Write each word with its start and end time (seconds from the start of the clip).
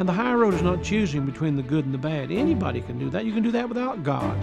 And 0.00 0.08
the 0.08 0.14
high 0.14 0.32
road 0.32 0.54
is 0.54 0.62
not 0.62 0.82
choosing 0.82 1.26
between 1.26 1.56
the 1.56 1.62
good 1.62 1.84
and 1.84 1.92
the 1.92 1.98
bad. 1.98 2.30
Anybody 2.30 2.80
can 2.80 2.98
do 2.98 3.10
that. 3.10 3.26
You 3.26 3.34
can 3.34 3.42
do 3.42 3.50
that 3.50 3.68
without 3.68 4.02
God. 4.02 4.34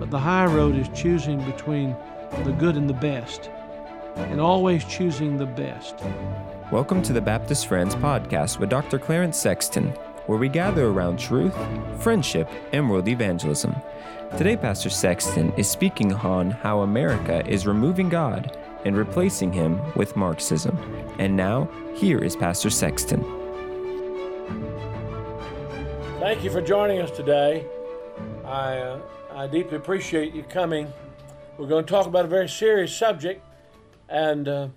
But 0.00 0.10
the 0.10 0.18
high 0.18 0.46
road 0.46 0.74
is 0.74 0.88
choosing 1.00 1.40
between 1.48 1.94
the 2.42 2.50
good 2.50 2.76
and 2.76 2.90
the 2.90 2.94
best, 2.94 3.50
and 4.16 4.40
always 4.40 4.84
choosing 4.86 5.36
the 5.36 5.46
best. 5.46 5.94
Welcome 6.72 7.02
to 7.02 7.12
the 7.12 7.20
Baptist 7.20 7.68
Friends 7.68 7.94
podcast 7.94 8.58
with 8.58 8.68
Dr. 8.68 8.98
Clarence 8.98 9.38
Sexton, 9.38 9.90
where 10.26 10.38
we 10.40 10.48
gather 10.48 10.88
around 10.88 11.20
truth, 11.20 11.54
friendship, 12.02 12.50
and 12.72 12.90
world 12.90 13.06
evangelism. 13.06 13.76
Today, 14.36 14.56
Pastor 14.56 14.90
Sexton 14.90 15.52
is 15.52 15.70
speaking 15.70 16.14
on 16.14 16.50
how 16.50 16.80
America 16.80 17.46
is 17.46 17.64
removing 17.64 18.08
God 18.08 18.58
and 18.84 18.96
replacing 18.96 19.52
him 19.52 19.80
with 19.94 20.16
Marxism. 20.16 20.76
And 21.20 21.36
now, 21.36 21.68
here 21.94 22.18
is 22.18 22.34
Pastor 22.34 22.70
Sexton. 22.70 23.41
Thank 26.32 26.44
you 26.44 26.50
for 26.50 26.62
joining 26.62 26.98
us 26.98 27.10
today. 27.10 27.66
I, 28.42 28.78
uh, 28.78 29.00
I 29.34 29.46
deeply 29.48 29.76
appreciate 29.76 30.32
you 30.32 30.42
coming. 30.42 30.90
We're 31.58 31.66
going 31.66 31.84
to 31.84 31.90
talk 31.90 32.06
about 32.06 32.24
a 32.24 32.28
very 32.28 32.48
serious 32.48 32.96
subject, 32.96 33.44
and 34.08 34.48
uh, 34.48 34.68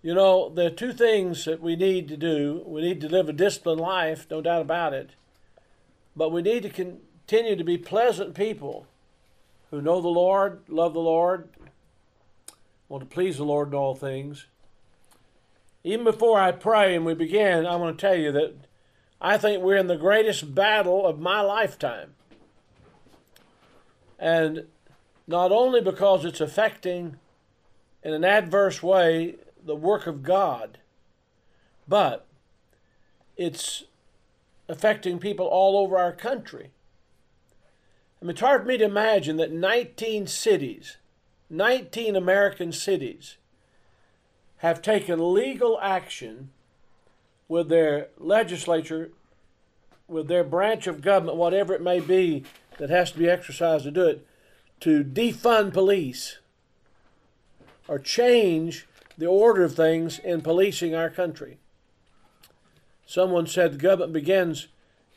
you 0.00 0.14
know, 0.14 0.48
there 0.48 0.68
are 0.68 0.70
two 0.70 0.92
things 0.92 1.44
that 1.46 1.60
we 1.60 1.74
need 1.74 2.06
to 2.06 2.16
do. 2.16 2.62
We 2.64 2.82
need 2.82 3.00
to 3.00 3.08
live 3.08 3.28
a 3.28 3.32
disciplined 3.32 3.80
life, 3.80 4.28
no 4.30 4.40
doubt 4.40 4.62
about 4.62 4.94
it, 4.94 5.10
but 6.14 6.30
we 6.30 6.40
need 6.40 6.62
to 6.62 6.70
continue 6.70 7.56
to 7.56 7.64
be 7.64 7.76
pleasant 7.76 8.36
people 8.36 8.86
who 9.72 9.82
know 9.82 10.00
the 10.00 10.06
Lord, 10.06 10.60
love 10.68 10.92
the 10.92 11.00
Lord, 11.00 11.48
want 12.88 13.00
to 13.00 13.12
please 13.12 13.38
the 13.38 13.44
Lord 13.44 13.70
in 13.70 13.74
all 13.74 13.96
things. 13.96 14.46
Even 15.82 16.04
before 16.04 16.38
I 16.38 16.52
pray 16.52 16.94
and 16.94 17.04
we 17.04 17.14
begin, 17.14 17.66
I 17.66 17.74
want 17.74 17.98
to 17.98 18.00
tell 18.00 18.16
you 18.16 18.30
that 18.30 18.69
I 19.20 19.36
think 19.36 19.62
we're 19.62 19.76
in 19.76 19.86
the 19.86 19.96
greatest 19.96 20.54
battle 20.54 21.06
of 21.06 21.18
my 21.18 21.40
lifetime. 21.40 22.14
And 24.18 24.66
not 25.26 25.52
only 25.52 25.80
because 25.80 26.24
it's 26.24 26.40
affecting 26.40 27.16
in 28.02 28.14
an 28.14 28.24
adverse 28.24 28.82
way 28.82 29.36
the 29.62 29.76
work 29.76 30.06
of 30.06 30.22
God, 30.22 30.78
but 31.86 32.26
it's 33.36 33.84
affecting 34.68 35.18
people 35.18 35.46
all 35.46 35.76
over 35.76 35.98
our 35.98 36.12
country. 36.12 36.70
I 38.20 38.24
mean, 38.24 38.30
it's 38.30 38.40
hard 38.40 38.62
for 38.62 38.68
me 38.68 38.78
to 38.78 38.84
imagine 38.84 39.36
that 39.38 39.52
19 39.52 40.26
cities, 40.26 40.96
19 41.48 42.16
American 42.16 42.72
cities, 42.72 43.36
have 44.58 44.82
taken 44.82 45.34
legal 45.34 45.78
action 45.80 46.50
with 47.50 47.68
their 47.68 48.06
legislature, 48.16 49.10
with 50.06 50.28
their 50.28 50.44
branch 50.44 50.86
of 50.86 51.02
government, 51.02 51.36
whatever 51.36 51.74
it 51.74 51.82
may 51.82 51.98
be 51.98 52.44
that 52.78 52.90
has 52.90 53.10
to 53.10 53.18
be 53.18 53.28
exercised 53.28 53.82
to 53.82 53.90
do 53.90 54.06
it, 54.06 54.24
to 54.78 55.02
defund 55.02 55.72
police 55.72 56.38
or 57.88 57.98
change 57.98 58.86
the 59.18 59.26
order 59.26 59.64
of 59.64 59.74
things 59.74 60.20
in 60.20 60.40
policing 60.40 60.94
our 60.94 61.10
country. 61.10 61.58
Someone 63.04 63.48
said 63.48 63.72
the 63.72 63.78
government 63.78 64.12
begins 64.12 64.68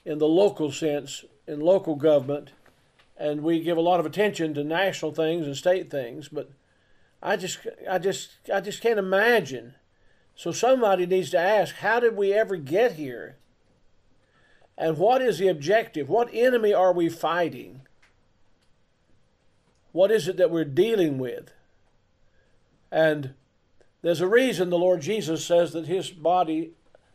in 0.04 0.18
the 0.18 0.28
local 0.28 0.72
sense, 0.72 1.24
in 1.48 1.60
local 1.60 1.96
government, 1.96 2.50
and 3.16 3.44
we 3.44 3.62
give 3.62 3.78
a 3.78 3.82
lot 3.82 4.00
of 4.00 4.08
attention 4.08 4.56
to 4.56 4.64
national 4.64 5.14
things 5.14 5.46
and 5.46 5.56
state 5.56 5.92
things, 5.92 6.30
but 6.30 6.50
I 7.22 7.38
just 7.38 7.60
I 7.88 8.00
just 8.00 8.32
I 8.52 8.60
just 8.60 8.82
can't 8.82 8.98
imagine. 8.98 9.76
So 10.36 10.52
somebody 10.52 11.06
needs 11.06 11.30
to 11.32 11.40
ask, 11.40 11.76
how 11.76 12.00
did 12.00 12.16
we 12.16 12.34
ever 12.34 12.56
get 12.56 12.94
here? 12.94 13.38
And 14.78 14.98
what 14.98 15.22
is 15.22 15.38
the 15.38 15.48
objective? 15.48 16.10
What 16.10 16.30
enemy 16.34 16.74
are 16.74 16.92
we 16.92 17.10
fighting? 17.10 17.82
What 19.92 20.12
is 20.12 20.28
it 20.28 20.38
that 20.38 20.50
we're 20.50 20.66
dealing 20.66 21.20
with? 21.20 21.52
And 22.92 23.36
there's 24.02 24.22
a 24.22 24.28
reason 24.28 24.70
the 24.70 24.78
Lord 24.78 25.02
Jesus 25.02 25.46
says 25.46 25.72
that 25.74 25.86
his 25.86 26.10
body, 26.10 26.72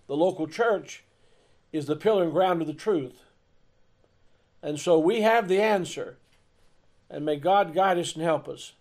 the 0.06 0.16
local 0.16 0.46
church, 0.46 1.04
is 1.72 1.86
the 1.86 1.96
pillar 1.96 2.24
and 2.24 2.32
ground 2.32 2.60
of 2.60 2.68
the 2.68 2.72
truth. 2.72 3.24
And 4.62 4.78
so 4.78 4.98
we 4.98 5.22
have 5.22 5.48
the 5.48 5.60
answer. 5.60 6.16
And 7.10 7.24
may 7.24 7.36
God 7.36 7.74
guide 7.74 7.98
us 7.98 8.14
and 8.14 8.22
help 8.22 8.48
us. 8.48 8.72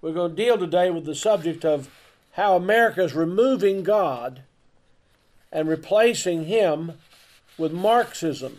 We're 0.00 0.12
going 0.12 0.34
to 0.34 0.42
deal 0.42 0.58
today 0.58 0.90
with 0.90 1.04
the 1.04 1.14
subject 1.14 1.64
of 1.64 1.88
how 2.34 2.56
America 2.56 3.02
is 3.02 3.14
removing 3.14 3.84
God 3.84 4.42
and 5.52 5.68
replacing 5.68 6.46
Him 6.46 6.92
with 7.56 7.72
Marxism. 7.72 8.58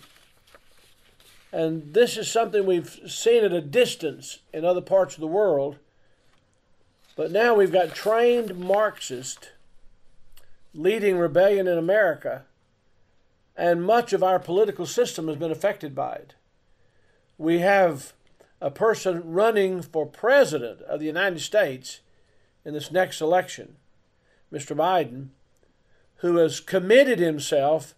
And 1.51 1.93
this 1.93 2.15
is 2.15 2.31
something 2.31 2.65
we've 2.65 2.99
seen 3.05 3.43
at 3.43 3.51
a 3.51 3.59
distance 3.59 4.39
in 4.53 4.63
other 4.63 4.79
parts 4.81 5.15
of 5.15 5.21
the 5.21 5.27
world. 5.27 5.77
But 7.17 7.31
now 7.31 7.53
we've 7.53 7.71
got 7.71 7.93
trained 7.93 8.57
Marxists 8.57 9.49
leading 10.73 11.17
rebellion 11.17 11.67
in 11.67 11.77
America, 11.77 12.43
and 13.57 13.83
much 13.83 14.13
of 14.13 14.23
our 14.23 14.39
political 14.39 14.85
system 14.85 15.27
has 15.27 15.37
been 15.37 15.51
affected 15.51 15.93
by 15.93 16.13
it. 16.13 16.33
We 17.37 17.59
have 17.59 18.13
a 18.61 18.71
person 18.71 19.33
running 19.33 19.81
for 19.81 20.05
president 20.05 20.81
of 20.83 21.01
the 21.01 21.05
United 21.05 21.39
States 21.39 21.99
in 22.65 22.73
this 22.73 22.91
next 22.91 23.21
election, 23.21 23.75
Mr. 24.51 24.75
Biden, 24.75 25.29
who 26.17 26.37
has 26.37 26.59
committed 26.59 27.19
himself 27.19 27.93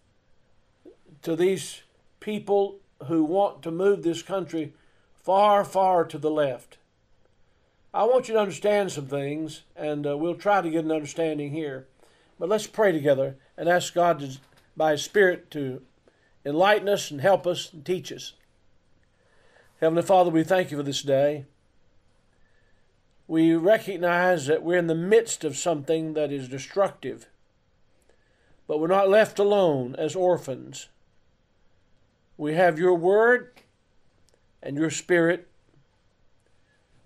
to 1.22 1.34
these 1.34 1.82
people 2.20 2.78
who 3.06 3.24
want 3.24 3.62
to 3.62 3.70
move 3.70 4.02
this 4.02 4.22
country 4.22 4.74
far, 5.14 5.64
far 5.64 6.04
to 6.04 6.18
the 6.18 6.30
left. 6.30 6.78
I 7.94 8.04
want 8.04 8.28
you 8.28 8.34
to 8.34 8.40
understand 8.40 8.92
some 8.92 9.06
things, 9.06 9.62
and 9.74 10.06
uh, 10.06 10.16
we'll 10.16 10.34
try 10.34 10.60
to 10.60 10.70
get 10.70 10.84
an 10.84 10.92
understanding 10.92 11.52
here. 11.52 11.86
But 12.38 12.48
let's 12.48 12.66
pray 12.66 12.92
together 12.92 13.36
and 13.56 13.68
ask 13.68 13.94
God 13.94 14.20
to, 14.20 14.36
by 14.76 14.92
His 14.92 15.02
Spirit 15.02 15.50
to 15.52 15.82
enlighten 16.44 16.88
us 16.88 17.10
and 17.10 17.20
help 17.20 17.46
us 17.46 17.72
and 17.72 17.84
teach 17.84 18.12
us. 18.12 18.34
Heavenly 19.80 20.02
Father, 20.02 20.30
we 20.30 20.44
thank 20.44 20.70
you 20.70 20.76
for 20.76 20.82
this 20.82 21.02
day. 21.02 21.46
We 23.28 23.54
recognize 23.54 24.46
that 24.46 24.62
we're 24.62 24.78
in 24.78 24.86
the 24.86 24.94
midst 24.94 25.44
of 25.44 25.56
something 25.56 26.14
that 26.14 26.32
is 26.32 26.48
destructive, 26.48 27.28
but 28.66 28.80
we're 28.80 28.86
not 28.86 29.10
left 29.10 29.38
alone 29.38 29.94
as 29.98 30.16
orphans. 30.16 30.88
We 32.38 32.54
have 32.54 32.78
your 32.78 32.94
word 32.94 33.50
and 34.62 34.78
your 34.78 34.88
spirit. 34.88 35.46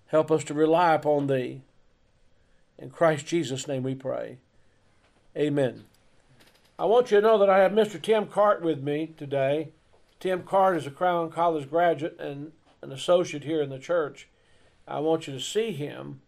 Help 0.07 0.31
us 0.31 0.45
to 0.45 0.53
rely 0.53 0.93
upon 0.93 1.27
thee. 1.27 1.61
In 2.79 2.89
Christ 2.89 3.25
Jesus' 3.25 3.67
name 3.67 3.83
we 3.83 3.93
pray. 3.93 4.37
Amen. 5.35 5.83
I 6.79 6.85
want 6.85 7.11
you 7.11 7.19
to 7.19 7.27
know 7.27 7.37
that 7.37 7.49
I 7.49 7.59
have 7.59 7.73
Mr. 7.73 8.01
Tim 8.01 8.27
Cart 8.27 8.61
with 8.61 8.81
me 8.81 9.13
today. 9.17 9.69
Tim 10.21 10.43
Cart 10.43 10.77
is 10.77 10.87
a 10.87 10.91
Crown 10.91 11.31
College 11.31 11.69
graduate 11.69 12.17
and 12.17 12.53
an 12.81 12.93
associate 12.93 13.43
here 13.43 13.61
in 13.61 13.69
the 13.69 13.77
church. 13.77 14.29
I 14.87 14.99
want 14.99 15.27
you 15.27 15.33
to 15.33 15.39
see 15.39 15.71
him, 15.71 16.21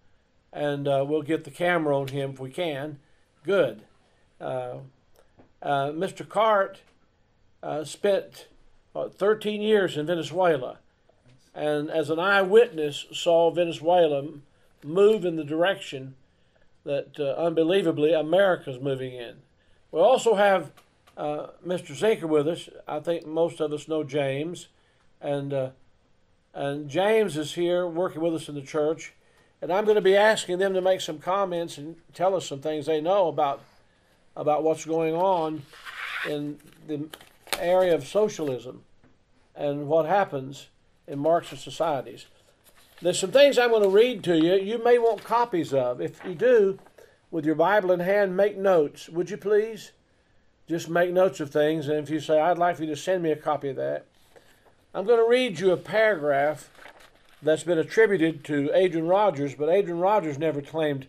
and 0.53 0.88
uh, 0.88 1.05
we'll 1.07 1.21
get 1.21 1.43
the 1.43 1.51
camera 1.51 1.97
on 1.97 2.07
him 2.07 2.31
if 2.31 2.39
we 2.39 2.49
can. 2.49 2.99
Good. 3.43 3.83
Uh, 4.39 4.77
uh, 5.61 5.91
Mr. 5.91 6.27
Cart 6.27 6.79
uh, 7.61 7.83
spent 7.83 8.47
13 8.94 9.61
years 9.61 9.97
in 9.97 10.05
Venezuela, 10.05 10.79
and 11.53 11.89
as 11.89 12.09
an 12.09 12.19
eyewitness, 12.19 13.05
saw 13.11 13.51
Venezuela 13.51 14.23
move 14.83 15.25
in 15.25 15.35
the 15.35 15.44
direction 15.44 16.15
that 16.85 17.19
uh, 17.19 17.33
unbelievably 17.41 18.13
America's 18.13 18.79
moving 18.79 19.13
in. 19.13 19.38
We 19.91 19.99
also 19.99 20.35
have 20.35 20.71
uh, 21.18 21.47
Mr. 21.65 21.91
Zinker 21.97 22.30
with 22.30 22.47
us. 22.47 22.69
I 22.88 23.00
think 23.00 23.25
most 23.25 23.59
of 23.59 23.74
us 23.74 23.88
know 23.88 24.03
James, 24.03 24.68
and 25.19 25.71
and 26.56 26.90
James 26.90 27.38
is 27.38 27.54
here 27.54 27.86
working 27.86 28.22
with 28.22 28.34
us 28.34 28.50
in 28.50 28.56
the 28.56 28.62
church. 28.62 29.13
And 29.62 29.72
I'm 29.72 29.86
going 29.86 29.96
to 29.96 30.02
be 30.02 30.16
asking 30.16 30.60
them 30.60 30.74
to 30.74 30.81
make 30.81 31.02
some 31.02 31.19
comments 31.19 31.78
and 31.78 31.96
tell 32.13 32.36
us 32.36 32.48
some 32.48 32.62
things 32.62 32.86
they 32.86 33.02
know 33.02 33.28
about 33.28 33.62
about 34.36 34.63
what's 34.63 34.84
going 34.84 35.16
on 35.16 35.62
in 36.30 36.57
the 36.88 37.07
area 37.60 37.96
of 37.96 38.06
socialism 38.06 38.84
and 39.56 39.88
what 39.88 40.06
happens 40.06 40.68
in 41.07 41.19
Marxist 41.19 41.63
societies. 41.63 42.25
There's 43.02 43.19
some 43.19 43.31
things 43.31 43.57
I'm 43.57 43.69
going 43.69 43.84
to 43.84 43.90
read 43.90 44.24
to 44.25 44.38
you. 44.38 44.56
You 44.56 44.84
may 44.84 44.98
want 44.98 45.24
copies 45.24 45.74
of. 45.74 46.02
If 46.02 46.19
you 46.25 46.36
do, 46.36 46.80
with 47.31 47.46
your 47.46 47.56
Bible 47.56 47.92
in 47.92 48.00
hand, 48.00 48.36
make 48.36 48.57
notes. 48.57 49.10
Would 49.10 49.30
you 49.30 49.38
please? 49.38 49.92
Just 50.68 50.90
make 50.90 51.12
notes 51.12 51.40
of 51.40 51.52
things. 51.52 51.88
And 51.88 52.00
if 52.00 52.10
you 52.10 52.19
say, 52.19 52.40
I'd 52.40 52.57
like 52.57 52.78
for 52.78 52.84
you 52.84 52.90
to 52.90 52.96
send 52.96 53.24
me 53.24 53.31
a 53.31 53.36
copy 53.36 53.69
of 53.69 53.75
that, 53.75 54.06
I'm 54.95 55.06
going 55.06 55.19
to 55.19 55.30
read 55.30 55.59
you 55.59 55.74
a 55.74 55.77
paragraph 55.77 56.69
that's 57.42 57.65
been 57.65 57.77
attributed 57.77 58.45
to 58.45 58.71
Adrian 58.74 59.07
Rogers, 59.07 59.53
but 59.53 59.68
Adrian 59.68 60.00
Rogers 60.00 60.38
never 60.39 60.62
claimed 60.62 61.07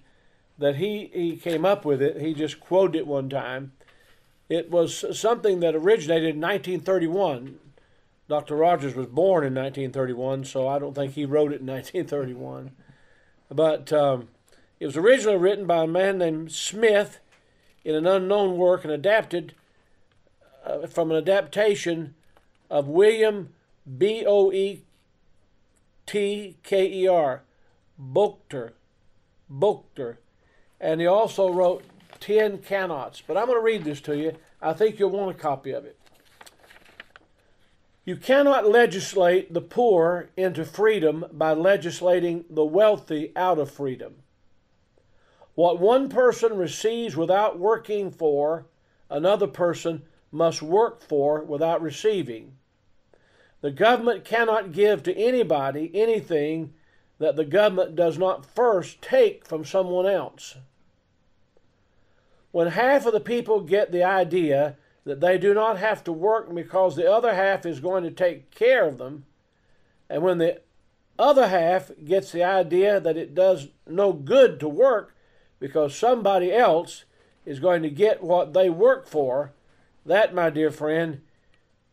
that 0.58 0.74
he, 0.74 1.08
he 1.14 1.36
came 1.36 1.64
up 1.64 1.84
with 1.84 2.02
it. 2.02 2.20
He 2.20 2.34
just 2.34 2.58
quoted 2.58 2.98
it 2.98 3.06
one 3.06 3.28
time. 3.28 3.70
It 4.48 4.72
was 4.72 5.04
something 5.16 5.60
that 5.60 5.76
originated 5.76 6.34
in 6.34 6.40
1931. 6.40 7.60
Dr. 8.28 8.56
Rogers 8.56 8.96
was 8.96 9.06
born 9.06 9.44
in 9.44 9.54
1931, 9.54 10.42
so 10.46 10.66
I 10.66 10.80
don't 10.80 10.94
think 10.94 11.12
he 11.12 11.24
wrote 11.24 11.52
it 11.52 11.60
in 11.60 11.68
1931. 11.68 12.72
But 13.52 13.92
um, 13.92 14.26
it 14.80 14.86
was 14.86 14.96
originally 14.96 15.38
written 15.38 15.64
by 15.64 15.84
a 15.84 15.86
man 15.86 16.18
named 16.18 16.50
Smith 16.50 17.20
in 17.84 17.94
an 17.94 18.04
unknown 18.04 18.56
work 18.56 18.82
and 18.82 18.92
adapted 18.92 19.54
uh, 20.64 20.88
from 20.88 21.12
an 21.12 21.18
adaptation 21.18 22.16
of 22.68 22.88
William 22.88 23.50
B 23.86 24.24
O 24.26 24.50
E 24.52 24.82
T 26.06 26.56
K 26.62 26.86
E 26.86 27.08
R, 27.08 27.42
Boekter, 28.00 28.72
Boekter, 29.50 30.16
and 30.80 31.00
he 31.00 31.06
also 31.06 31.52
wrote 31.52 31.84
Ten 32.20 32.58
Cannots. 32.58 33.22
But 33.26 33.36
I'm 33.36 33.46
going 33.46 33.58
to 33.58 33.64
read 33.64 33.84
this 33.84 34.00
to 34.02 34.16
you. 34.16 34.36
I 34.60 34.72
think 34.72 34.98
you'll 34.98 35.10
want 35.10 35.36
a 35.36 35.38
copy 35.38 35.72
of 35.72 35.84
it. 35.84 35.98
You 38.04 38.16
cannot 38.16 38.68
legislate 38.68 39.52
the 39.52 39.60
poor 39.60 40.30
into 40.36 40.64
freedom 40.64 41.24
by 41.32 41.52
legislating 41.52 42.44
the 42.48 42.64
wealthy 42.64 43.32
out 43.34 43.58
of 43.58 43.70
freedom. 43.70 44.22
What 45.56 45.80
one 45.80 46.08
person 46.08 46.56
receives 46.56 47.16
without 47.16 47.58
working 47.58 48.12
for, 48.12 48.66
another 49.10 49.48
person 49.48 50.02
must 50.30 50.62
work 50.62 51.00
for 51.00 51.42
without 51.42 51.82
receiving. 51.82 52.52
The 53.60 53.70
government 53.70 54.24
cannot 54.24 54.72
give 54.72 55.02
to 55.04 55.16
anybody 55.16 55.90
anything 55.94 56.74
that 57.18 57.36
the 57.36 57.44
government 57.44 57.96
does 57.96 58.18
not 58.18 58.44
first 58.44 59.00
take 59.00 59.46
from 59.46 59.64
someone 59.64 60.06
else. 60.06 60.56
When 62.52 62.68
half 62.68 63.06
of 63.06 63.12
the 63.12 63.20
people 63.20 63.60
get 63.60 63.92
the 63.92 64.04
idea 64.04 64.76
that 65.04 65.20
they 65.20 65.38
do 65.38 65.54
not 65.54 65.78
have 65.78 66.02
to 66.04 66.12
work 66.12 66.52
because 66.54 66.96
the 66.96 67.10
other 67.10 67.34
half 67.34 67.64
is 67.64 67.80
going 67.80 68.02
to 68.04 68.10
take 68.10 68.50
care 68.50 68.86
of 68.86 68.98
them. 68.98 69.24
And 70.10 70.22
when 70.22 70.38
the 70.38 70.60
other 71.18 71.48
half 71.48 71.90
gets 72.04 72.32
the 72.32 72.42
idea 72.42 73.00
that 73.00 73.16
it 73.16 73.34
does 73.34 73.68
no 73.86 74.12
good 74.12 74.60
to 74.60 74.68
work 74.68 75.14
because 75.58 75.96
somebody 75.96 76.52
else 76.52 77.04
is 77.44 77.60
going 77.60 77.82
to 77.82 77.90
get 77.90 78.22
what 78.22 78.52
they 78.52 78.68
work 78.68 79.06
for, 79.06 79.52
that, 80.04 80.34
my 80.34 80.50
dear 80.50 80.70
friend, 80.70 81.22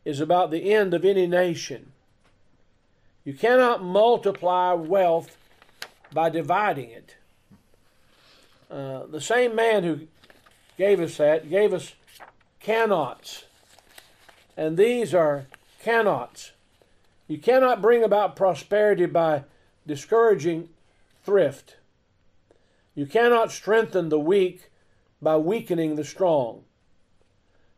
is 0.06 0.20
about 0.20 0.52
the 0.52 0.74
end 0.74 0.94
of 0.94 1.06
any 1.06 1.28
nation. 1.28 1.92
You 3.24 3.34
cannot 3.34 3.84
multiply 3.84 4.74
wealth 4.74 5.38
by 6.12 6.30
dividing 6.30 6.90
it. 6.90 7.16
Uh, 8.70 9.06
the 9.06 9.22
same 9.22 9.56
man 9.56 9.84
who 9.84 10.08
gave 10.78 11.00
us 11.00 11.18
that 11.18 11.50
gave 11.50 11.74
us 11.74 11.94
cannots. 12.60 13.46
And 14.58 14.78
these 14.78 15.14
are 15.14 15.46
cannots. 15.82 16.52
You 17.28 17.38
cannot 17.38 17.82
bring 17.82 18.04
about 18.04 18.36
prosperity 18.36 19.06
by 19.06 19.44
discouraging 19.88 20.70
thrift. 21.24 21.78
You 22.96 23.06
cannot 23.06 23.52
strengthen 23.52 24.10
the 24.10 24.20
weak 24.20 24.70
by 25.22 25.38
weakening 25.38 25.96
the 25.96 26.04
strong. 26.04 26.64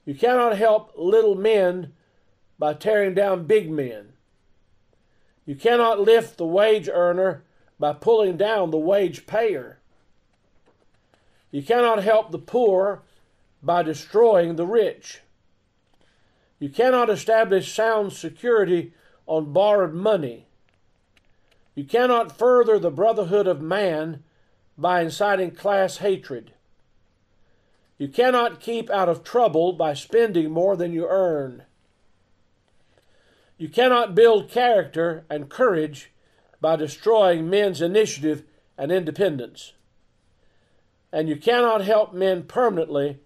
You 0.05 0.15
cannot 0.15 0.57
help 0.57 0.93
little 0.97 1.35
men 1.35 1.93
by 2.57 2.73
tearing 2.73 3.13
down 3.13 3.45
big 3.45 3.69
men. 3.69 4.13
You 5.45 5.55
cannot 5.55 5.99
lift 5.99 6.37
the 6.37 6.45
wage 6.45 6.89
earner 6.91 7.43
by 7.79 7.93
pulling 7.93 8.37
down 8.37 8.71
the 8.71 8.77
wage 8.77 9.27
payer. 9.27 9.79
You 11.51 11.61
cannot 11.61 12.03
help 12.03 12.31
the 12.31 12.39
poor 12.39 13.03
by 13.61 13.83
destroying 13.83 14.55
the 14.55 14.65
rich. 14.65 15.21
You 16.59 16.69
cannot 16.69 17.09
establish 17.09 17.73
sound 17.73 18.13
security 18.13 18.93
on 19.27 19.51
borrowed 19.51 19.93
money. 19.93 20.47
You 21.75 21.83
cannot 21.83 22.37
further 22.37 22.79
the 22.79 22.91
brotherhood 22.91 23.47
of 23.47 23.61
man 23.61 24.23
by 24.77 25.01
inciting 25.01 25.51
class 25.51 25.97
hatred. 25.97 26.53
You 27.97 28.07
cannot 28.07 28.59
keep 28.59 28.89
out 28.89 29.09
of 29.09 29.23
trouble 29.23 29.73
by 29.73 29.93
spending 29.93 30.51
more 30.51 30.75
than 30.75 30.93
you 30.93 31.07
earn. 31.07 31.63
You 33.57 33.69
cannot 33.69 34.15
build 34.15 34.49
character 34.49 35.25
and 35.29 35.49
courage 35.49 36.11
by 36.59 36.75
destroying 36.75 37.49
men's 37.49 37.81
initiative 37.81 38.43
and 38.77 38.91
independence. 38.91 39.73
And 41.11 41.29
you 41.29 41.37
cannot 41.37 41.81
help 41.81 42.13
men 42.13 42.43
permanently 42.43 43.19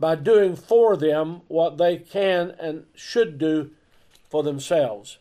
by 0.00 0.16
doing 0.16 0.56
for 0.56 0.96
them 0.96 1.42
what 1.48 1.78
they 1.78 1.96
can 1.96 2.54
and 2.58 2.86
should 2.94 3.38
do 3.38 3.70
for 4.28 4.42
themselves. 4.42 5.18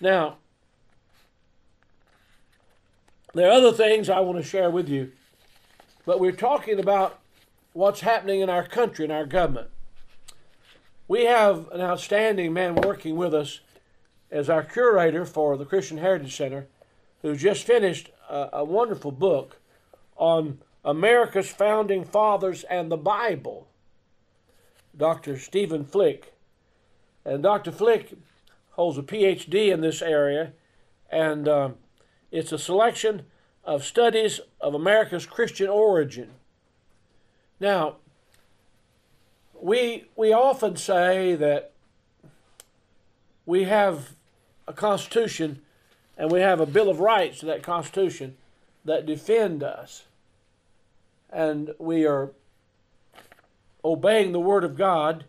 Now, 0.00 0.38
there 3.34 3.48
are 3.48 3.52
other 3.52 3.72
things 3.72 4.10
I 4.10 4.20
want 4.20 4.38
to 4.38 4.44
share 4.44 4.70
with 4.70 4.88
you, 4.88 5.12
but 6.04 6.20
we're 6.20 6.32
talking 6.32 6.78
about 6.78 7.20
what's 7.72 8.00
happening 8.00 8.40
in 8.40 8.50
our 8.50 8.66
country 8.66 9.04
and 9.04 9.12
our 9.12 9.26
government. 9.26 9.68
We 11.08 11.24
have 11.24 11.68
an 11.72 11.80
outstanding 11.80 12.52
man 12.52 12.76
working 12.76 13.16
with 13.16 13.34
us 13.34 13.60
as 14.30 14.48
our 14.48 14.62
curator 14.62 15.24
for 15.24 15.56
the 15.56 15.64
Christian 15.64 15.98
Heritage 15.98 16.36
Center 16.36 16.68
who 17.22 17.36
just 17.36 17.64
finished 17.64 18.10
a, 18.28 18.48
a 18.52 18.64
wonderful 18.64 19.12
book 19.12 19.60
on 20.16 20.58
America's 20.84 21.48
founding 21.48 22.04
fathers 22.04 22.64
and 22.64 22.90
the 22.90 22.96
Bible. 22.96 23.68
Dr. 24.96 25.38
Stephen 25.38 25.84
Flick. 25.84 26.34
And 27.24 27.42
Dr. 27.42 27.70
Flick 27.70 28.14
holds 28.70 28.98
a 28.98 29.02
PhD 29.02 29.72
in 29.72 29.80
this 29.80 30.02
area, 30.02 30.52
and 31.10 31.46
uh, 31.46 31.70
it's 32.30 32.52
a 32.52 32.58
selection 32.58 33.22
of 33.64 33.84
studies 33.84 34.40
of 34.60 34.74
America's 34.74 35.26
Christian 35.26 35.68
origin. 35.68 36.30
Now, 37.60 37.96
we, 39.62 40.04
we 40.16 40.32
often 40.32 40.76
say 40.76 41.36
that 41.36 41.70
we 43.46 43.64
have 43.64 44.10
a 44.66 44.72
Constitution 44.72 45.62
and 46.18 46.30
we 46.30 46.40
have 46.40 46.60
a 46.60 46.66
Bill 46.66 46.90
of 46.90 46.98
Rights 47.00 47.38
to 47.40 47.46
that 47.46 47.62
Constitution 47.62 48.36
that 48.84 49.06
defend 49.06 49.62
us. 49.62 50.04
And 51.30 51.74
we 51.78 52.04
are 52.04 52.32
obeying 53.84 54.32
the 54.32 54.40
Word 54.40 54.64
of 54.64 54.76
God, 54.76 55.24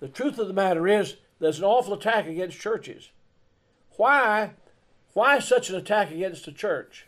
the 0.00 0.08
truth 0.08 0.38
of 0.38 0.46
the 0.46 0.54
matter 0.54 0.86
is 0.86 1.16
there's 1.40 1.58
an 1.58 1.64
awful 1.64 1.94
attack 1.94 2.26
against 2.26 2.60
churches. 2.60 3.08
Why? 3.96 4.50
Why 5.14 5.38
such 5.38 5.70
an 5.70 5.76
attack 5.76 6.10
against 6.10 6.44
the 6.44 6.52
church? 6.52 7.06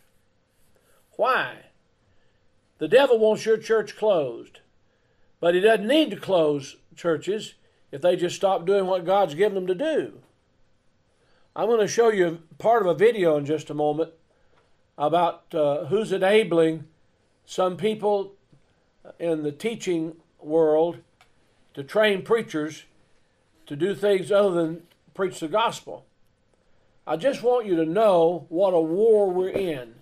Why? 1.17 1.67
The 2.79 2.89
devil 2.89 3.19
wants 3.19 3.45
your 3.45 3.59
church 3.59 3.97
closed, 3.97 4.61
but 5.47 5.55
he 5.55 5.61
doesn't 5.61 5.87
need 5.87 6.11
to 6.11 6.17
close 6.17 6.75
churches 6.97 7.55
if 7.93 8.03
they 8.03 8.17
just 8.17 8.35
stop 8.35 8.67
doing 8.67 8.85
what 8.85 9.05
God's 9.05 9.37
given 9.37 9.55
them 9.55 9.69
to 9.69 9.77
do. 9.77 10.15
I'm 11.55 11.69
going 11.69 11.79
to 11.79 11.87
show 11.87 12.09
you 12.09 12.43
part 12.59 12.83
of 12.83 12.89
a 12.89 12.99
video 12.99 13.37
in 13.37 13.47
just 13.47 13.71
a 13.71 13.75
moment 13.75 14.11
about 14.99 15.55
uh, 15.55 15.85
who's 15.85 16.11
enabling 16.11 16.89
some 17.45 17.77
people 17.77 18.33
in 19.21 19.45
the 19.45 19.53
teaching 19.53 20.17
world 20.41 20.97
to 21.75 21.85
train 21.85 22.23
preachers 22.23 22.83
to 23.67 23.77
do 23.77 23.95
things 23.95 24.33
other 24.33 24.51
than 24.51 24.83
preach 25.15 25.39
the 25.39 25.47
gospel. 25.47 26.07
I 27.07 27.17
just 27.17 27.45
want 27.45 27.67
you 27.67 27.77
to 27.77 27.87
know 27.87 28.47
what 28.49 28.75
a 28.75 28.81
war 28.81 29.31
we're 29.31 29.51
in. 29.51 29.95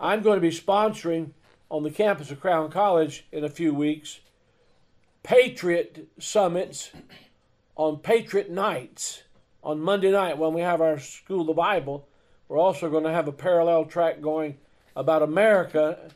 I'm 0.00 0.22
going 0.22 0.38
to 0.38 0.48
be 0.48 0.48
sponsoring 0.48 1.32
on 1.70 1.82
the 1.82 1.90
campus 1.90 2.30
of 2.30 2.40
Crown 2.40 2.70
College 2.70 3.26
in 3.32 3.44
a 3.44 3.48
few 3.48 3.74
weeks 3.74 4.20
Patriot 5.24 6.06
summits 6.18 6.90
on 7.76 7.98
Patriot 7.98 8.50
nights 8.50 9.22
on 9.64 9.80
Monday 9.80 10.12
night 10.12 10.36
when 10.36 10.52
we 10.52 10.60
have 10.60 10.82
our 10.82 10.98
School 10.98 11.40
of 11.40 11.46
the 11.46 11.54
Bible. 11.54 12.06
We're 12.46 12.58
also 12.58 12.90
going 12.90 13.04
to 13.04 13.10
have 13.10 13.26
a 13.26 13.32
parallel 13.32 13.86
track 13.86 14.20
going 14.20 14.58
about 14.94 15.22
America 15.22 16.10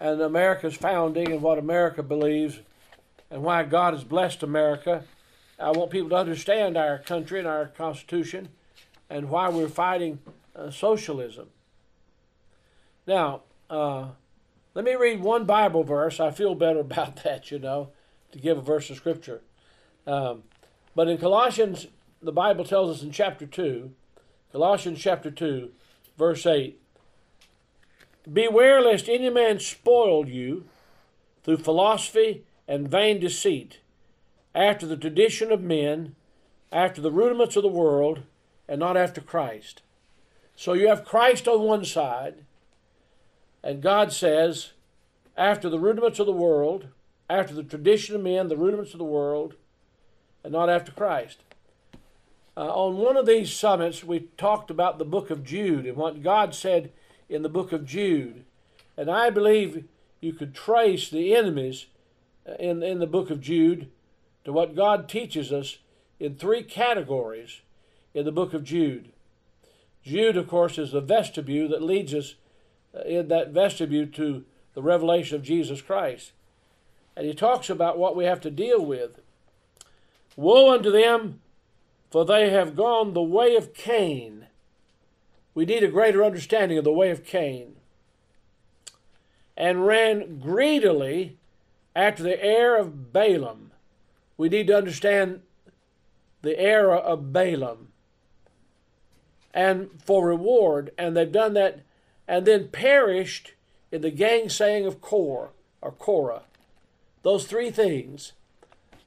and 0.00 0.22
America's 0.22 0.74
founding 0.74 1.30
and 1.30 1.42
what 1.42 1.58
America 1.58 2.02
believes 2.02 2.60
and 3.30 3.42
why 3.42 3.62
God 3.62 3.92
has 3.92 4.04
blessed 4.04 4.42
America. 4.42 5.04
I 5.60 5.70
want 5.72 5.90
people 5.90 6.08
to 6.10 6.16
understand 6.16 6.78
our 6.78 6.98
country 6.98 7.38
and 7.38 7.46
our 7.46 7.66
Constitution 7.66 8.48
and 9.10 9.28
why 9.28 9.50
we're 9.50 9.68
fighting 9.68 10.18
uh, 10.56 10.70
socialism. 10.70 11.48
Now, 13.06 13.42
uh, 13.68 14.08
let 14.76 14.84
me 14.84 14.94
read 14.94 15.22
one 15.22 15.46
Bible 15.46 15.84
verse. 15.84 16.20
I 16.20 16.30
feel 16.30 16.54
better 16.54 16.80
about 16.80 17.24
that, 17.24 17.50
you 17.50 17.58
know, 17.58 17.88
to 18.30 18.38
give 18.38 18.58
a 18.58 18.62
verse 18.62 18.90
of 18.90 18.98
Scripture. 18.98 19.40
Um, 20.06 20.42
but 20.94 21.08
in 21.08 21.16
Colossians, 21.16 21.86
the 22.22 22.30
Bible 22.30 22.64
tells 22.64 22.94
us 22.94 23.02
in 23.02 23.10
chapter 23.10 23.46
2, 23.46 23.90
Colossians 24.52 25.00
chapter 25.00 25.30
2, 25.30 25.70
verse 26.18 26.44
8, 26.44 26.78
Beware 28.30 28.82
lest 28.82 29.08
any 29.08 29.30
man 29.30 29.60
spoil 29.60 30.28
you 30.28 30.66
through 31.42 31.58
philosophy 31.58 32.44
and 32.68 32.90
vain 32.90 33.18
deceit, 33.18 33.78
after 34.54 34.84
the 34.86 34.96
tradition 34.96 35.50
of 35.50 35.62
men, 35.62 36.14
after 36.70 37.00
the 37.00 37.12
rudiments 37.12 37.56
of 37.56 37.62
the 37.62 37.68
world, 37.68 38.24
and 38.68 38.80
not 38.80 38.96
after 38.96 39.20
Christ. 39.22 39.80
So 40.54 40.74
you 40.74 40.88
have 40.88 41.04
Christ 41.04 41.48
on 41.48 41.60
one 41.60 41.84
side, 41.84 42.45
and 43.66 43.82
God 43.82 44.12
says, 44.12 44.70
after 45.36 45.68
the 45.68 45.80
rudiments 45.80 46.20
of 46.20 46.26
the 46.26 46.32
world, 46.32 46.86
after 47.28 47.52
the 47.52 47.64
tradition 47.64 48.14
of 48.14 48.22
men, 48.22 48.46
the 48.46 48.56
rudiments 48.56 48.92
of 48.92 48.98
the 48.98 49.04
world, 49.04 49.54
and 50.44 50.52
not 50.52 50.70
after 50.70 50.92
Christ. 50.92 51.40
Uh, 52.56 52.72
on 52.72 52.96
one 52.96 53.16
of 53.16 53.26
these 53.26 53.52
summits, 53.52 54.04
we 54.04 54.28
talked 54.38 54.70
about 54.70 55.00
the 55.00 55.04
book 55.04 55.30
of 55.30 55.42
Jude 55.42 55.84
and 55.84 55.96
what 55.96 56.22
God 56.22 56.54
said 56.54 56.92
in 57.28 57.42
the 57.42 57.48
book 57.48 57.72
of 57.72 57.84
Jude. 57.84 58.44
And 58.96 59.10
I 59.10 59.30
believe 59.30 59.82
you 60.20 60.32
could 60.32 60.54
trace 60.54 61.10
the 61.10 61.34
enemies 61.34 61.86
uh, 62.48 62.52
in, 62.60 62.84
in 62.84 63.00
the 63.00 63.06
book 63.08 63.30
of 63.30 63.40
Jude 63.40 63.90
to 64.44 64.52
what 64.52 64.76
God 64.76 65.08
teaches 65.08 65.50
us 65.50 65.78
in 66.20 66.36
three 66.36 66.62
categories 66.62 67.62
in 68.14 68.26
the 68.26 68.30
book 68.30 68.54
of 68.54 68.62
Jude. 68.62 69.10
Jude, 70.04 70.36
of 70.36 70.46
course, 70.46 70.78
is 70.78 70.92
the 70.92 71.00
vestibule 71.00 71.68
that 71.70 71.82
leads 71.82 72.14
us 72.14 72.36
Uh, 72.96 73.00
in 73.06 73.28
that 73.28 73.50
vestibule 73.50 74.06
to 74.06 74.44
the 74.74 74.82
revelation 74.82 75.36
of 75.36 75.42
Jesus 75.42 75.82
Christ. 75.82 76.32
And 77.16 77.26
he 77.26 77.34
talks 77.34 77.70
about 77.70 77.98
what 77.98 78.16
we 78.16 78.24
have 78.24 78.40
to 78.42 78.50
deal 78.50 78.84
with. 78.84 79.20
Woe 80.36 80.72
unto 80.72 80.90
them 80.90 81.40
for 82.10 82.24
they 82.24 82.50
have 82.50 82.76
gone 82.76 83.12
the 83.12 83.22
way 83.22 83.56
of 83.56 83.74
Cain. 83.74 84.46
We 85.54 85.64
need 85.64 85.82
a 85.82 85.88
greater 85.88 86.24
understanding 86.24 86.78
of 86.78 86.84
the 86.84 86.92
way 86.92 87.10
of 87.10 87.24
Cain. 87.24 87.76
And 89.56 89.86
ran 89.86 90.38
greedily 90.38 91.36
after 91.94 92.22
the 92.22 92.42
heir 92.42 92.76
of 92.76 93.12
Balaam. 93.12 93.72
We 94.36 94.48
need 94.48 94.66
to 94.68 94.76
understand 94.76 95.40
the 96.42 96.58
era 96.60 96.96
of 96.96 97.32
Balaam. 97.32 97.88
And 99.52 99.88
for 100.04 100.26
reward, 100.26 100.92
and 100.98 101.16
they've 101.16 101.32
done 101.32 101.54
that, 101.54 101.80
and 102.26 102.46
then 102.46 102.68
perished 102.68 103.54
in 103.90 104.02
the 104.02 104.10
gainsaying 104.10 104.86
of 104.86 105.00
Core 105.00 105.50
or 105.80 105.92
Korah. 105.92 106.42
Those 107.22 107.46
three 107.46 107.70
things 107.70 108.32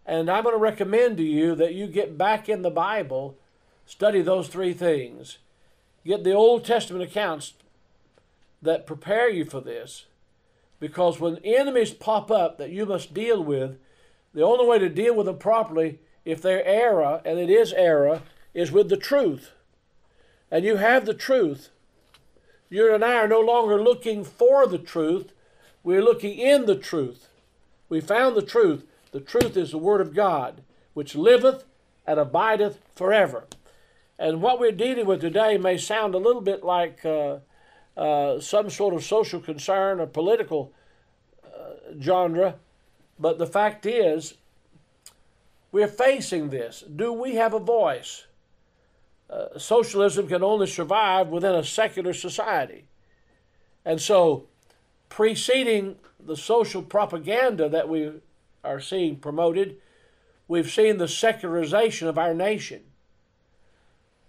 and 0.09 0.27
I'm 0.27 0.43
going 0.43 0.55
to 0.55 0.59
recommend 0.59 1.17
to 1.17 1.23
you 1.23 1.53
that 1.53 1.75
you 1.75 1.85
get 1.85 2.17
back 2.17 2.49
in 2.49 2.63
the 2.63 2.71
Bible, 2.71 3.37
study 3.85 4.23
those 4.23 4.47
three 4.47 4.73
things. 4.73 5.37
Get 6.03 6.23
the 6.23 6.33
Old 6.33 6.65
Testament 6.65 7.03
accounts 7.03 7.53
that 8.59 8.87
prepare 8.87 9.29
you 9.29 9.45
for 9.45 9.61
this. 9.61 10.07
Because 10.79 11.19
when 11.19 11.37
enemies 11.43 11.91
pop 11.91 12.31
up 12.31 12.57
that 12.57 12.71
you 12.71 12.87
must 12.87 13.13
deal 13.13 13.43
with, 13.43 13.77
the 14.33 14.41
only 14.41 14.65
way 14.65 14.79
to 14.79 14.89
deal 14.89 15.13
with 15.13 15.27
them 15.27 15.37
properly, 15.37 15.99
if 16.25 16.41
they're 16.41 16.65
error, 16.65 17.21
and 17.23 17.37
it 17.37 17.51
is 17.51 17.71
error, 17.73 18.23
is 18.55 18.71
with 18.71 18.89
the 18.89 18.97
truth. 18.97 19.51
And 20.49 20.65
you 20.65 20.77
have 20.77 21.05
the 21.05 21.13
truth. 21.13 21.69
You 22.69 22.93
and 22.93 23.03
I 23.03 23.15
are 23.15 23.27
no 23.27 23.39
longer 23.39 23.81
looking 23.81 24.23
for 24.23 24.67
the 24.67 24.77
truth, 24.77 25.31
we're 25.83 26.03
looking 26.03 26.37
in 26.37 26.65
the 26.65 26.75
truth. 26.75 27.29
We 27.87 28.01
found 28.01 28.35
the 28.35 28.43
truth. 28.43 28.85
The 29.11 29.19
truth 29.19 29.57
is 29.57 29.71
the 29.71 29.79
Word 29.79 30.01
of 30.01 30.13
God, 30.13 30.61
which 30.93 31.15
liveth 31.15 31.63
and 32.05 32.19
abideth 32.19 32.79
forever. 32.95 33.45
And 34.19 34.41
what 34.41 34.59
we're 34.59 34.71
dealing 34.71 35.07
with 35.07 35.21
today 35.21 35.57
may 35.57 35.77
sound 35.77 36.13
a 36.13 36.19
little 36.19 36.41
bit 36.41 36.63
like 36.63 37.03
uh, 37.05 37.37
uh, 37.97 38.39
some 38.39 38.69
sort 38.69 38.93
of 38.93 39.03
social 39.03 39.39
concern 39.39 39.99
or 39.99 40.05
political 40.05 40.71
uh, 41.43 41.93
genre, 41.99 42.55
but 43.17 43.39
the 43.39 43.47
fact 43.47 43.85
is, 43.85 44.35
we're 45.71 45.87
facing 45.87 46.49
this. 46.49 46.83
Do 46.83 47.13
we 47.13 47.35
have 47.35 47.53
a 47.53 47.59
voice? 47.59 48.25
Uh, 49.29 49.57
socialism 49.57 50.27
can 50.27 50.43
only 50.43 50.67
survive 50.67 51.27
within 51.27 51.53
a 51.53 51.63
secular 51.63 52.13
society. 52.13 52.85
And 53.85 54.01
so, 54.01 54.47
preceding 55.07 55.97
the 56.19 56.35
social 56.35 56.81
propaganda 56.81 57.69
that 57.69 57.87
we 57.87 58.11
are 58.63 58.79
seeing 58.79 59.17
promoted, 59.17 59.77
we've 60.47 60.71
seen 60.71 60.97
the 60.97 61.07
secularization 61.07 62.07
of 62.07 62.17
our 62.17 62.33
nation. 62.33 62.81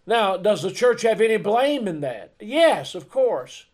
Now, 0.06 0.36
does 0.36 0.62
the 0.62 0.70
church 0.70 1.02
have 1.02 1.20
any 1.20 1.36
blame 1.36 1.86
in 1.86 2.00
that? 2.00 2.34
Yes, 2.40 2.94
of 2.94 3.08
course. 3.08 3.66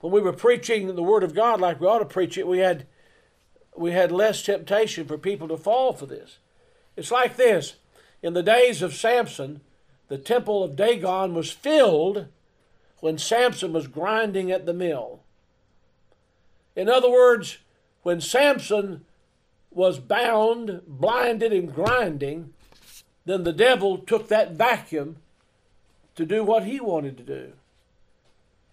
When 0.00 0.12
we 0.12 0.20
were 0.20 0.32
preaching 0.32 0.94
the 0.94 1.02
Word 1.02 1.22
of 1.22 1.34
God 1.34 1.60
like 1.60 1.80
we 1.80 1.86
ought 1.86 2.00
to 2.00 2.04
preach 2.04 2.36
it, 2.36 2.46
we 2.46 2.58
had 2.58 2.86
we 3.76 3.90
had 3.92 4.12
less 4.12 4.42
temptation 4.42 5.06
for 5.06 5.18
people 5.18 5.48
to 5.48 5.56
fall 5.56 5.92
for 5.92 6.06
this. 6.06 6.38
It's 6.96 7.10
like 7.10 7.36
this. 7.36 7.74
In 8.24 8.32
the 8.32 8.42
days 8.42 8.80
of 8.80 8.94
Samson, 8.94 9.60
the 10.08 10.16
temple 10.16 10.64
of 10.64 10.76
Dagon 10.76 11.34
was 11.34 11.50
filled 11.50 12.28
when 13.00 13.18
Samson 13.18 13.74
was 13.74 13.86
grinding 13.86 14.50
at 14.50 14.64
the 14.64 14.72
mill. 14.72 15.20
In 16.74 16.88
other 16.88 17.10
words, 17.10 17.58
when 18.02 18.22
Samson 18.22 19.04
was 19.70 19.98
bound, 19.98 20.80
blinded, 20.86 21.52
and 21.52 21.74
grinding, 21.74 22.54
then 23.26 23.44
the 23.44 23.52
devil 23.52 23.98
took 23.98 24.28
that 24.28 24.52
vacuum 24.52 25.16
to 26.14 26.24
do 26.24 26.42
what 26.42 26.64
he 26.64 26.80
wanted 26.80 27.18
to 27.18 27.24
do. 27.24 27.52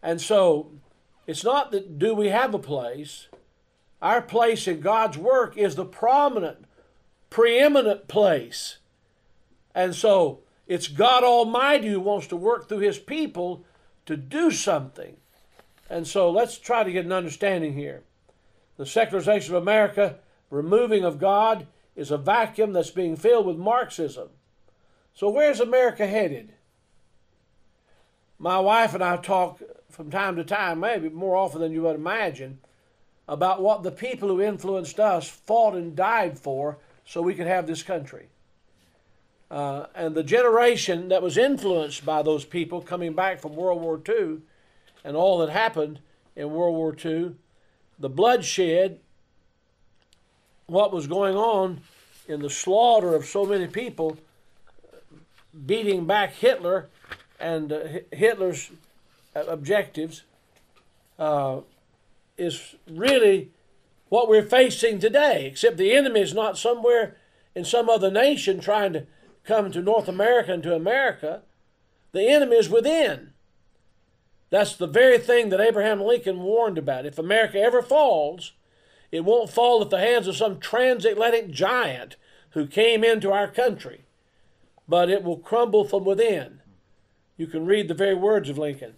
And 0.01 0.21
so 0.21 0.71
it's 1.27 1.43
not 1.43 1.71
that 1.71 1.99
do 1.99 2.15
we 2.15 2.29
have 2.29 2.53
a 2.53 2.59
place. 2.59 3.27
Our 4.01 4.21
place 4.21 4.65
in 4.65 4.79
God's 4.79 5.17
work 5.17 5.57
is 5.57 5.75
the 5.75 5.83
prominent, 5.83 6.63
preeminent 7.29 8.07
place. 8.07 8.77
And 9.73 9.95
so 9.95 10.39
it's 10.67 10.87
God 10.87 11.23
Almighty 11.23 11.89
who 11.89 11.99
wants 11.99 12.27
to 12.27 12.35
work 12.35 12.67
through 12.67 12.79
his 12.79 12.99
people 12.99 13.63
to 14.05 14.17
do 14.17 14.51
something. 14.51 15.17
And 15.89 16.07
so 16.07 16.31
let's 16.31 16.57
try 16.57 16.83
to 16.83 16.91
get 16.91 17.05
an 17.05 17.11
understanding 17.11 17.73
here. 17.73 18.03
The 18.77 18.85
secularization 18.85 19.55
of 19.55 19.61
America, 19.61 20.15
removing 20.49 21.03
of 21.03 21.19
God, 21.19 21.67
is 21.95 22.11
a 22.11 22.17
vacuum 22.17 22.73
that's 22.73 22.89
being 22.89 23.15
filled 23.15 23.45
with 23.45 23.57
Marxism. 23.57 24.29
So, 25.13 25.29
where's 25.29 25.59
America 25.59 26.07
headed? 26.07 26.53
My 28.39 28.59
wife 28.59 28.93
and 28.93 29.03
I 29.03 29.17
talk 29.17 29.61
from 29.89 30.09
time 30.09 30.37
to 30.37 30.43
time, 30.43 30.79
maybe 30.79 31.09
more 31.09 31.35
often 31.35 31.59
than 31.59 31.73
you 31.73 31.83
would 31.83 31.95
imagine, 31.95 32.59
about 33.27 33.61
what 33.61 33.83
the 33.83 33.91
people 33.91 34.29
who 34.29 34.41
influenced 34.41 34.99
us 34.99 35.27
fought 35.27 35.75
and 35.75 35.95
died 35.95 36.39
for 36.39 36.79
so 37.05 37.21
we 37.21 37.35
could 37.35 37.47
have 37.47 37.67
this 37.67 37.83
country. 37.83 38.29
Uh, 39.51 39.85
and 39.93 40.15
the 40.15 40.23
generation 40.23 41.09
that 41.09 41.21
was 41.21 41.37
influenced 41.37 42.05
by 42.05 42.23
those 42.23 42.45
people 42.45 42.81
coming 42.81 43.13
back 43.13 43.39
from 43.39 43.55
World 43.55 43.81
War 43.81 44.01
II 44.07 44.37
and 45.03 45.15
all 45.15 45.39
that 45.39 45.49
happened 45.49 45.99
in 46.35 46.51
World 46.51 46.73
War 46.75 46.95
II 47.03 47.35
the 48.01 48.09
bloodshed, 48.09 48.99
what 50.65 50.91
was 50.91 51.07
going 51.07 51.35
on 51.35 51.81
in 52.27 52.41
the 52.41 52.49
slaughter 52.49 53.15
of 53.15 53.25
so 53.25 53.45
many 53.45 53.67
people, 53.67 54.17
beating 55.65 56.05
back 56.05 56.33
Hitler 56.33 56.89
and 57.39 57.71
uh, 57.71 57.79
Hitler's 58.11 58.71
objectives, 59.35 60.23
uh, 61.19 61.61
is 62.37 62.75
really 62.89 63.51
what 64.09 64.27
we're 64.27 64.41
facing 64.41 64.99
today, 64.99 65.45
except 65.45 65.77
the 65.77 65.93
enemy 65.93 66.21
is 66.21 66.33
not 66.33 66.57
somewhere 66.57 67.17
in 67.53 67.63
some 67.63 67.87
other 67.87 68.09
nation 68.09 68.59
trying 68.59 68.93
to 68.93 69.05
come 69.45 69.71
to 69.71 69.81
North 69.81 70.07
America 70.07 70.53
and 70.53 70.63
to 70.63 70.75
America. 70.75 71.41
The 72.11 72.27
enemy 72.27 72.57
is 72.57 72.69
within. 72.69 73.33
That's 74.49 74.75
the 74.75 74.87
very 74.87 75.17
thing 75.17 75.49
that 75.49 75.61
Abraham 75.61 76.01
Lincoln 76.01 76.41
warned 76.41 76.77
about. 76.77 77.05
If 77.05 77.17
America 77.17 77.57
ever 77.57 77.81
falls, 77.81 78.51
it 79.11 79.25
won't 79.25 79.49
fall 79.49 79.81
at 79.81 79.89
the 79.89 79.99
hands 79.99 80.27
of 80.27 80.35
some 80.35 80.59
transatlantic 80.59 81.51
giant 81.51 82.17
who 82.51 82.67
came 82.67 83.03
into 83.03 83.31
our 83.31 83.47
country, 83.47 84.01
but 84.87 85.09
it 85.09 85.23
will 85.23 85.37
crumble 85.37 85.85
from 85.85 86.03
within. 86.03 86.59
You 87.37 87.47
can 87.47 87.65
read 87.65 87.87
the 87.87 87.93
very 87.93 88.13
words 88.13 88.49
of 88.49 88.57
Lincoln. 88.57 88.95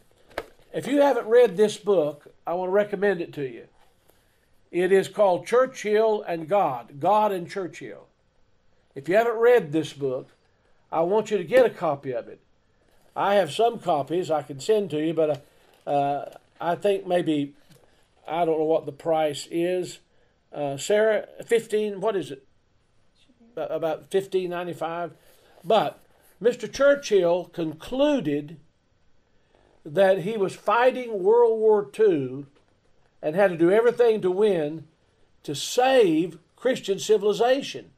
If 0.74 0.88
you 0.88 1.02
haven't 1.02 1.28
read 1.28 1.56
this 1.56 1.78
book, 1.78 2.34
I 2.48 2.54
want 2.54 2.70
to 2.70 2.74
recommend 2.74 3.22
it 3.22 3.32
to 3.34 3.48
you. 3.48 3.68
It 4.72 4.92
is 4.92 5.08
called 5.08 5.46
Churchill 5.46 6.24
and 6.24 6.50
God, 6.50 7.00
God 7.00 7.32
and 7.32 7.48
Churchill. 7.48 8.08
If 8.96 9.08
you 9.08 9.16
haven't 9.16 9.38
read 9.38 9.72
this 9.72 9.94
book, 9.94 10.30
I 10.94 11.02
want 11.02 11.32
you 11.32 11.40
to 11.40 11.44
get 11.44 11.66
a 11.66 11.72
copy 11.72 12.12
of 12.12 12.28
it. 12.28 12.40
I 13.16 13.34
have 13.36 13.52
some 13.52 13.80
copies 13.80 14.30
I 14.30 14.44
can 14.44 14.60
send 14.60 14.92
to 14.92 15.04
you, 15.04 15.16
but 15.16 15.42
uh, 15.88 15.90
uh, 15.90 16.30
I 16.62 16.76
think 16.76 17.08
maybe 17.08 17.56
I 18.28 18.46
don't 18.46 18.60
know 18.60 18.66
what 18.66 18.86
the 18.86 18.92
price 18.92 19.48
is. 19.50 19.98
Uh, 20.54 20.78
Sarah, 20.78 21.26
fifteen. 21.44 22.00
What 22.00 22.16
is 22.16 22.30
it? 22.30 22.46
About 23.58 24.12
fifteen 24.12 24.52
ninety 24.52 24.74
five. 24.74 25.14
But 25.64 26.00
Mr. 26.40 26.72
Churchill 26.72 27.46
concluded 27.46 28.58
that 29.84 30.20
he 30.20 30.38
was 30.38 30.54
fighting 30.54 31.24
World 31.24 31.60
War 31.60 31.90
II 32.00 32.46
and 33.20 33.36
had 33.36 33.50
to 33.50 33.58
do 33.58 33.72
everything 33.72 34.22
to 34.22 34.30
win 34.30 34.86
to 35.42 35.56
save 35.56 36.38
Christian 36.56 37.00
civilization. 37.00 37.93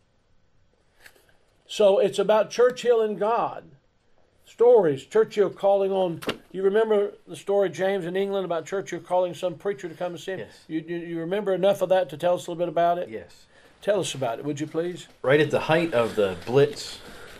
So 1.68 2.00
it's 2.00 2.20
about 2.20 2.50
Churchill 2.50 3.02
and 3.02 3.20
God. 3.20 3.64
Stories. 4.46 5.04
Churchill 5.06 5.50
calling 5.50 5.92
on. 5.92 6.22
You 6.52 6.64
remember 6.64 7.14
the 7.28 7.36
story, 7.36 7.70
James, 7.70 8.06
in 8.06 8.16
England 8.16 8.46
about 8.46 8.66
Churchill 8.66 9.00
calling 9.00 9.34
some 9.34 9.56
preacher 9.56 9.90
to 9.90 9.96
come 9.96 10.14
and 10.14 10.22
see 10.22 10.34
him? 10.34 10.40
Yes. 10.40 10.60
You, 10.68 10.84
you, 10.88 10.98
you 10.98 11.20
remember 11.20 11.54
enough 11.54 11.82
of 11.82 11.90
that 11.90 12.10
to 12.10 12.18
tell 12.18 12.36
us 12.36 12.46
a 12.46 12.52
little 12.52 12.64
bit 12.64 12.70
about 12.70 13.00
it? 13.00 13.10
Yes. 13.10 13.46
Tell 13.82 14.00
us 14.00 14.14
about 14.14 14.40
it, 14.40 14.46
would 14.46 14.60
you 14.60 14.68
please? 14.68 15.08
Right 15.22 15.40
at 15.40 15.52
the 15.52 15.62
height 15.62 15.94
of 15.94 16.16
the 16.16 16.38
Blitz, 16.46 17.00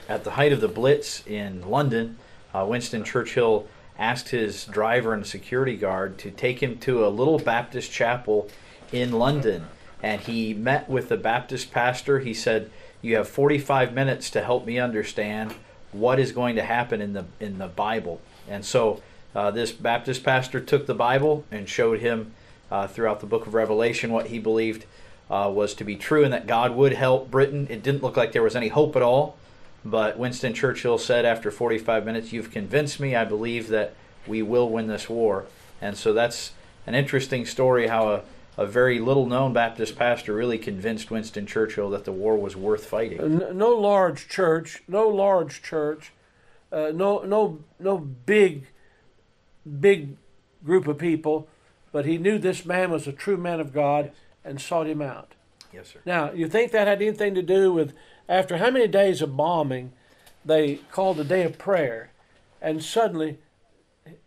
at 0.10 0.24
the 0.24 0.32
height 0.32 0.52
of 0.52 0.62
the 0.62 0.68
Blitz 0.68 1.26
in 1.26 1.70
London, 1.70 2.18
uh, 2.54 2.66
Winston 2.68 3.04
Churchill 3.04 3.68
asked 3.98 4.30
his 4.30 4.66
driver 4.66 5.14
and 5.14 5.26
security 5.26 5.78
guard 5.78 6.18
to 6.18 6.32
take 6.32 6.62
him 6.62 6.78
to 6.80 7.06
a 7.06 7.10
little 7.10 7.40
Baptist 7.40 7.92
chapel 7.92 8.50
in 8.92 9.12
London. 9.12 9.68
And 10.04 10.22
he 10.22 10.54
met 10.54 10.90
with 10.90 11.10
the 11.10 11.18
Baptist 11.18 11.72
pastor. 11.72 12.20
He 12.20 12.34
said, 12.34 12.70
"You 13.06 13.18
have 13.18 13.28
45 13.28 13.94
minutes 13.94 14.30
to 14.32 14.42
help 14.42 14.66
me 14.66 14.80
understand 14.80 15.54
what 15.92 16.20
is 16.20 16.32
going 16.32 16.56
to 16.56 16.64
happen 16.64 17.02
in 17.02 17.14
the 17.14 17.26
in 17.40 17.58
the 17.58 17.68
Bible." 17.68 18.22
And 18.50 18.66
so 18.66 19.02
uh, 19.36 19.52
this 19.52 19.72
Baptist 19.72 20.24
pastor 20.24 20.60
took 20.60 20.88
the 20.88 20.96
Bible 20.96 21.44
and 21.52 21.68
showed 21.68 22.00
him 22.00 22.34
uh, 22.72 22.88
throughout 22.88 23.20
the 23.20 23.26
book 23.26 23.48
of 23.48 23.54
Revelation 23.54 24.12
what 24.12 24.28
he 24.28 24.40
believed 24.40 24.86
uh, 25.30 25.52
was 25.54 25.74
to 25.76 25.84
be 25.84 25.96
true 25.96 26.24
and 26.24 26.34
that 26.34 26.48
God 26.48 26.76
would 26.76 26.94
help 26.94 27.32
Britain. 27.32 27.68
It 27.70 27.84
didn't 27.84 28.04
look 28.04 28.18
like 28.18 28.32
there 28.32 28.44
was 28.44 28.56
any 28.56 28.70
hope 28.70 28.96
at 28.96 29.02
all. 29.02 29.38
But 29.84 30.18
Winston 30.18 30.54
Churchill 30.54 30.98
said 30.98 31.26
after 31.26 31.52
45 31.52 32.06
minutes, 32.06 32.34
You've 32.34 32.50
convinced 32.50 33.00
me. 33.00 33.16
I 33.16 33.24
believe 33.24 33.68
that 33.68 33.94
we 34.26 34.42
will 34.42 34.70
win 34.70 34.88
this 34.88 35.08
war. 35.08 35.46
And 35.80 35.96
so 35.96 36.12
that's 36.12 36.54
an 36.88 36.96
interesting 36.96 37.46
story 37.46 37.88
how 37.88 38.10
a, 38.10 38.22
a 38.58 38.66
very 38.66 39.00
little 39.00 39.26
known 39.26 39.54
Baptist 39.54 39.96
pastor 39.96 40.34
really 40.34 40.58
convinced 40.58 41.12
Winston 41.12 41.46
Churchill 41.46 41.90
that 41.90 42.06
the 42.06 42.12
war 42.12 42.38
was 42.38 42.56
worth 42.56 42.86
fighting. 42.86 43.38
No 43.58 43.70
large 43.70 44.28
church, 44.28 44.84
no 44.88 45.08
large 45.08 45.62
church, 45.62 46.12
uh, 46.72 46.92
no 46.94 47.20
no 47.24 47.60
no 47.80 47.98
big 47.98 48.68
big 49.80 50.18
group 50.64 50.88
of 50.88 50.98
people, 50.98 51.48
but 51.92 52.06
he 52.06 52.18
knew 52.18 52.38
this 52.38 52.66
man 52.66 52.92
was 52.92 53.08
a 53.08 53.12
true 53.12 53.38
man 53.38 53.60
of 53.60 53.74
God 53.74 54.12
and 54.44 54.62
sought 54.62 54.88
him 54.88 55.02
out. 55.02 55.34
Yes, 55.74 55.90
sir. 55.90 56.00
Now, 56.06 56.32
you 56.32 56.48
think 56.48 56.72
that 56.72 56.88
had 56.88 57.02
anything 57.02 57.36
to 57.36 57.42
do 57.42 57.74
with 57.74 57.94
after 58.30 58.58
how 58.58 58.72
many 58.72 58.88
days 58.88 59.22
of 59.22 59.36
bombing, 59.36 59.92
they 60.44 60.76
called 60.92 61.20
a 61.20 61.24
day 61.24 61.44
of 61.44 61.58
prayer, 61.58 62.12
and 62.62 62.84
suddenly 62.84 63.40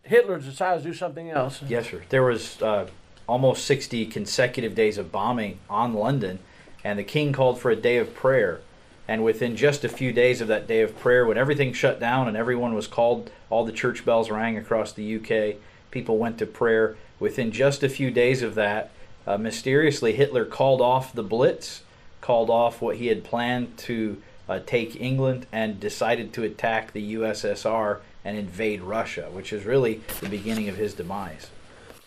Hitler 0.03 0.39
decides 0.39 0.83
to 0.83 0.89
do 0.89 0.93
something 0.93 1.29
else. 1.29 1.61
Yes, 1.67 1.89
sir. 1.89 2.03
There 2.09 2.23
was 2.23 2.61
uh, 2.61 2.87
almost 3.29 3.65
60 3.65 4.07
consecutive 4.07 4.73
days 4.73 4.97
of 4.97 5.11
bombing 5.11 5.59
on 5.69 5.93
London, 5.93 6.39
and 6.83 6.97
the 6.97 7.03
king 7.03 7.31
called 7.31 7.59
for 7.59 7.69
a 7.69 7.75
day 7.75 7.97
of 7.97 8.15
prayer. 8.15 8.59
And 9.07 9.23
within 9.23 9.55
just 9.55 9.83
a 9.83 9.89
few 9.89 10.11
days 10.11 10.41
of 10.41 10.47
that 10.47 10.67
day 10.67 10.81
of 10.81 10.97
prayer, 10.99 11.25
when 11.25 11.37
everything 11.37 11.71
shut 11.71 11.99
down 11.99 12.27
and 12.27 12.35
everyone 12.35 12.73
was 12.73 12.87
called, 12.87 13.31
all 13.49 13.65
the 13.65 13.71
church 13.71 14.03
bells 14.03 14.29
rang 14.29 14.57
across 14.57 14.91
the 14.91 15.15
UK, 15.15 15.57
people 15.91 16.17
went 16.17 16.37
to 16.39 16.45
prayer. 16.45 16.95
Within 17.19 17.51
just 17.51 17.83
a 17.83 17.89
few 17.89 18.11
days 18.11 18.41
of 18.41 18.55
that, 18.55 18.91
uh, 19.27 19.37
mysteriously, 19.37 20.13
Hitler 20.13 20.45
called 20.45 20.81
off 20.81 21.13
the 21.13 21.23
Blitz, 21.23 21.83
called 22.21 22.49
off 22.49 22.81
what 22.81 22.97
he 22.97 23.07
had 23.07 23.23
planned 23.23 23.77
to 23.77 24.21
uh, 24.47 24.59
take 24.65 24.99
England, 24.99 25.45
and 25.51 25.79
decided 25.79 26.33
to 26.33 26.43
attack 26.43 26.93
the 26.93 27.13
USSR 27.13 27.99
and 28.25 28.37
invade 28.37 28.81
Russia, 28.81 29.29
which 29.31 29.53
is 29.53 29.65
really 29.65 30.01
the 30.19 30.29
beginning 30.29 30.67
of 30.67 30.77
his 30.77 30.95
demise. 30.95 31.49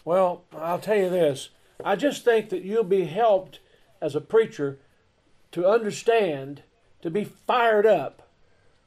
Well, 0.05 0.45
I'll 0.57 0.79
tell 0.79 0.97
you 0.97 1.11
this. 1.11 1.51
I 1.85 1.97
just 1.97 2.25
think 2.25 2.49
that 2.51 2.65
you'll 2.65 2.85
be 2.85 3.05
helped 3.05 3.61
as 4.01 4.15
a 4.15 4.21
preacher 4.21 4.79
to 5.53 5.67
understand, 5.67 6.63
to 7.03 7.11
be 7.11 7.25
fired 7.25 7.87
up, 7.87 8.29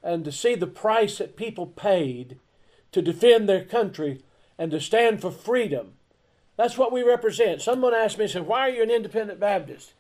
and 0.04 0.24
to 0.26 0.32
see 0.32 0.56
the 0.56 0.68
price 0.68 1.18
that 1.18 1.36
people 1.36 1.66
paid 1.66 2.38
to 2.92 3.02
defend 3.02 3.48
their 3.48 3.64
country 3.64 4.22
and 4.58 4.72
to 4.72 4.80
stand 4.80 5.22
for 5.22 5.32
freedom. 5.32 5.94
That's 6.58 6.78
what 6.78 6.92
we 6.92 7.04
represent. 7.04 7.62
Someone 7.62 7.94
asked 7.94 8.18
me, 8.18 8.28
said, 8.28 8.48
Why 8.48 8.62
are 8.62 8.70
you 8.70 8.84
an 8.84 8.92
independent 8.92 9.40
Baptist? 9.40 9.94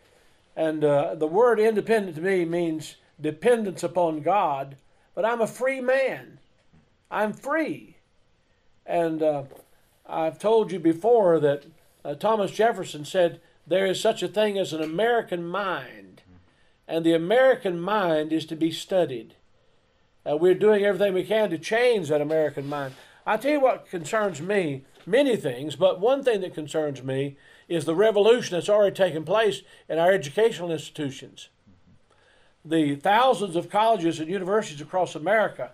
And 0.55 0.83
uh, 0.83 1.15
the 1.15 1.27
word 1.27 1.59
independent 1.59 2.15
to 2.15 2.21
me 2.21 2.45
means 2.45 2.95
dependence 3.19 3.83
upon 3.83 4.21
God, 4.21 4.77
but 5.13 5.25
I'm 5.25 5.41
a 5.41 5.47
free 5.47 5.81
man. 5.81 6.39
I'm 7.11 7.33
free. 7.33 7.97
And 8.85 9.21
uh, 9.21 9.43
I've 10.07 10.39
told 10.39 10.71
you 10.71 10.79
before 10.79 11.39
that 11.39 11.65
uh, 12.03 12.15
Thomas 12.15 12.51
Jefferson 12.51 13.05
said 13.05 13.39
there 13.65 13.85
is 13.85 13.99
such 13.99 14.21
a 14.21 14.27
thing 14.27 14.57
as 14.57 14.73
an 14.73 14.81
American 14.81 15.45
mind, 15.45 16.21
and 16.87 17.05
the 17.05 17.13
American 17.13 17.79
mind 17.79 18.31
is 18.31 18.45
to 18.47 18.55
be 18.55 18.71
studied. 18.71 19.35
Uh, 20.29 20.37
we're 20.37 20.53
doing 20.53 20.83
everything 20.83 21.13
we 21.13 21.23
can 21.23 21.49
to 21.49 21.57
change 21.57 22.09
that 22.09 22.21
American 22.21 22.67
mind. 22.67 22.93
I 23.25 23.37
tell 23.37 23.51
you 23.51 23.59
what 23.59 23.89
concerns 23.89 24.41
me 24.41 24.83
many 25.05 25.35
things, 25.35 25.75
but 25.75 25.99
one 25.99 26.23
thing 26.23 26.41
that 26.41 26.53
concerns 26.53 27.01
me 27.03 27.37
is 27.67 27.85
the 27.85 27.95
revolution 27.95 28.55
that's 28.55 28.69
already 28.69 28.95
taken 28.95 29.23
place 29.23 29.61
in 29.89 29.97
our 29.97 30.11
educational 30.11 30.71
institutions. 30.71 31.49
The 32.63 32.95
thousands 32.95 33.55
of 33.55 33.69
colleges 33.69 34.19
and 34.19 34.29
universities 34.29 34.81
across 34.81 35.15
America 35.15 35.71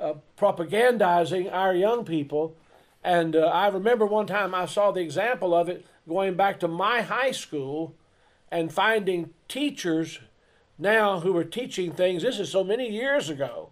uh, 0.00 0.14
propagandizing 0.36 1.52
our 1.52 1.74
young 1.74 2.04
people. 2.04 2.56
And 3.02 3.36
uh, 3.36 3.46
I 3.46 3.68
remember 3.68 4.06
one 4.06 4.26
time 4.26 4.54
I 4.54 4.66
saw 4.66 4.90
the 4.90 5.00
example 5.00 5.54
of 5.54 5.68
it 5.68 5.86
going 6.08 6.34
back 6.34 6.60
to 6.60 6.68
my 6.68 7.02
high 7.02 7.30
school 7.30 7.94
and 8.50 8.72
finding 8.72 9.30
teachers 9.46 10.20
now 10.78 11.20
who 11.20 11.32
were 11.32 11.44
teaching 11.44 11.92
things. 11.92 12.22
This 12.22 12.38
is 12.38 12.50
so 12.50 12.64
many 12.64 12.88
years 12.88 13.28
ago. 13.28 13.70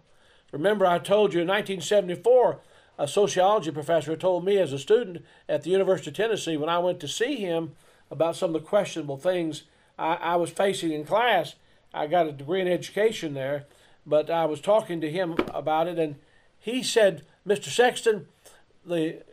Remember, 0.51 0.85
I 0.85 0.99
told 0.99 1.33
you 1.33 1.41
in 1.41 1.47
1974, 1.47 2.59
a 2.97 3.07
sociology 3.07 3.71
professor 3.71 4.15
told 4.15 4.45
me 4.45 4.57
as 4.57 4.73
a 4.73 4.79
student 4.79 5.23
at 5.47 5.63
the 5.63 5.69
University 5.69 6.09
of 6.09 6.15
Tennessee 6.15 6.57
when 6.57 6.69
I 6.69 6.79
went 6.79 6.99
to 7.01 7.07
see 7.07 7.35
him 7.35 7.73
about 8.09 8.35
some 8.35 8.55
of 8.55 8.61
the 8.61 8.67
questionable 8.67 9.17
things 9.17 9.63
I, 9.99 10.15
I 10.15 10.35
was 10.35 10.49
facing 10.49 10.91
in 10.91 11.05
class. 11.05 11.55
I 11.93 12.07
got 12.07 12.27
a 12.27 12.31
degree 12.31 12.61
in 12.61 12.67
education 12.67 13.33
there, 13.33 13.65
but 14.05 14.29
I 14.29 14.45
was 14.45 14.61
talking 14.61 15.01
to 15.01 15.11
him 15.11 15.35
about 15.53 15.87
it, 15.87 15.99
and 15.99 16.15
he 16.59 16.81
said, 16.81 17.23
Mr. 17.45 17.65
Sexton, 17.65 18.27
the, 18.87 19.23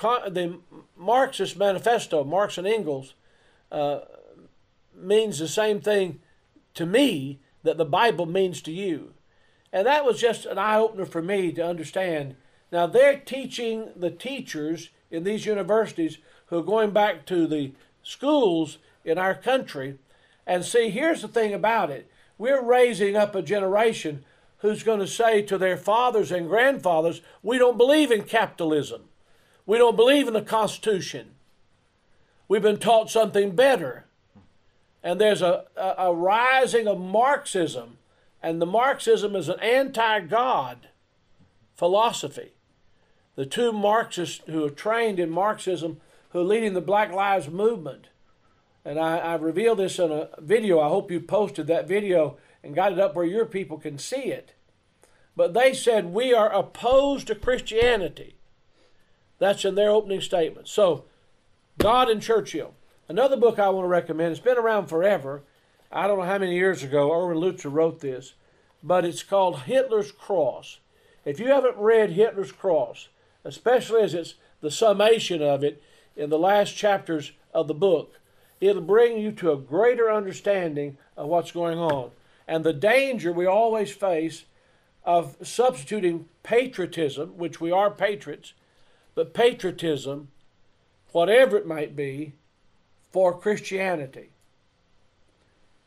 the 0.00 0.58
Marxist 0.96 1.56
manifesto, 1.56 2.24
Marx 2.24 2.58
and 2.58 2.66
Engels, 2.66 3.14
uh, 3.70 4.00
means 4.94 5.38
the 5.38 5.48
same 5.48 5.80
thing 5.80 6.20
to 6.74 6.86
me 6.86 7.40
that 7.62 7.76
the 7.76 7.84
Bible 7.84 8.26
means 8.26 8.62
to 8.62 8.72
you. 8.72 9.12
And 9.72 9.86
that 9.86 10.04
was 10.04 10.20
just 10.20 10.46
an 10.46 10.58
eye 10.58 10.78
opener 10.78 11.04
for 11.04 11.20
me 11.20 11.52
to 11.52 11.66
understand. 11.66 12.36
Now, 12.72 12.86
they're 12.86 13.18
teaching 13.18 13.90
the 13.94 14.10
teachers 14.10 14.90
in 15.10 15.24
these 15.24 15.46
universities 15.46 16.18
who 16.46 16.58
are 16.58 16.62
going 16.62 16.90
back 16.90 17.26
to 17.26 17.46
the 17.46 17.72
schools 18.02 18.78
in 19.04 19.18
our 19.18 19.34
country. 19.34 19.98
And 20.46 20.64
see, 20.64 20.90
here's 20.90 21.22
the 21.22 21.28
thing 21.28 21.52
about 21.52 21.90
it 21.90 22.10
we're 22.38 22.62
raising 22.62 23.16
up 23.16 23.34
a 23.34 23.42
generation 23.42 24.24
who's 24.58 24.82
going 24.82 25.00
to 25.00 25.06
say 25.06 25.42
to 25.42 25.58
their 25.58 25.76
fathers 25.76 26.32
and 26.32 26.48
grandfathers, 26.48 27.20
We 27.42 27.58
don't 27.58 27.78
believe 27.78 28.10
in 28.10 28.22
capitalism. 28.22 29.04
We 29.66 29.78
don't 29.78 29.96
believe 29.96 30.26
in 30.26 30.34
the 30.34 30.42
Constitution. 30.42 31.32
We've 32.48 32.62
been 32.62 32.78
taught 32.78 33.10
something 33.10 33.54
better. 33.54 34.06
And 35.02 35.20
there's 35.20 35.42
a, 35.42 35.66
a, 35.76 35.94
a 35.98 36.14
rising 36.14 36.88
of 36.88 36.98
Marxism, 36.98 37.98
and 38.42 38.60
the 38.60 38.66
Marxism 38.66 39.36
is 39.36 39.48
an 39.48 39.60
anti 39.60 40.20
God 40.20 40.88
philosophy. 41.76 42.52
The 43.36 43.46
two 43.46 43.72
Marxists 43.72 44.42
who 44.46 44.64
are 44.64 44.70
trained 44.70 45.20
in 45.20 45.30
Marxism 45.30 46.00
who 46.30 46.40
are 46.40 46.44
leading 46.44 46.74
the 46.74 46.80
Black 46.80 47.12
Lives 47.12 47.48
Movement. 47.48 48.08
And 48.84 48.98
I, 48.98 49.18
I 49.18 49.34
revealed 49.36 49.78
this 49.78 49.98
in 49.98 50.10
a 50.10 50.28
video. 50.38 50.80
I 50.80 50.88
hope 50.88 51.10
you 51.10 51.20
posted 51.20 51.66
that 51.68 51.86
video 51.86 52.36
and 52.62 52.74
got 52.74 52.92
it 52.92 52.98
up 52.98 53.14
where 53.14 53.24
your 53.24 53.46
people 53.46 53.78
can 53.78 53.98
see 53.98 54.24
it. 54.24 54.54
But 55.36 55.54
they 55.54 55.72
said, 55.72 56.06
We 56.06 56.34
are 56.34 56.52
opposed 56.52 57.28
to 57.28 57.34
Christianity. 57.34 58.34
That's 59.38 59.64
in 59.64 59.76
their 59.76 59.90
opening 59.90 60.20
statement. 60.20 60.66
So, 60.66 61.04
God 61.78 62.08
and 62.08 62.20
Churchill. 62.20 62.74
Another 63.08 63.36
book 63.36 63.58
I 63.58 63.68
want 63.68 63.84
to 63.84 63.88
recommend, 63.88 64.32
it's 64.32 64.40
been 64.40 64.58
around 64.58 64.88
forever. 64.88 65.42
I 65.90 66.06
don't 66.06 66.18
know 66.18 66.24
how 66.24 66.38
many 66.38 66.56
years 66.56 66.82
ago 66.82 67.12
Erwin 67.12 67.38
Lutzer 67.38 67.72
wrote 67.72 68.00
this, 68.00 68.34
but 68.82 69.04
it's 69.04 69.22
called 69.22 69.60
Hitler's 69.60 70.12
Cross. 70.12 70.80
If 71.24 71.40
you 71.40 71.46
haven't 71.46 71.76
read 71.76 72.10
Hitler's 72.10 72.52
Cross, 72.52 73.08
especially 73.44 74.02
as 74.02 74.14
it's 74.14 74.34
the 74.60 74.70
summation 74.70 75.40
of 75.40 75.62
it 75.62 75.82
in 76.16 76.30
the 76.30 76.38
last 76.38 76.76
chapters 76.76 77.32
of 77.54 77.68
the 77.68 77.74
book, 77.74 78.18
it'll 78.60 78.82
bring 78.82 79.18
you 79.18 79.32
to 79.32 79.52
a 79.52 79.56
greater 79.56 80.10
understanding 80.10 80.98
of 81.16 81.28
what's 81.28 81.52
going 81.52 81.78
on 81.78 82.10
and 82.48 82.64
the 82.64 82.72
danger 82.72 83.30
we 83.30 83.46
always 83.46 83.92
face 83.92 84.46
of 85.04 85.36
substituting 85.42 86.26
patriotism, 86.42 87.36
which 87.36 87.60
we 87.60 87.70
are 87.70 87.90
patriots, 87.90 88.54
but 89.14 89.34
patriotism, 89.34 90.28
whatever 91.12 91.58
it 91.58 91.66
might 91.66 91.94
be, 91.94 92.32
for 93.12 93.38
Christianity. 93.38 94.30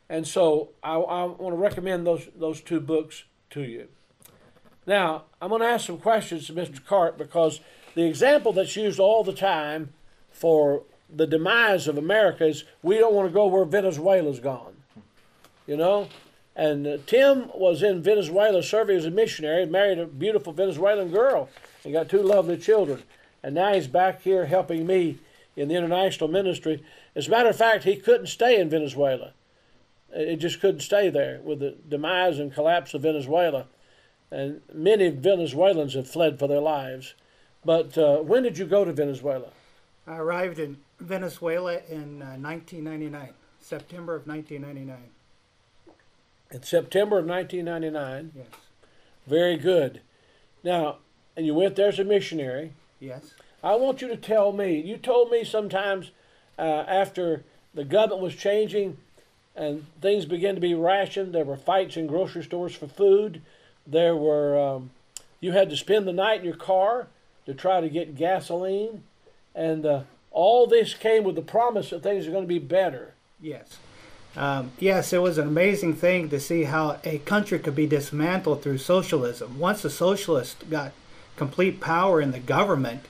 And 0.07 0.27
so 0.27 0.69
I, 0.83 0.95
I 0.95 1.23
want 1.23 1.53
to 1.53 1.57
recommend 1.57 2.05
those 2.05 2.27
those 2.35 2.61
two 2.61 2.79
books 2.79 3.23
to 3.51 3.61
you. 3.61 3.87
Now 4.85 5.23
I'm 5.41 5.49
going 5.49 5.61
to 5.61 5.67
ask 5.67 5.87
some 5.87 5.97
questions 5.97 6.47
to 6.47 6.53
Mr. 6.53 6.83
Cart 6.85 7.17
because 7.17 7.59
the 7.95 8.03
example 8.03 8.53
that's 8.53 8.75
used 8.75 8.99
all 8.99 9.23
the 9.23 9.33
time 9.33 9.93
for 10.31 10.83
the 11.09 11.27
demise 11.27 11.87
of 11.87 11.97
America 11.97 12.45
is 12.45 12.65
we 12.83 12.97
don't 12.97 13.13
want 13.13 13.27
to 13.27 13.33
go 13.33 13.47
where 13.47 13.65
Venezuela's 13.65 14.39
gone. 14.39 14.75
You 15.67 15.77
know, 15.77 16.07
and 16.55 16.85
uh, 16.85 16.97
Tim 17.05 17.49
was 17.55 17.81
in 17.81 18.03
Venezuela 18.03 18.61
serving 18.61 18.97
as 18.97 19.05
a 19.05 19.11
missionary, 19.11 19.65
married 19.65 19.99
a 19.99 20.05
beautiful 20.05 20.53
Venezuelan 20.53 21.11
girl, 21.11 21.49
and 21.83 21.93
got 21.93 22.09
two 22.09 22.21
lovely 22.21 22.57
children. 22.57 23.03
And 23.41 23.55
now 23.55 23.73
he's 23.73 23.87
back 23.87 24.21
here 24.21 24.45
helping 24.45 24.85
me 24.85 25.17
in 25.55 25.69
the 25.69 25.75
international 25.75 26.29
ministry. 26.29 26.83
As 27.15 27.27
a 27.27 27.31
matter 27.31 27.49
of 27.49 27.55
fact, 27.55 27.83
he 27.83 27.95
couldn't 27.95 28.27
stay 28.27 28.59
in 28.59 28.69
Venezuela. 28.69 29.33
It 30.13 30.37
just 30.37 30.59
couldn't 30.59 30.81
stay 30.81 31.09
there 31.09 31.39
with 31.43 31.59
the 31.59 31.77
demise 31.87 32.37
and 32.37 32.53
collapse 32.53 32.93
of 32.93 33.03
Venezuela. 33.03 33.67
And 34.29 34.61
many 34.73 35.09
Venezuelans 35.09 35.93
have 35.93 36.09
fled 36.09 36.37
for 36.37 36.47
their 36.47 36.59
lives. 36.59 37.15
But 37.63 37.97
uh, 37.97 38.17
when 38.17 38.43
did 38.43 38.57
you 38.57 38.65
go 38.65 38.83
to 38.83 38.91
Venezuela? 38.91 39.49
I 40.07 40.17
arrived 40.17 40.59
in 40.59 40.77
Venezuela 40.99 41.79
in 41.89 42.21
uh, 42.21 42.35
1999, 42.37 43.29
September 43.59 44.15
of 44.15 44.27
1999. 44.27 44.97
In 46.51 46.63
September 46.63 47.17
of 47.19 47.25
1999. 47.25 48.31
Yes. 48.35 48.45
Very 49.27 49.57
good. 49.57 50.01
Now, 50.63 50.97
and 51.35 51.45
you 51.45 51.53
went 51.53 51.75
there 51.75 51.87
as 51.87 51.99
a 51.99 52.03
missionary. 52.03 52.73
Yes. 52.99 53.33
I 53.63 53.75
want 53.75 54.01
you 54.01 54.07
to 54.09 54.17
tell 54.17 54.51
me. 54.51 54.79
You 54.79 54.97
told 54.97 55.31
me 55.31 55.43
sometimes 55.43 56.11
uh, 56.57 56.61
after 56.61 57.43
the 57.73 57.83
government 57.85 58.21
was 58.21 58.35
changing 58.35 58.97
and 59.55 59.85
things 60.01 60.25
began 60.25 60.55
to 60.55 60.61
be 60.61 60.73
rationed, 60.73 61.33
there 61.33 61.45
were 61.45 61.57
fights 61.57 61.97
in 61.97 62.07
grocery 62.07 62.43
stores 62.43 62.75
for 62.75 62.87
food. 62.87 63.41
There 63.85 64.15
were 64.15 64.59
um, 64.59 64.91
you 65.39 65.51
had 65.51 65.69
to 65.69 65.77
spend 65.77 66.07
the 66.07 66.13
night 66.13 66.39
in 66.39 66.45
your 66.45 66.55
car 66.55 67.07
to 67.45 67.53
try 67.53 67.81
to 67.81 67.89
get 67.89 68.15
gasoline, 68.15 69.03
and 69.55 69.85
uh, 69.85 70.01
all 70.29 70.67
this 70.67 70.93
came 70.93 71.23
with 71.23 71.35
the 71.35 71.41
promise 71.41 71.89
that 71.89 72.03
things 72.03 72.27
are 72.27 72.31
going 72.31 72.43
to 72.43 72.47
be 72.47 72.59
better. 72.59 73.13
Yes. 73.41 73.77
Um, 74.35 74.71
yes, 74.79 75.11
it 75.11 75.21
was 75.21 75.37
an 75.37 75.47
amazing 75.47 75.95
thing 75.95 76.29
to 76.29 76.39
see 76.39 76.63
how 76.63 76.99
a 77.03 77.17
country 77.19 77.59
could 77.59 77.75
be 77.75 77.85
dismantled 77.85 78.61
through 78.61 78.77
socialism. 78.77 79.59
Once 79.59 79.81
the 79.81 79.89
socialists 79.89 80.63
got 80.69 80.93
complete 81.35 81.81
power 81.81 82.21
in 82.21 82.31
the 82.31 82.39
government, 82.39 83.05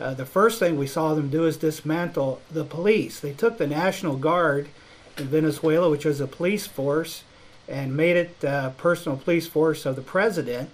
uh, 0.00 0.14
the 0.14 0.26
first 0.26 0.58
thing 0.58 0.76
we 0.76 0.86
saw 0.86 1.14
them 1.14 1.30
do 1.30 1.46
is 1.46 1.56
dismantle 1.56 2.40
the 2.50 2.64
police. 2.64 3.20
They 3.20 3.32
took 3.32 3.58
the 3.58 3.66
National 3.66 4.16
Guard 4.16 4.68
in 5.16 5.28
Venezuela, 5.28 5.88
which 5.88 6.04
was 6.04 6.20
a 6.20 6.26
police 6.26 6.66
force, 6.66 7.22
and 7.68 7.96
made 7.96 8.16
it 8.16 8.42
a 8.42 8.74
personal 8.76 9.16
police 9.16 9.46
force 9.46 9.86
of 9.86 9.94
the 9.94 10.02
president. 10.02 10.70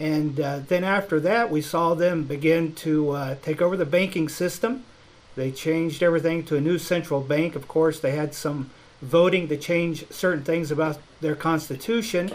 And 0.00 0.40
uh, 0.40 0.60
then 0.66 0.82
after 0.82 1.20
that, 1.20 1.50
we 1.50 1.60
saw 1.60 1.94
them 1.94 2.24
begin 2.24 2.74
to 2.76 3.10
uh, 3.10 3.34
take 3.40 3.62
over 3.62 3.76
the 3.76 3.86
banking 3.86 4.28
system. 4.28 4.84
They 5.36 5.52
changed 5.52 6.02
everything 6.02 6.44
to 6.46 6.56
a 6.56 6.60
new 6.60 6.78
central 6.78 7.20
bank. 7.20 7.54
Of 7.54 7.68
course, 7.68 8.00
they 8.00 8.12
had 8.12 8.34
some 8.34 8.70
voting 9.02 9.48
to 9.48 9.56
change 9.56 10.04
certain 10.10 10.42
things 10.44 10.70
about 10.70 10.98
their 11.20 11.34
constitution. 11.34 12.32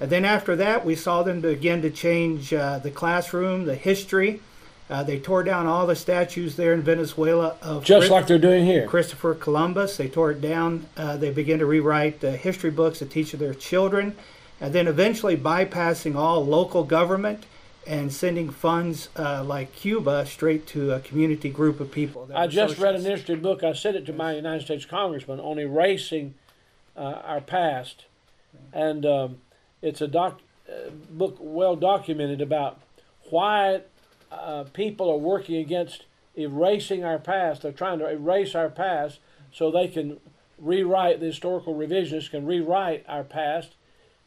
And 0.00 0.10
then 0.10 0.24
after 0.24 0.56
that, 0.56 0.84
we 0.84 0.94
saw 0.94 1.22
them 1.22 1.40
begin 1.40 1.82
to 1.82 1.90
change 1.90 2.54
uh, 2.54 2.78
the 2.78 2.90
classroom, 2.90 3.66
the 3.66 3.74
history. 3.74 4.40
Uh, 4.88 5.04
they 5.04 5.20
tore 5.20 5.44
down 5.44 5.66
all 5.66 5.86
the 5.86 5.94
statues 5.94 6.56
there 6.56 6.72
in 6.72 6.82
Venezuela 6.82 7.56
of 7.62 7.84
Just 7.84 8.10
like 8.10 8.26
they're 8.26 8.38
doing 8.38 8.64
here. 8.64 8.86
Christopher 8.88 9.34
Columbus. 9.34 9.96
They 9.96 10.08
tore 10.08 10.32
it 10.32 10.40
down. 10.40 10.86
Uh, 10.96 11.16
they 11.16 11.30
began 11.30 11.60
to 11.60 11.66
rewrite 11.66 12.20
the 12.20 12.32
history 12.32 12.70
books 12.70 12.98
to 12.98 13.06
teach 13.06 13.30
their 13.32 13.54
children, 13.54 14.16
and 14.60 14.72
then 14.72 14.88
eventually 14.88 15.36
bypassing 15.36 16.16
all 16.16 16.44
local 16.44 16.82
government 16.82 17.44
and 17.90 18.12
sending 18.12 18.48
funds 18.48 19.08
uh, 19.16 19.42
like 19.42 19.74
Cuba 19.74 20.24
straight 20.24 20.64
to 20.68 20.92
a 20.92 21.00
community 21.00 21.50
group 21.50 21.80
of 21.80 21.90
people. 21.90 22.30
I 22.32 22.46
just 22.46 22.78
read 22.78 22.94
an 22.94 23.00
interesting 23.00 23.40
book. 23.40 23.64
I 23.64 23.72
sent 23.72 23.96
it 23.96 24.06
to 24.06 24.12
my 24.12 24.32
United 24.36 24.62
States 24.62 24.84
congressman 24.84 25.40
on 25.40 25.58
erasing 25.58 26.34
uh, 26.96 27.20
our 27.24 27.40
past, 27.40 28.04
and 28.72 29.04
um, 29.04 29.38
it's 29.82 30.00
a 30.00 30.06
doc 30.06 30.40
uh, 30.68 30.90
book 31.10 31.36
well 31.40 31.74
documented 31.74 32.40
about 32.40 32.80
why 33.28 33.80
uh, 34.30 34.64
people 34.72 35.10
are 35.10 35.18
working 35.18 35.56
against 35.56 36.04
erasing 36.36 37.04
our 37.04 37.18
past. 37.18 37.62
They're 37.62 37.72
trying 37.72 37.98
to 37.98 38.08
erase 38.08 38.54
our 38.54 38.68
past 38.68 39.18
so 39.52 39.72
they 39.72 39.88
can 39.88 40.20
rewrite 40.58 41.18
the 41.18 41.26
historical 41.26 41.74
revisionists 41.74 42.30
can 42.30 42.46
rewrite 42.46 43.04
our 43.08 43.24
past 43.24 43.74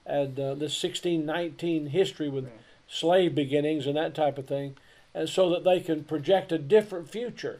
and 0.06 0.38
uh, 0.38 0.56
the 0.56 0.68
1619 0.68 1.88
history 1.88 2.28
with 2.28 2.50
slave 2.94 3.34
beginnings 3.34 3.88
and 3.88 3.98
that 3.98 4.14
type 4.14 4.38
of 4.38 4.46
thing, 4.46 4.76
and 5.16 5.28
so 5.28 5.50
that 5.50 5.64
they 5.64 5.80
can 5.80 6.04
project 6.04 6.52
a 6.52 6.58
different 6.58 7.10
future. 7.10 7.60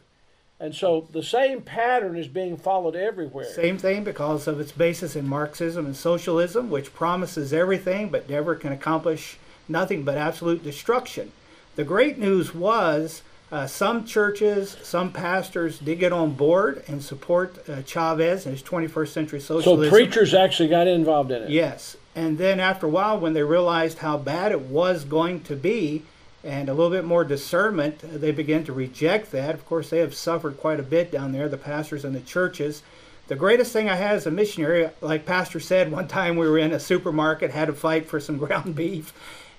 And 0.60 0.74
so 0.74 1.08
the 1.10 1.22
same 1.22 1.62
pattern 1.62 2.16
is 2.16 2.28
being 2.28 2.56
followed 2.56 2.94
everywhere. 2.94 3.44
Same 3.44 3.76
thing 3.76 4.04
because 4.04 4.46
of 4.46 4.60
its 4.60 4.70
basis 4.70 5.16
in 5.16 5.26
Marxism 5.26 5.84
and 5.84 5.96
socialism, 5.96 6.70
which 6.70 6.94
promises 6.94 7.52
everything 7.52 8.08
but 8.08 8.30
never 8.30 8.54
can 8.54 8.72
accomplish 8.72 9.36
nothing 9.68 10.04
but 10.04 10.16
absolute 10.16 10.62
destruction. 10.62 11.32
The 11.74 11.84
great 11.84 12.18
news 12.18 12.54
was 12.54 13.22
uh, 13.52 13.66
some 13.66 14.04
churches, 14.04 14.76
some 14.82 15.12
pastors 15.12 15.78
did 15.78 16.00
get 16.00 16.12
on 16.12 16.32
board 16.32 16.82
and 16.88 17.02
support 17.02 17.68
uh, 17.68 17.82
Chavez 17.82 18.46
and 18.46 18.54
his 18.56 18.62
21st 18.62 19.08
century 19.08 19.40
social. 19.40 19.76
So 19.76 19.90
preachers 19.90 20.34
actually 20.34 20.68
got 20.68 20.86
involved 20.86 21.30
in 21.30 21.42
it. 21.42 21.50
Yes. 21.50 21.96
And 22.16 22.38
then 22.38 22.58
after 22.58 22.86
a 22.86 22.88
while, 22.88 23.18
when 23.18 23.32
they 23.32 23.42
realized 23.42 23.98
how 23.98 24.16
bad 24.18 24.52
it 24.52 24.62
was 24.62 25.04
going 25.04 25.42
to 25.44 25.56
be 25.56 26.02
and 26.42 26.68
a 26.68 26.74
little 26.74 26.90
bit 26.90 27.04
more 27.04 27.24
discernment, 27.24 27.98
they 28.02 28.30
began 28.30 28.64
to 28.64 28.72
reject 28.72 29.32
that. 29.32 29.54
Of 29.54 29.66
course, 29.66 29.90
they 29.90 29.98
have 29.98 30.14
suffered 30.14 30.58
quite 30.58 30.78
a 30.78 30.84
bit 30.84 31.10
down 31.10 31.32
there, 31.32 31.48
the 31.48 31.56
pastors 31.56 32.04
and 32.04 32.14
the 32.14 32.20
churches. 32.20 32.82
The 33.28 33.36
greatest 33.36 33.72
thing 33.72 33.88
I 33.88 33.96
had 33.96 34.16
as 34.16 34.26
a 34.26 34.30
missionary, 34.30 34.90
like 35.00 35.26
Pastor 35.26 35.60
said, 35.60 35.90
one 35.90 36.08
time 36.18 36.36
we 36.36 36.48
were 36.48 36.58
in 36.58 36.72
a 36.72 36.80
supermarket, 36.80 37.50
had 37.50 37.66
to 37.66 37.72
fight 37.72 38.06
for 38.06 38.20
some 38.20 38.38
ground 38.38 38.74
beef 38.74 39.12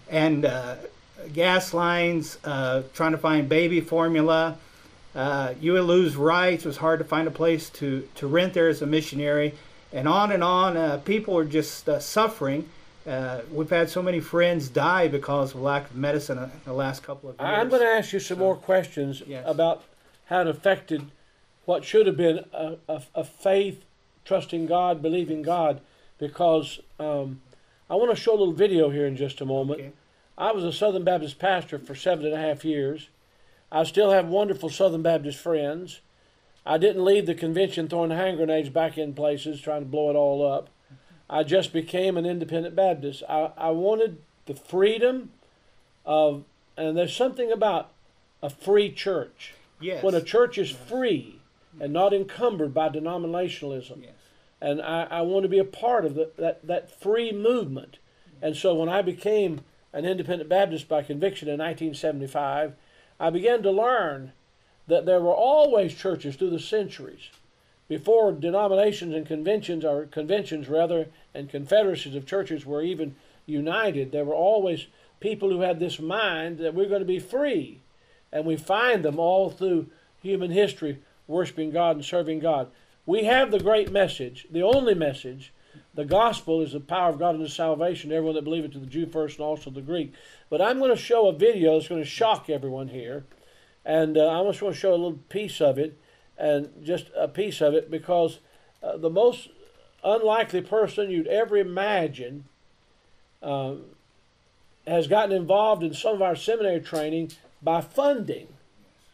and 0.10 0.45
uh, 0.45 0.76
gas 1.33 1.73
lines, 1.73 2.38
uh, 2.43 2.83
trying 2.93 3.11
to 3.11 3.17
find 3.17 3.47
baby 3.49 3.81
formula. 3.81 4.57
Uh, 5.15 5.53
you 5.61 5.73
would 5.73 5.83
lose 5.85 6.15
rights. 6.15 6.65
It 6.65 6.67
was 6.67 6.77
hard 6.77 6.99
to 6.99 7.05
find 7.05 7.27
a 7.27 7.31
place 7.31 7.69
to, 7.71 8.07
to 8.15 8.27
rent 8.27 8.53
there 8.53 8.67
as 8.67 8.81
a 8.81 8.85
missionary 8.85 9.53
and 9.93 10.07
on 10.07 10.31
and 10.31 10.43
on. 10.43 10.75
Uh, 10.75 10.97
people 10.97 11.38
are 11.38 11.45
just 11.45 11.88
uh, 11.88 11.99
suffering. 11.99 12.67
Uh, 13.07 13.41
we've 13.51 13.69
had 13.69 13.89
so 13.89 14.01
many 14.01 14.19
friends 14.19 14.67
die 14.67 15.07
because 15.07 15.53
of 15.53 15.61
lack 15.61 15.89
of 15.89 15.95
medicine 15.95 16.38
in 16.38 16.51
the 16.65 16.73
last 16.73 17.03
couple 17.03 17.29
of 17.29 17.39
years. 17.39 17.47
I'm 17.49 17.69
going 17.69 17.81
to 17.81 17.88
ask 17.88 18.11
you 18.11 18.19
some 18.19 18.39
more 18.39 18.55
questions 18.55 19.21
Yes. 19.25 19.43
about 19.47 19.83
how 20.25 20.41
it 20.41 20.47
affected 20.47 21.05
what 21.65 21.83
should 21.85 22.07
have 22.07 22.17
been 22.17 22.43
a, 22.51 22.77
a, 22.89 23.01
a 23.15 23.23
faith, 23.23 23.85
trusting 24.25 24.65
God, 24.65 25.01
believing 25.01 25.43
God, 25.43 25.81
because 26.17 26.79
um, 26.99 27.41
I 27.89 27.95
want 27.95 28.09
to 28.09 28.15
show 28.21 28.31
a 28.31 28.38
little 28.38 28.53
video 28.53 28.89
here 28.89 29.05
in 29.05 29.15
just 29.15 29.39
a 29.39 29.45
moment. 29.45 29.79
Okay. 29.79 29.91
I 30.38 30.52
was 30.52 30.63
a 30.63 30.74
Southern 30.74 31.04
Baptist 31.04 31.39
pastor 31.39 31.80
for 31.80 31.95
seven 31.95 32.26
and 32.26 32.36
a 32.36 32.38
half 32.38 32.65
years. 32.65 33.10
I 33.71 33.84
still 33.84 34.12
have 34.12 34.28
wonderful 34.28 34.69
Southern 34.69 35.02
Baptist 35.02 35.39
friends. 35.39 36.02
I 36.65 36.78
didn't 36.78 37.06
leave 37.06 37.26
the 37.26 37.36
convention 37.36 37.88
throwing 37.88 38.12
hand 38.12 38.38
grenades 38.38 38.69
back 38.69 38.98
in 38.98 39.13
places, 39.13 39.62
trying 39.62 39.82
to 39.82 39.88
blow 39.88 40.10
it 40.10 40.15
all 40.15 40.45
up. 40.45 40.69
I 41.30 41.43
just 41.43 41.74
became 41.74 42.17
an 42.17 42.26
independent 42.26 42.76
Baptist. 42.76 43.24
I, 43.28 43.52
I 43.58 43.69
wanted 43.69 44.17
the 44.45 44.56
freedom 44.56 45.32
of, 46.06 46.43
and 46.78 46.98
there's 46.98 47.15
something 47.15 47.52
about 47.52 47.91
a 48.43 48.50
free 48.50 48.91
church. 48.91 49.54
Yes. 49.80 50.04
When 50.04 50.15
a 50.15 50.21
church 50.21 50.58
is 50.58 50.69
free 50.69 51.39
and 51.80 51.91
not 51.91 52.13
encumbered 52.13 52.74
by 52.74 52.89
denominationalism. 52.89 54.04
yes. 54.04 54.12
And 54.62 54.82
I, 54.82 55.04
I 55.04 55.21
want 55.21 55.43
to 55.43 55.50
be 55.50 55.60
a 55.60 55.65
part 55.65 56.06
of 56.06 56.15
the, 56.15 56.32
that, 56.38 56.65
that 56.65 56.89
free 57.02 57.32
movement. 57.32 57.98
And 58.41 58.56
so 58.56 58.76
when 58.76 58.89
I 58.89 59.02
became 59.02 59.62
an 59.95 60.05
independent 60.05 60.49
Baptist 60.49 60.89
by 60.89 61.01
conviction 61.01 61.47
in 61.47 61.53
1975, 61.53 62.73
I 63.17 63.29
began 63.29 63.63
to 63.63 63.71
learn 63.71 64.34
that 64.88 65.05
there 65.05 65.21
were 65.21 65.34
always 65.34 65.95
churches 65.95 66.36
through 66.36 66.49
the 66.49 66.60
centuries 66.60 67.29
before 67.88 68.34
denominations 68.34 69.15
and 69.15 69.25
conventions 69.25 69.86
or 69.86 70.05
conventions 70.08 70.67
rather 70.67 71.08
and 71.34 71.49
confederacies 71.49 72.13
of 72.13 72.25
churches 72.25 72.65
were 72.65 72.81
even 72.81 73.15
united. 73.45 74.12
There 74.12 74.25
were 74.25 74.36
always 74.36 74.88
people 75.21 75.49
who 75.49 75.62
had 75.62 75.79
this 75.79 75.99
mind 75.99 76.58
that 76.58 76.75
we're 76.75 76.89
going 76.89 76.99
to 76.99 77.05
be 77.05 77.19
free 77.19 77.79
and 78.34 78.45
we 78.45 78.58
find 78.58 79.03
them 79.03 79.17
all 79.17 79.49
through 79.49 79.88
human 80.21 80.51
history 80.51 80.99
worshiping 81.25 81.71
god 81.71 81.95
and 81.95 82.05
serving 82.05 82.39
god. 82.39 82.69
We 83.05 83.23
have 83.23 83.49
the 83.49 83.60
great 83.60 83.91
message 83.91 84.45
the 84.51 84.63
only 84.63 84.93
message 84.93 85.53
the 85.95 86.05
gospel 86.05 86.62
is 86.62 86.73
the 86.73 86.79
power 86.79 87.10
of 87.10 87.19
god 87.19 87.36
unto 87.36 87.47
salvation 87.47 88.10
to 88.10 88.15
everyone 88.15 88.36
that 88.36 88.43
believeth 88.43 88.71
to 88.71 88.79
the 88.79 88.86
jew 88.86 89.05
first 89.05 89.38
and 89.38 89.45
also 89.45 89.69
the 89.69 89.81
greek 89.81 90.13
but 90.49 90.62
i'm 90.62 90.79
going 90.79 90.91
to 90.91 90.97
show 90.97 91.27
a 91.27 91.34
video 91.34 91.73
that's 91.73 91.88
going 91.88 92.01
to 92.01 92.08
shock 92.08 92.49
everyone 92.49 92.89
here 92.89 93.25
and 93.86 94.17
uh, 94.17 94.27
I 94.27 94.43
just 94.49 94.62
want 94.62 94.73
to 94.75 94.81
show 94.81 94.91
a 94.91 94.97
little 94.97 95.19
piece 95.29 95.62
of 95.62 95.77
it, 95.77 95.97
and 96.38 96.69
just 96.84 97.12
a 97.15 97.27
piece 97.27 97.62
of 97.62 97.73
it 97.75 97.91
because 97.91 98.39
uh, 98.81 98.97
the 98.97 99.10
most 99.10 99.49
unlikely 100.03 100.62
person 100.62 101.12
you'd 101.12 101.27
ever 101.27 101.55
imagine 101.55 102.45
uh, 103.41 103.75
has 104.88 105.08
gotten 105.08 105.36
involved 105.36 105.84
in 105.84 105.93
some 105.93 106.15
of 106.15 106.21
our 106.21 106.36
seminary 106.36 106.81
training 106.81 107.31
by 107.62 107.79
funding 107.79 108.47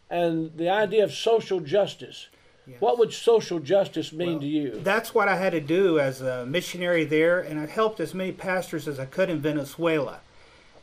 and 0.09 0.57
the 0.57 0.69
idea 0.69 1.03
of 1.03 1.13
social 1.13 1.59
justice. 1.59 2.27
Yes. 2.71 2.79
What 2.81 2.97
would 2.99 3.11
social 3.11 3.59
justice 3.59 4.13
mean 4.13 4.29
Well, 4.29 4.39
to 4.39 4.47
you? 4.47 4.79
That's 4.81 5.13
what 5.13 5.27
I 5.27 5.35
had 5.35 5.51
to 5.51 5.59
do 5.59 5.99
as 5.99 6.21
a 6.21 6.45
missionary 6.45 7.03
there, 7.03 7.41
and 7.41 7.59
I 7.59 7.65
helped 7.65 7.99
as 7.99 8.13
many 8.13 8.31
pastors 8.31 8.87
as 8.87 8.97
I 8.97 9.05
could 9.05 9.29
in 9.29 9.39
Venezuela. 9.41 10.21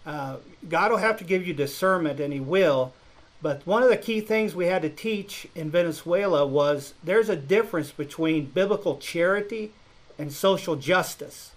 Uh, 0.04 0.36
God 0.68 0.90
will 0.90 0.98
have 0.98 1.16
to 1.18 1.24
give 1.24 1.46
you 1.46 1.54
discernment, 1.54 2.20
and 2.20 2.32
He 2.32 2.40
will. 2.40 2.92
But 3.40 3.66
one 3.66 3.82
of 3.82 3.88
the 3.88 3.96
key 3.96 4.20
things 4.20 4.54
we 4.54 4.66
had 4.66 4.82
to 4.82 4.90
teach 4.90 5.46
in 5.54 5.70
Venezuela 5.70 6.46
was 6.46 6.92
there's 7.02 7.30
a 7.30 7.36
difference 7.36 7.90
between 7.90 8.46
biblical 8.46 8.98
charity 8.98 9.72
and 10.18 10.30
social 10.30 10.76
justice. 10.76 11.52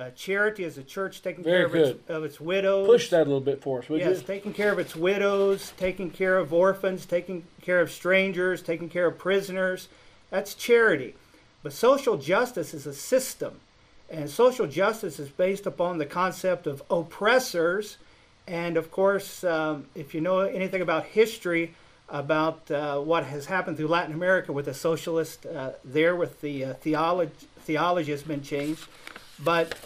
Uh, 0.00 0.08
charity 0.12 0.64
is 0.64 0.78
a 0.78 0.82
church 0.82 1.20
taking 1.20 1.44
Very 1.44 1.58
care 1.58 1.66
of 1.66 1.74
its, 1.74 2.10
of 2.10 2.24
its 2.24 2.40
widows. 2.40 2.86
Push 2.86 3.10
that 3.10 3.22
a 3.22 3.24
little 3.24 3.38
bit 3.38 3.60
for 3.60 3.80
us, 3.80 3.88
would 3.90 4.00
Yes, 4.00 4.20
you? 4.20 4.26
taking 4.26 4.54
care 4.54 4.72
of 4.72 4.78
its 4.78 4.96
widows, 4.96 5.74
taking 5.76 6.10
care 6.10 6.38
of 6.38 6.54
orphans, 6.54 7.04
taking 7.04 7.44
care 7.60 7.80
of 7.82 7.90
strangers, 7.90 8.62
taking 8.62 8.88
care 8.88 9.06
of 9.08 9.18
prisoners. 9.18 9.88
That's 10.30 10.54
charity. 10.54 11.16
But 11.62 11.74
social 11.74 12.16
justice 12.16 12.72
is 12.72 12.86
a 12.86 12.94
system. 12.94 13.60
And 14.08 14.30
social 14.30 14.66
justice 14.66 15.18
is 15.18 15.28
based 15.28 15.66
upon 15.66 15.98
the 15.98 16.06
concept 16.06 16.66
of 16.66 16.82
oppressors. 16.90 17.98
And 18.48 18.78
of 18.78 18.90
course, 18.90 19.44
um, 19.44 19.84
if 19.94 20.14
you 20.14 20.22
know 20.22 20.38
anything 20.40 20.80
about 20.80 21.04
history, 21.04 21.74
about 22.08 22.70
uh, 22.70 22.98
what 23.00 23.24
has 23.24 23.46
happened 23.46 23.76
through 23.76 23.88
Latin 23.88 24.14
America 24.14 24.50
with 24.50 24.64
the 24.64 24.74
socialist 24.74 25.44
uh, 25.44 25.72
there, 25.84 26.16
with 26.16 26.40
the 26.40 26.64
uh, 26.64 26.74
theology, 26.74 27.32
theology 27.58 28.10
has 28.12 28.22
been 28.22 28.42
changed. 28.42 28.86
But 29.42 29.78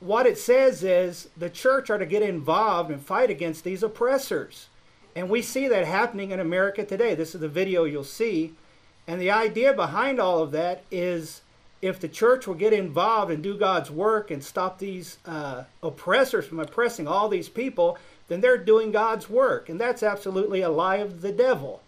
what 0.00 0.26
it 0.26 0.38
says 0.38 0.82
is 0.82 1.28
the 1.36 1.50
church 1.50 1.90
are 1.90 1.98
to 1.98 2.06
get 2.06 2.22
involved 2.22 2.90
and 2.90 3.00
fight 3.00 3.30
against 3.30 3.64
these 3.64 3.82
oppressors. 3.82 4.66
And 5.14 5.28
we 5.28 5.42
see 5.42 5.68
that 5.68 5.86
happening 5.86 6.30
in 6.30 6.40
America 6.40 6.84
today. 6.84 7.14
This 7.14 7.34
is 7.34 7.40
the 7.40 7.48
video 7.48 7.84
you'll 7.84 8.04
see. 8.04 8.54
And 9.06 9.20
the 9.20 9.30
idea 9.30 9.72
behind 9.72 10.20
all 10.20 10.42
of 10.42 10.52
that 10.52 10.84
is 10.90 11.42
if 11.82 11.98
the 11.98 12.08
church 12.08 12.46
will 12.46 12.54
get 12.54 12.72
involved 12.72 13.32
and 13.32 13.42
do 13.42 13.56
God's 13.56 13.90
work 13.90 14.30
and 14.30 14.42
stop 14.42 14.78
these 14.78 15.18
uh, 15.26 15.64
oppressors 15.82 16.46
from 16.46 16.60
oppressing 16.60 17.08
all 17.08 17.28
these 17.28 17.48
people, 17.48 17.98
then 18.28 18.40
they're 18.40 18.58
doing 18.58 18.92
God's 18.92 19.28
work. 19.28 19.68
And 19.68 19.80
that's 19.80 20.02
absolutely 20.02 20.60
a 20.60 20.70
lie 20.70 20.96
of 20.96 21.22
the 21.22 21.32
devil. 21.32 21.82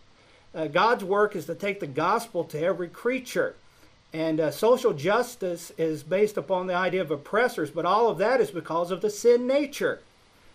Uh, 0.54 0.66
God's 0.66 1.04
work 1.04 1.36
is 1.36 1.46
to 1.46 1.54
take 1.54 1.80
the 1.80 1.86
gospel 1.86 2.44
to 2.44 2.60
every 2.60 2.88
creature. 2.88 3.54
And 4.12 4.40
uh, 4.40 4.50
social 4.50 4.92
justice 4.92 5.72
is 5.78 6.02
based 6.02 6.36
upon 6.36 6.66
the 6.66 6.74
idea 6.74 7.00
of 7.00 7.10
oppressors, 7.10 7.70
but 7.70 7.86
all 7.86 8.08
of 8.08 8.18
that 8.18 8.40
is 8.40 8.50
because 8.50 8.90
of 8.90 9.00
the 9.00 9.08
sin 9.08 9.46
nature, 9.46 10.00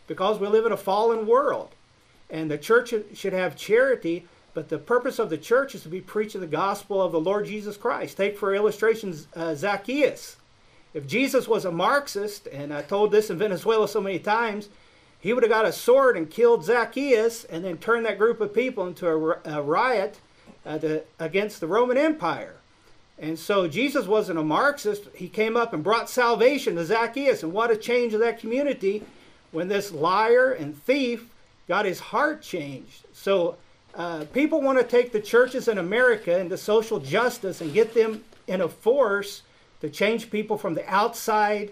because 0.06 0.40
we 0.40 0.48
live 0.48 0.66
in 0.66 0.72
a 0.72 0.78
fallen 0.78 1.26
world. 1.26 1.70
And 2.30 2.52
the 2.52 2.58
church 2.58 2.94
should 3.14 3.34
have 3.34 3.56
charity, 3.56 4.28
but 4.54 4.70
the 4.70 4.78
purpose 4.78 5.18
of 5.18 5.30
the 5.30 5.38
church 5.38 5.74
is 5.74 5.84
to 5.84 5.90
be 5.90 6.02
preaching 6.02 6.42
the 6.42 6.48
gospel 6.48 7.02
of 7.02 7.12
the 7.12 7.20
Lord 7.20 7.48
Jesus 7.48 7.78
Christ. 7.78 8.18
Take 8.18 8.38
for 8.38 8.54
illustrations 8.54 9.28
uh, 9.36 9.56
Zacchaeus. 9.56 10.38
If 10.94 11.08
Jesus 11.08 11.48
was 11.48 11.66
a 11.66 11.72
Marxist, 11.72 12.48
and 12.48 12.74
I 12.74 12.82
told 12.82 13.12
this 13.12 13.30
in 13.30 13.38
Venezuela 13.38 13.88
so 13.88 14.02
many 14.02 14.20
times, 14.20 14.70
he 15.20 15.34
would 15.34 15.44
have 15.44 15.52
got 15.52 15.66
a 15.66 15.72
sword 15.72 16.16
and 16.16 16.30
killed 16.30 16.64
Zacchaeus 16.64 17.44
and 17.46 17.66
then 17.66 17.78
turned 17.78 18.06
that 18.06 18.20
group 18.20 18.40
of 18.40 18.54
people 18.54 18.86
into 18.86 19.08
a, 19.08 19.40
a 19.46 19.62
riot 19.62 20.20
uh, 20.66 20.78
to, 20.78 21.04
against 21.20 21.60
the 21.60 21.68
Roman 21.68 21.98
Empire. 21.98 22.57
And 23.20 23.38
so 23.38 23.68
Jesus 23.68 24.06
wasn't 24.06 24.40
a 24.40 24.44
Marxist. 24.44 25.06
He 25.16 25.28
came 25.28 25.58
up 25.58 25.74
and 25.74 25.84
brought 25.84 26.10
salvation 26.10 26.76
to 26.76 26.86
Zacchaeus. 26.86 27.44
And 27.44 27.52
what 27.52 27.72
a 27.72 27.78
change 27.78 28.14
of 28.14 28.20
that 28.20 28.40
community 28.40 29.04
when 29.52 29.68
this 29.68 29.92
liar 29.92 30.52
and 30.52 30.82
thief 30.84 31.30
got 31.68 31.86
his 31.86 32.00
heart 32.00 32.42
changed. 32.42 33.06
So 33.14 33.58
uh, 33.96 34.26
people 34.34 34.62
want 34.62 34.78
to 34.78 34.84
take 34.84 35.12
the 35.12 35.20
churches 35.20 35.68
in 35.68 35.78
America 35.78 36.38
into 36.38 36.58
social 36.58 37.00
justice 37.00 37.62
and 37.62 37.74
get 37.74 37.94
them 37.94 38.24
in 38.46 38.62
a 38.62 38.70
force 38.70 39.42
to 39.82 39.90
change 39.90 40.30
people 40.30 40.58
from 40.58 40.76
the 40.76 40.88
outside. 40.88 41.72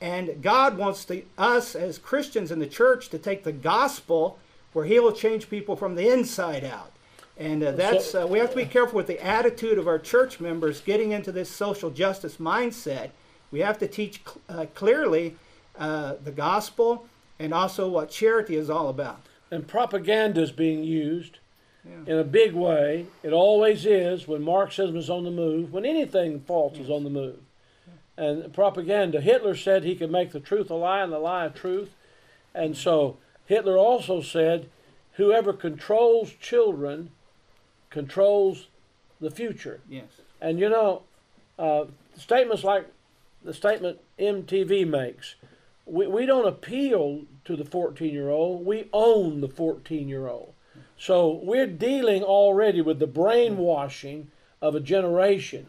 And 0.00 0.42
God 0.42 0.78
wants 0.78 1.06
us 1.36 1.76
as 1.76 1.98
Christians 1.98 2.50
in 2.50 2.58
the 2.58 2.66
church 2.66 3.10
to 3.10 3.18
take 3.18 3.44
the 3.44 3.52
gospel 3.52 4.38
where 4.72 4.86
He 4.86 4.98
will 4.98 5.12
change 5.12 5.50
people 5.50 5.76
from 5.76 5.94
the 5.94 6.08
inside 6.08 6.64
out. 6.64 6.92
And 7.40 7.64
uh, 7.64 7.72
that's 7.72 8.14
uh, 8.14 8.26
we 8.28 8.38
have 8.38 8.50
to 8.50 8.56
be 8.56 8.66
careful 8.66 8.96
with 8.96 9.06
the 9.06 9.24
attitude 9.24 9.78
of 9.78 9.88
our 9.88 9.98
church 9.98 10.40
members 10.40 10.82
getting 10.82 11.12
into 11.12 11.32
this 11.32 11.48
social 11.48 11.88
justice 11.90 12.36
mindset. 12.36 13.10
We 13.50 13.60
have 13.60 13.78
to 13.78 13.88
teach 13.88 14.20
cl- 14.22 14.60
uh, 14.60 14.66
clearly 14.74 15.36
uh, 15.78 16.16
the 16.22 16.32
gospel 16.32 17.08
and 17.38 17.54
also 17.54 17.88
what 17.88 18.10
charity 18.10 18.56
is 18.56 18.68
all 18.68 18.88
about. 18.88 19.22
And 19.50 19.66
propaganda 19.66 20.42
is 20.42 20.52
being 20.52 20.84
used 20.84 21.38
in 22.06 22.18
a 22.18 22.24
big 22.24 22.52
way. 22.52 23.06
It 23.22 23.32
always 23.32 23.86
is 23.86 24.28
when 24.28 24.42
Marxism 24.42 24.96
is 24.98 25.08
on 25.08 25.24
the 25.24 25.30
move, 25.30 25.72
when 25.72 25.86
anything 25.86 26.40
false 26.40 26.76
is 26.76 26.90
on 26.90 27.04
the 27.04 27.10
move. 27.10 27.38
And 28.18 28.52
propaganda, 28.52 29.22
Hitler 29.22 29.56
said 29.56 29.82
he 29.82 29.96
could 29.96 30.10
make 30.10 30.32
the 30.32 30.40
truth 30.40 30.70
a 30.70 30.74
lie 30.74 31.00
and 31.00 31.10
the 31.10 31.18
lie 31.18 31.46
a 31.46 31.50
truth. 31.50 31.94
And 32.54 32.76
so 32.76 33.16
Hitler 33.46 33.78
also 33.78 34.20
said, 34.20 34.68
whoever 35.14 35.54
controls 35.54 36.34
children 36.34 37.10
controls 37.90 38.68
the 39.20 39.30
future. 39.30 39.80
Yes. 39.88 40.06
And 40.40 40.58
you 40.58 40.68
know, 40.68 41.02
uh, 41.58 41.84
statements 42.16 42.64
like 42.64 42.86
the 43.44 43.52
statement 43.52 43.98
MTV 44.18 44.88
makes, 44.88 45.34
we, 45.84 46.06
we 46.06 46.26
don't 46.26 46.46
appeal 46.46 47.22
to 47.44 47.56
the 47.56 47.64
14 47.64 48.12
year 48.12 48.30
old, 48.30 48.64
we 48.64 48.88
own 48.92 49.40
the 49.40 49.48
14 49.48 50.08
year 50.08 50.28
old. 50.28 50.54
So 50.96 51.40
we're 51.42 51.66
dealing 51.66 52.22
already 52.22 52.80
with 52.80 52.98
the 52.98 53.06
brainwashing 53.06 54.30
of 54.60 54.74
a 54.74 54.80
generation 54.80 55.66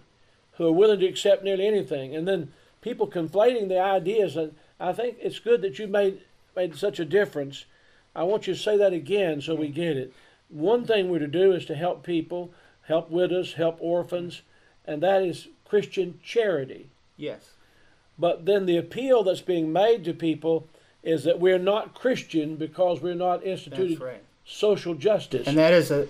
who 0.53 0.67
are 0.67 0.73
willing 0.73 0.99
to 0.99 1.07
accept 1.07 1.43
nearly 1.43 1.65
anything. 1.65 2.15
And 2.15 2.27
then 2.27 2.51
people 2.81 3.07
conflating 3.07 3.69
the 3.69 3.79
ideas. 3.79 4.35
And 4.35 4.55
I 4.79 4.91
think 4.91 5.17
it's 5.21 5.39
good 5.39 5.61
that 5.61 5.79
you 5.79 5.87
made, 5.87 6.21
made 6.55 6.75
such 6.75 6.99
a 6.99 7.05
difference. 7.05 7.65
I 8.13 8.23
want 8.23 8.45
you 8.45 8.53
to 8.53 8.59
say 8.59 8.75
that 8.77 8.91
again 8.91 9.41
so 9.41 9.55
we 9.55 9.69
get 9.69 9.95
it. 9.95 10.13
One 10.51 10.85
thing 10.85 11.09
we're 11.09 11.19
to 11.19 11.27
do 11.27 11.53
is 11.53 11.65
to 11.65 11.75
help 11.75 12.03
people, 12.03 12.51
help 12.83 13.09
widows, 13.09 13.53
help 13.53 13.77
orphans, 13.79 14.41
and 14.85 15.01
that 15.01 15.23
is 15.23 15.47
Christian 15.65 16.19
charity. 16.23 16.89
Yes. 17.15 17.51
But 18.19 18.45
then 18.45 18.65
the 18.65 18.77
appeal 18.77 19.23
that's 19.23 19.41
being 19.41 19.71
made 19.71 20.03
to 20.05 20.13
people 20.13 20.67
is 21.01 21.23
that 21.23 21.39
we're 21.39 21.57
not 21.57 21.93
Christian 21.93 22.57
because 22.57 23.01
we're 23.01 23.15
not 23.15 23.43
instituted 23.43 23.99
right. 23.99 24.23
social 24.45 24.93
justice. 24.93 25.47
And 25.47 25.57
that 25.57 25.73
is 25.73 25.89
a, 25.89 26.07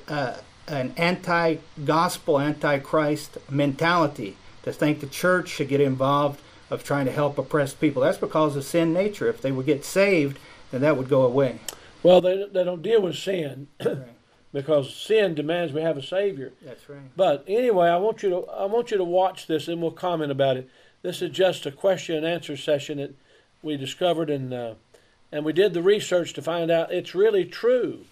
an 0.67 0.93
anti-gospel, 0.97 2.39
anti-Christ 2.39 3.37
mentality 3.49 4.35
to 4.63 4.73
think 4.73 4.99
the 4.99 5.07
church 5.07 5.49
should 5.49 5.69
get 5.69 5.81
involved 5.81 6.41
of 6.69 6.83
trying 6.83 7.05
to 7.05 7.11
help 7.11 7.37
oppressed 7.37 7.79
people. 7.79 8.01
That's 8.01 8.17
because 8.17 8.55
of 8.55 8.63
sin 8.63 8.93
nature. 8.93 9.29
If 9.29 9.41
they 9.41 9.51
would 9.51 9.65
get 9.65 9.85
saved, 9.85 10.39
then 10.71 10.81
that 10.81 10.97
would 10.97 11.09
go 11.09 11.21
away. 11.21 11.59
well, 12.03 12.21
they, 12.21 12.47
they 12.51 12.63
don't 12.63 12.81
deal 12.81 13.01
with 13.01 13.15
sin 13.15 13.67
Right. 13.83 13.97
Because 14.53 14.93
sin 14.93 15.33
demands 15.33 15.73
we 15.73 15.81
have 15.81 15.97
a 15.97 16.03
savior. 16.03 16.51
That's 16.61 16.89
right. 16.89 16.99
But 17.15 17.43
anyway, 17.47 17.87
I 17.87 17.97
want 17.97 18.23
you 18.23 18.29
to 18.29 18.37
I 18.47 18.65
want 18.65 18.91
you 18.91 18.97
to 18.97 19.03
watch 19.03 19.47
this 19.47 19.67
and 19.67 19.81
we'll 19.81 19.91
comment 19.91 20.31
about 20.31 20.57
it. 20.57 20.69
This 21.01 21.21
is 21.21 21.31
just 21.31 21.65
a 21.65 21.71
question 21.71 22.17
and 22.17 22.25
answer 22.25 22.57
session 22.57 22.97
that 22.97 23.15
we 23.61 23.77
discovered 23.77 24.29
and 24.29 24.53
uh, 24.53 24.73
and 25.31 25.45
we 25.45 25.53
did 25.53 25.73
the 25.73 25.81
research 25.81 26.33
to 26.33 26.41
find 26.41 26.69
out 26.69 26.91
it's 26.91 27.15
really 27.15 27.45
true. 27.45 28.05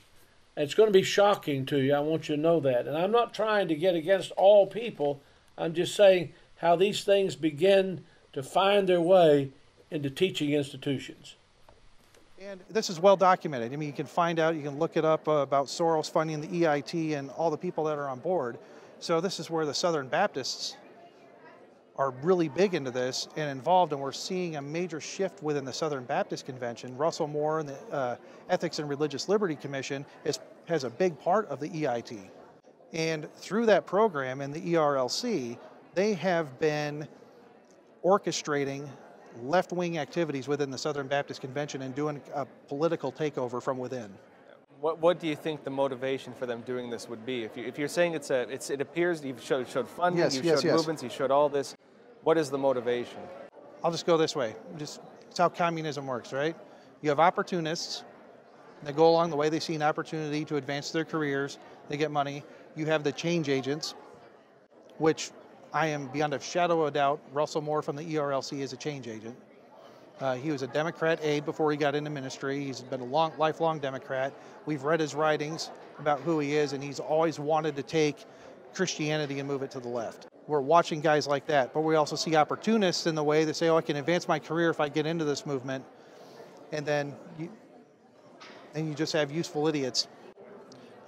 It's 0.55 0.73
going 0.73 0.87
to 0.87 0.93
be 0.93 1.03
shocking 1.03 1.65
to 1.67 1.77
you. 1.77 1.93
I 1.93 1.99
want 1.99 2.27
you 2.27 2.35
to 2.35 2.41
know 2.41 2.59
that. 2.59 2.87
And 2.87 2.97
I'm 2.97 3.11
not 3.11 3.33
trying 3.33 3.67
to 3.69 3.75
get 3.75 3.95
against 3.95 4.31
all 4.31 4.67
people. 4.67 5.21
I'm 5.57 5.73
just 5.73 5.95
saying 5.95 6.33
how 6.57 6.75
these 6.75 7.03
things 7.03 7.35
begin 7.35 8.03
to 8.33 8.43
find 8.43 8.87
their 8.87 9.01
way 9.01 9.51
into 9.89 10.09
teaching 10.09 10.51
institutions. 10.51 11.35
And 12.41 12.61
this 12.69 12.89
is 12.89 13.01
well 13.01 13.17
documented. 13.17 13.73
I 13.73 13.75
mean, 13.75 13.87
you 13.87 13.93
can 13.93 14.05
find 14.05 14.39
out, 14.39 14.55
you 14.55 14.61
can 14.61 14.79
look 14.79 14.95
it 14.95 15.03
up 15.03 15.27
uh, 15.27 15.31
about 15.31 15.65
Soros 15.65 16.09
funding 16.09 16.39
the 16.39 16.47
EIT 16.47 17.17
and 17.17 17.29
all 17.31 17.51
the 17.51 17.57
people 17.57 17.83
that 17.85 17.97
are 17.97 18.07
on 18.07 18.19
board. 18.19 18.57
So 18.99 19.19
this 19.19 19.41
is 19.41 19.49
where 19.49 19.65
the 19.65 19.73
Southern 19.73 20.07
Baptists 20.07 20.77
are 21.97 22.11
really 22.23 22.47
big 22.47 22.75
into 22.75 22.91
this 22.91 23.27
and 23.35 23.49
involved, 23.49 23.91
and 23.91 24.01
we're 24.01 24.13
seeing 24.13 24.55
a 24.55 24.61
major 24.61 25.01
shift 25.01 25.43
within 25.43 25.65
the 25.65 25.73
Southern 25.73 26.05
Baptist 26.05 26.45
Convention. 26.45 26.95
Russell 26.95 27.27
Moore 27.27 27.59
and 27.59 27.67
the 27.67 27.77
uh, 27.91 28.15
Ethics 28.49 28.79
and 28.79 28.87
Religious 28.87 29.27
Liberty 29.27 29.57
Commission 29.57 30.05
is, 30.23 30.39
has 30.65 30.85
a 30.85 30.89
big 30.89 31.19
part 31.19 31.45
of 31.47 31.59
the 31.59 31.67
EIT. 31.67 32.21
And 32.93 33.27
through 33.35 33.65
that 33.65 33.85
program 33.85 34.39
and 34.39 34.53
the 34.53 34.61
ERLC, 34.61 35.57
they 35.93 36.13
have 36.13 36.57
been 36.57 37.05
orchestrating 38.05 38.87
left 39.41 39.71
wing 39.71 39.97
activities 39.97 40.47
within 40.47 40.71
the 40.71 40.77
Southern 40.77 41.07
Baptist 41.07 41.41
Convention 41.41 41.81
and 41.81 41.93
doing 41.95 42.21
a 42.33 42.45
political 42.67 43.11
takeover 43.11 43.61
from 43.61 43.77
within. 43.77 44.13
What, 44.81 44.99
what 44.99 45.19
do 45.19 45.27
you 45.27 45.35
think 45.35 45.63
the 45.63 45.69
motivation 45.69 46.33
for 46.33 46.45
them 46.45 46.61
doing 46.61 46.89
this 46.89 47.09
would 47.09 47.25
be? 47.25 47.43
If, 47.43 47.57
you, 47.57 47.65
if 47.65 47.77
you're 47.77 47.89
saying 47.89 48.13
it's 48.13 48.29
a, 48.29 48.41
it's, 48.49 48.69
it 48.69 48.79
appears 48.79 49.23
you've 49.23 49.41
showed, 49.43 49.67
showed 49.67 49.87
funding, 49.87 50.23
Yes, 50.23 50.35
you've 50.35 50.45
yes, 50.45 50.61
showed 50.61 50.67
yes. 50.67 50.77
movements, 50.77 51.03
you 51.03 51.09
showed 51.09 51.31
all 51.31 51.49
this. 51.49 51.75
What 52.23 52.37
is 52.37 52.49
the 52.49 52.57
motivation? 52.57 53.19
I'll 53.83 53.91
just 53.91 54.05
go 54.05 54.17
this 54.17 54.35
way. 54.35 54.55
Just 54.77 55.01
it's 55.29 55.37
how 55.37 55.49
communism 55.49 56.07
works, 56.07 56.33
right? 56.33 56.55
You 57.01 57.09
have 57.09 57.19
opportunists. 57.19 58.03
They 58.83 58.93
go 58.93 59.09
along 59.09 59.29
the 59.29 59.35
way. 59.35 59.49
They 59.49 59.59
see 59.59 59.75
an 59.75 59.81
opportunity 59.81 60.45
to 60.45 60.55
advance 60.55 60.91
their 60.91 61.05
careers. 61.05 61.59
They 61.89 61.97
get 61.97 62.11
money. 62.11 62.43
You 62.75 62.85
have 62.85 63.03
the 63.03 63.11
change 63.11 63.49
agents, 63.49 63.93
which 64.97 65.31
I 65.73 65.87
am 65.87 66.07
beyond 66.07 66.33
a 66.33 66.39
shadow 66.39 66.81
of 66.81 66.87
a 66.87 66.91
doubt. 66.91 67.19
Russell 67.31 67.61
Moore 67.61 67.81
from 67.81 67.95
the 67.95 68.03
ERLC 68.03 68.59
is 68.59 68.73
a 68.73 68.77
change 68.77 69.07
agent. 69.07 69.37
Uh, 70.19 70.35
he 70.35 70.51
was 70.51 70.63
a 70.63 70.67
Democrat 70.67 71.19
aide 71.21 71.45
before 71.45 71.71
he 71.71 71.77
got 71.77 71.95
into 71.95 72.09
ministry. 72.09 72.65
He's 72.65 72.81
been 72.81 73.01
a 73.01 73.05
long, 73.05 73.31
lifelong 73.37 73.79
Democrat. 73.79 74.33
We've 74.65 74.83
read 74.83 74.99
his 74.99 75.15
writings 75.15 75.69
about 75.99 76.21
who 76.21 76.39
he 76.39 76.55
is, 76.55 76.73
and 76.73 76.83
he's 76.83 76.99
always 76.99 77.39
wanted 77.39 77.75
to 77.75 77.83
take 77.83 78.17
Christianity 78.73 79.39
and 79.39 79.47
move 79.47 79.61
it 79.63 79.71
to 79.71 79.79
the 79.79 79.87
left. 79.87 80.27
We're 80.47 80.59
watching 80.59 80.99
guys 80.99 81.27
like 81.27 81.45
that, 81.47 81.73
but 81.73 81.81
we 81.81 81.95
also 81.95 82.15
see 82.15 82.35
opportunists 82.35 83.05
in 83.05 83.15
the 83.15 83.23
way 83.23 83.45
that 83.45 83.55
say, 83.55 83.69
"Oh, 83.69 83.77
I 83.77 83.81
can 83.81 83.95
advance 83.95 84.27
my 84.27 84.39
career 84.39 84.69
if 84.69 84.79
I 84.79 84.89
get 84.89 85.05
into 85.05 85.23
this 85.23 85.45
movement," 85.45 85.85
and 86.71 86.85
then 86.85 87.15
you, 87.37 87.49
and 88.73 88.87
you 88.87 88.95
just 88.95 89.13
have 89.13 89.31
useful 89.31 89.67
idiots 89.67 90.07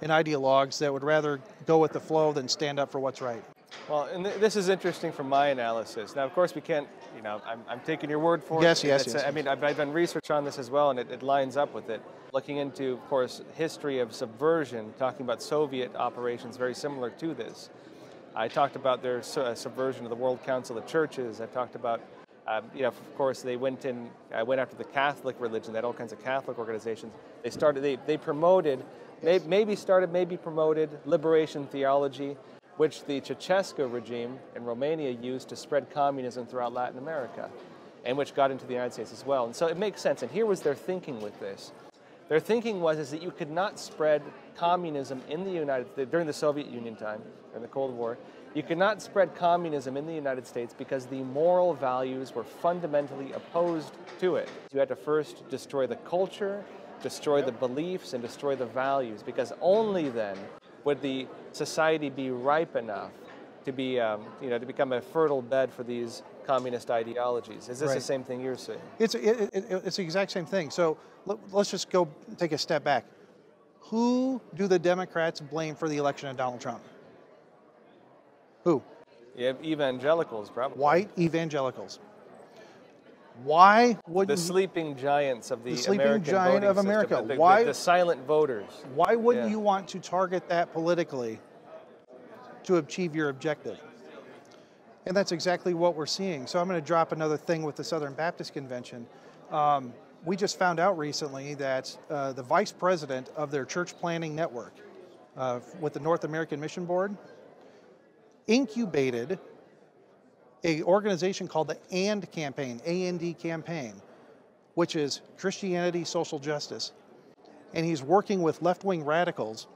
and 0.00 0.10
ideologues 0.10 0.78
that 0.78 0.92
would 0.92 1.02
rather 1.02 1.40
go 1.66 1.78
with 1.78 1.92
the 1.92 2.00
flow 2.00 2.32
than 2.32 2.48
stand 2.48 2.78
up 2.78 2.90
for 2.90 3.00
what's 3.00 3.20
right. 3.20 3.42
Well, 3.88 4.04
and 4.04 4.24
th- 4.24 4.36
this 4.38 4.56
is 4.56 4.68
interesting 4.68 5.12
from 5.12 5.28
my 5.28 5.48
analysis. 5.48 6.14
Now, 6.14 6.24
of 6.24 6.32
course, 6.34 6.54
we 6.54 6.60
can't, 6.60 6.88
you 7.16 7.22
know, 7.22 7.40
I'm, 7.44 7.60
I'm 7.68 7.80
taking 7.80 8.08
your 8.10 8.18
word 8.18 8.42
for 8.42 8.62
Yes, 8.62 8.82
it. 8.84 8.88
yes, 8.88 9.00
It's- 9.02 9.14
yes, 9.16 9.24
I 9.26 9.30
mean, 9.32 9.48
I've, 9.48 9.62
I've 9.62 9.76
done 9.76 9.92
research 9.92 10.30
on 10.30 10.44
this 10.44 10.58
as 10.58 10.70
well, 10.70 10.90
and 10.90 10.98
it, 10.98 11.10
it 11.10 11.22
lines 11.22 11.56
up 11.56 11.74
with 11.74 11.90
it. 11.90 12.00
Looking 12.32 12.58
into, 12.58 12.92
of 12.94 13.08
course, 13.08 13.42
history 13.54 13.98
of 13.98 14.14
subversion, 14.14 14.94
talking 14.98 15.26
about 15.26 15.42
Soviet 15.42 15.94
operations 15.96 16.56
very 16.56 16.74
similar 16.74 17.10
to 17.10 17.34
this. 17.34 17.70
I 18.34 18.48
talked 18.48 18.76
about 18.76 19.02
their 19.02 19.22
su- 19.22 19.40
uh, 19.42 19.54
subversion 19.54 20.04
of 20.04 20.10
the 20.10 20.16
World 20.16 20.42
Council 20.44 20.78
of 20.78 20.86
Churches. 20.86 21.40
I 21.42 21.46
talked 21.46 21.74
about, 21.74 22.00
um, 22.46 22.64
you 22.74 22.82
know, 22.82 22.88
of 22.88 23.16
course, 23.16 23.42
they 23.42 23.56
went 23.56 23.84
in, 23.84 24.08
uh, 24.32 24.44
went 24.44 24.60
after 24.60 24.76
the 24.76 24.84
Catholic 24.84 25.36
religion. 25.38 25.72
They 25.72 25.78
had 25.78 25.84
all 25.84 25.92
kinds 25.92 26.12
of 26.12 26.22
Catholic 26.24 26.58
organizations. 26.58 27.12
They 27.42 27.50
started, 27.50 27.82
they, 27.82 27.96
they 28.06 28.16
promoted, 28.16 28.82
may, 29.22 29.38
maybe 29.40 29.76
started, 29.76 30.10
maybe 30.12 30.38
promoted 30.38 30.88
liberation 31.04 31.66
theology, 31.66 32.36
which 32.82 33.04
the 33.04 33.20
Ceausescu 33.20 33.92
regime 33.92 34.40
in 34.56 34.64
Romania 34.64 35.10
used 35.12 35.48
to 35.48 35.54
spread 35.54 35.88
communism 35.88 36.44
throughout 36.44 36.72
Latin 36.72 36.98
America, 36.98 37.48
and 38.04 38.18
which 38.18 38.34
got 38.34 38.50
into 38.50 38.66
the 38.66 38.72
United 38.72 38.92
States 38.92 39.12
as 39.12 39.24
well. 39.24 39.44
And 39.44 39.54
so 39.54 39.68
it 39.68 39.78
makes 39.78 40.00
sense. 40.00 40.22
And 40.22 40.32
here 40.32 40.46
was 40.46 40.62
their 40.62 40.74
thinking 40.74 41.20
with 41.20 41.38
this. 41.38 41.70
Their 42.28 42.40
thinking 42.40 42.80
was 42.80 42.98
is 42.98 43.12
that 43.12 43.22
you 43.22 43.30
could 43.30 43.52
not 43.52 43.78
spread 43.78 44.20
communism 44.56 45.22
in 45.28 45.44
the 45.44 45.52
United 45.52 45.92
States 45.92 46.10
during 46.10 46.26
the 46.26 46.32
Soviet 46.32 46.66
Union 46.66 46.96
time, 46.96 47.22
during 47.50 47.62
the 47.62 47.68
Cold 47.68 47.96
War. 47.96 48.18
You 48.52 48.64
could 48.64 48.78
not 48.78 49.00
spread 49.00 49.32
communism 49.36 49.96
in 49.96 50.04
the 50.04 50.12
United 50.12 50.44
States 50.44 50.74
because 50.76 51.06
the 51.06 51.22
moral 51.22 51.74
values 51.74 52.34
were 52.34 52.42
fundamentally 52.42 53.30
opposed 53.30 53.92
to 54.18 54.34
it. 54.34 54.48
You 54.72 54.80
had 54.80 54.88
to 54.88 54.96
first 54.96 55.48
destroy 55.48 55.86
the 55.86 56.00
culture, 56.14 56.64
destroy 57.00 57.42
the 57.42 57.52
beliefs, 57.52 58.12
and 58.12 58.20
destroy 58.20 58.56
the 58.56 58.66
values, 58.66 59.22
because 59.22 59.52
only 59.60 60.08
then 60.08 60.36
would 60.84 61.00
the 61.00 61.26
society 61.52 62.10
be 62.10 62.30
ripe 62.30 62.76
enough 62.76 63.10
to 63.64 63.72
be, 63.72 64.00
um, 64.00 64.24
you 64.40 64.50
know, 64.50 64.58
to 64.58 64.66
become 64.66 64.92
a 64.92 65.00
fertile 65.00 65.42
bed 65.42 65.72
for 65.72 65.82
these 65.84 66.22
communist 66.46 66.90
ideologies. 66.90 67.68
Is 67.68 67.78
this 67.78 67.94
the 67.94 68.00
same 68.00 68.24
thing 68.24 68.40
you're 68.40 68.56
saying? 68.56 68.80
It's 68.98 69.14
it, 69.14 69.50
it, 69.52 69.64
it's 69.70 69.96
the 69.96 70.02
exact 70.02 70.32
same 70.32 70.46
thing. 70.46 70.70
So 70.70 70.98
let, 71.26 71.38
let's 71.52 71.70
just 71.70 71.90
go 71.90 72.08
take 72.36 72.52
a 72.52 72.58
step 72.58 72.82
back. 72.82 73.04
Who 73.80 74.40
do 74.54 74.66
the 74.66 74.78
Democrats 74.78 75.40
blame 75.40 75.74
for 75.74 75.88
the 75.88 75.96
election 75.96 76.28
of 76.28 76.36
Donald 76.36 76.60
Trump? 76.60 76.82
Who? 78.64 78.82
You 79.36 79.46
have 79.46 79.64
evangelicals, 79.64 80.50
probably. 80.50 80.78
White 80.78 81.10
evangelicals. 81.18 81.98
Why 83.44 83.98
would 84.06 84.28
The 84.28 84.36
sleeping 84.36 84.96
giants 84.96 85.50
of 85.50 85.64
the, 85.64 85.72
The 85.72 85.76
sleeping 85.76 86.06
American 86.06 86.30
giant 86.30 86.64
of 86.64 86.78
America. 86.78 87.16
the- 87.26 87.34
the- 87.34 87.40
Why- 87.40 87.64
the 87.64 87.74
silent 87.74 88.24
voters? 88.26 88.70
why 88.94 89.16
wouldn't 89.16 89.46
Yeah. 89.46 89.50
you 89.52 89.58
want 89.60 89.88
to 89.88 89.98
target 90.00 90.48
that 90.48 90.72
politically 90.72 91.40
to 92.64 92.76
achieve 92.76 93.16
your 93.16 93.28
objective? 93.30 93.80
And 95.06 95.16
that's 95.16 95.32
exactly 95.32 95.74
what 95.74 95.96
we're 95.96 96.06
seeing. 96.06 96.46
So 96.46 96.60
I'm 96.60 96.68
going 96.68 96.80
to 96.80 96.86
drop 96.86 97.10
another 97.10 97.36
thing 97.36 97.62
with 97.64 97.74
the 97.74 97.82
Southern 97.82 98.12
Baptist 98.12 98.52
Convention. 98.52 99.06
Um, 99.50 99.92
we 100.24 100.36
just 100.36 100.58
found 100.58 100.78
out 100.78 100.96
recently 100.96 101.54
that 101.54 101.96
uh, 102.08 102.32
the 102.32 102.42
vice 102.44 102.70
president 102.70 103.28
of 103.36 103.50
their 103.50 103.64
church 103.64 103.98
planting 103.98 104.36
network 104.36 104.74
uh, 105.36 105.58
with 105.80 105.94
the 105.94 106.00
North 106.00 106.22
American 106.24 106.60
Mission 106.60 106.84
Board 106.84 107.16
incubated 108.46 109.38
a 110.64 110.82
organization 110.82 111.48
called 111.48 111.68
the 111.68 111.78
AND 111.90 112.30
campaign, 112.30 112.80
AND 112.86 113.38
campaign, 113.38 113.94
which 114.74 114.96
is 114.96 115.20
Christianity, 115.38 116.04
social 116.04 116.38
justice. 116.38 116.92
And 117.74 117.84
he's 117.86 118.02
working 118.02 118.42
with 118.42 118.62
left-wing 118.62 119.04
radicals 119.04 119.66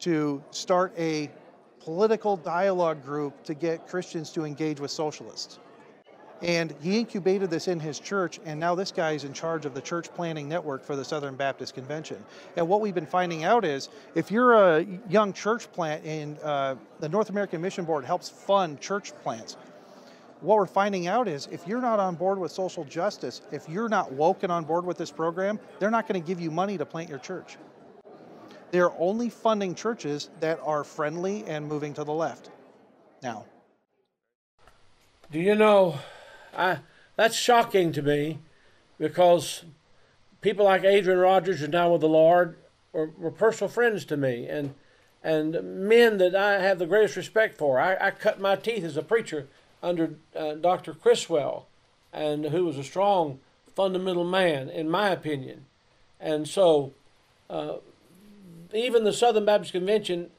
to 0.00 0.42
start 0.50 0.92
a 0.98 1.30
political 1.80 2.36
dialogue 2.36 3.04
group 3.04 3.42
to 3.44 3.54
get 3.54 3.86
Christians 3.86 4.30
to 4.32 4.44
engage 4.44 4.80
with 4.80 4.90
socialists. 4.90 5.58
And 6.42 6.74
he 6.82 6.98
incubated 6.98 7.48
this 7.48 7.66
in 7.66 7.80
his 7.80 7.98
church, 7.98 8.40
and 8.44 8.60
now 8.60 8.74
this 8.74 8.92
guy 8.92 9.12
is 9.12 9.24
in 9.24 9.32
charge 9.32 9.64
of 9.64 9.72
the 9.72 9.80
church 9.80 10.12
planting 10.14 10.48
network 10.48 10.84
for 10.84 10.94
the 10.94 11.04
Southern 11.04 11.34
Baptist 11.34 11.74
Convention. 11.74 12.22
And 12.56 12.68
what 12.68 12.82
we've 12.82 12.94
been 12.94 13.06
finding 13.06 13.44
out 13.44 13.64
is 13.64 13.88
if 14.14 14.30
you're 14.30 14.52
a 14.52 14.86
young 15.08 15.32
church 15.32 15.72
plant 15.72 16.04
and 16.04 16.38
uh, 16.40 16.74
the 17.00 17.08
North 17.08 17.30
American 17.30 17.62
Mission 17.62 17.86
Board 17.86 18.04
helps 18.04 18.28
fund 18.28 18.80
church 18.82 19.14
plants, 19.22 19.56
what 20.40 20.56
we're 20.56 20.66
finding 20.66 21.06
out 21.06 21.28
is 21.28 21.48
if 21.50 21.66
you're 21.66 21.80
not 21.80 21.98
on 21.98 22.14
board 22.14 22.38
with 22.38 22.52
social 22.52 22.84
justice, 22.84 23.40
if 23.52 23.68
you're 23.68 23.88
not 23.88 24.12
woke 24.12 24.42
and 24.42 24.52
on 24.52 24.64
board 24.64 24.84
with 24.84 24.98
this 24.98 25.10
program, 25.10 25.58
they're 25.78 25.90
not 25.90 26.06
going 26.06 26.20
to 26.20 26.26
give 26.26 26.40
you 26.40 26.50
money 26.50 26.76
to 26.76 26.84
plant 26.84 27.08
your 27.08 27.18
church. 27.18 27.56
They're 28.70 28.92
only 29.00 29.30
funding 29.30 29.74
churches 29.74 30.28
that 30.40 30.60
are 30.62 30.84
friendly 30.84 31.44
and 31.46 31.66
moving 31.66 31.94
to 31.94 32.04
the 32.04 32.12
left. 32.12 32.50
Now, 33.22 33.44
Do 35.30 35.38
you 35.38 35.54
know, 35.54 35.98
I 36.56 36.78
that's 37.16 37.36
shocking 37.36 37.92
to 37.92 38.02
me 38.02 38.38
because 38.98 39.64
people 40.42 40.66
like 40.66 40.84
Adrian 40.84 41.18
Rogers 41.18 41.62
are 41.62 41.68
now 41.68 41.92
with 41.92 42.02
the 42.02 42.08
Lord 42.08 42.58
were, 42.92 43.10
were 43.18 43.30
personal 43.30 43.70
friends 43.70 44.04
to 44.06 44.16
me 44.16 44.46
and 44.46 44.74
and 45.24 45.60
men 45.88 46.18
that 46.18 46.36
I 46.36 46.60
have 46.60 46.78
the 46.78 46.86
greatest 46.86 47.16
respect 47.16 47.58
for. 47.58 47.80
I, 47.80 47.96
I 47.96 48.10
cut 48.10 48.38
my 48.38 48.54
teeth 48.54 48.84
as 48.84 48.96
a 48.96 49.02
preacher 49.02 49.48
under 49.82 50.14
uh, 50.34 50.54
Dr. 50.54 50.94
Criswell, 50.94 51.66
and 52.12 52.46
who 52.46 52.64
was 52.64 52.78
a 52.78 52.84
strong 52.84 53.40
fundamental 53.74 54.24
man 54.24 54.68
in 54.68 54.88
my 54.88 55.10
opinion, 55.10 55.66
and 56.20 56.48
so 56.48 56.92
uh, 57.50 57.74
even 58.74 59.04
the 59.04 59.12
Southern 59.12 59.44
Baptist 59.44 59.72
Convention 59.72 60.30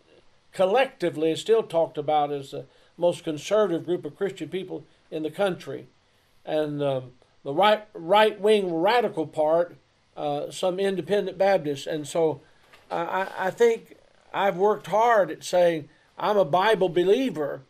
collectively 0.51 1.31
is 1.31 1.39
still 1.39 1.63
talked 1.63 1.97
about 1.97 2.31
as 2.31 2.51
the 2.51 2.65
most 2.97 3.23
conservative 3.23 3.85
group 3.85 4.05
of 4.05 4.17
Christian 4.17 4.49
people 4.49 4.83
in 5.11 5.23
the 5.23 5.31
country, 5.31 5.87
and 6.45 6.81
um, 6.81 7.11
the 7.43 7.53
right 7.53 7.85
right 7.93 8.39
wing 8.39 8.73
radical 8.73 9.27
part, 9.27 9.77
uh, 10.15 10.49
some 10.51 10.79
independent 10.79 11.37
Baptists, 11.37 11.87
and 11.87 12.07
so 12.07 12.41
I, 12.89 12.97
I 12.97 13.27
I 13.47 13.51
think 13.51 13.97
I've 14.33 14.57
worked 14.57 14.87
hard 14.87 15.31
at 15.31 15.43
saying 15.43 15.89
I'm 16.17 16.37
a 16.37 16.45
Bible 16.45 16.89
believer. 16.89 17.61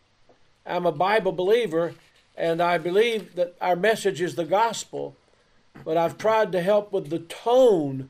I'm 0.67 0.85
a 0.85 0.91
Bible 0.91 1.31
believer, 1.31 1.93
and 2.35 2.61
I 2.61 2.77
believe 2.77 3.35
that 3.35 3.55
our 3.61 3.75
message 3.75 4.21
is 4.21 4.35
the 4.35 4.45
gospel, 4.45 5.15
but 5.85 5.97
I've 5.97 6.17
tried 6.17 6.51
to 6.51 6.61
help 6.61 6.91
with 6.91 7.09
the 7.09 7.19
tone 7.19 8.09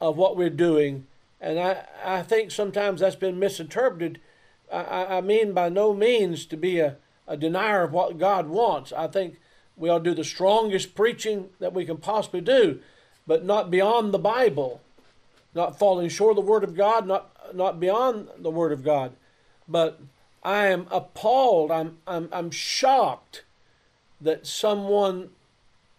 of 0.00 0.16
what 0.16 0.36
we're 0.36 0.48
doing. 0.50 1.06
And 1.40 1.58
I, 1.58 1.84
I 2.04 2.22
think 2.22 2.50
sometimes 2.50 3.00
that's 3.00 3.16
been 3.16 3.38
misinterpreted. 3.38 4.20
I- 4.72 5.18
I, 5.18 5.20
mean 5.20 5.52
by 5.52 5.68
no 5.68 5.94
means 5.94 6.46
to 6.46 6.56
be 6.56 6.78
a, 6.78 6.96
a 7.26 7.36
denier 7.36 7.82
of 7.82 7.92
what 7.92 8.18
God 8.18 8.48
wants. 8.48 8.92
I 8.92 9.06
think 9.06 9.38
we 9.76 9.88
ought 9.88 9.98
to 10.04 10.10
do 10.10 10.14
the 10.14 10.24
strongest 10.24 10.94
preaching 10.94 11.50
that 11.60 11.72
we 11.74 11.84
can 11.84 11.98
possibly 11.98 12.40
do, 12.40 12.80
but 13.26 13.44
not 13.44 13.70
beyond 13.70 14.12
the 14.12 14.18
Bible, 14.18 14.80
not 15.54 15.78
falling 15.78 16.08
short 16.08 16.30
of 16.30 16.44
the 16.44 16.50
Word 16.50 16.64
of 16.64 16.74
God, 16.74 17.06
not 17.06 17.30
not 17.54 17.80
beyond 17.80 18.28
the 18.38 18.50
Word 18.50 18.72
of 18.72 18.84
God. 18.84 19.12
But 19.66 20.00
I 20.42 20.66
am 20.66 20.86
appalled. 20.90 21.70
I'm 21.70 21.98
I'm 22.06 22.28
I'm 22.32 22.50
shocked 22.50 23.44
that 24.20 24.46
someone 24.46 25.30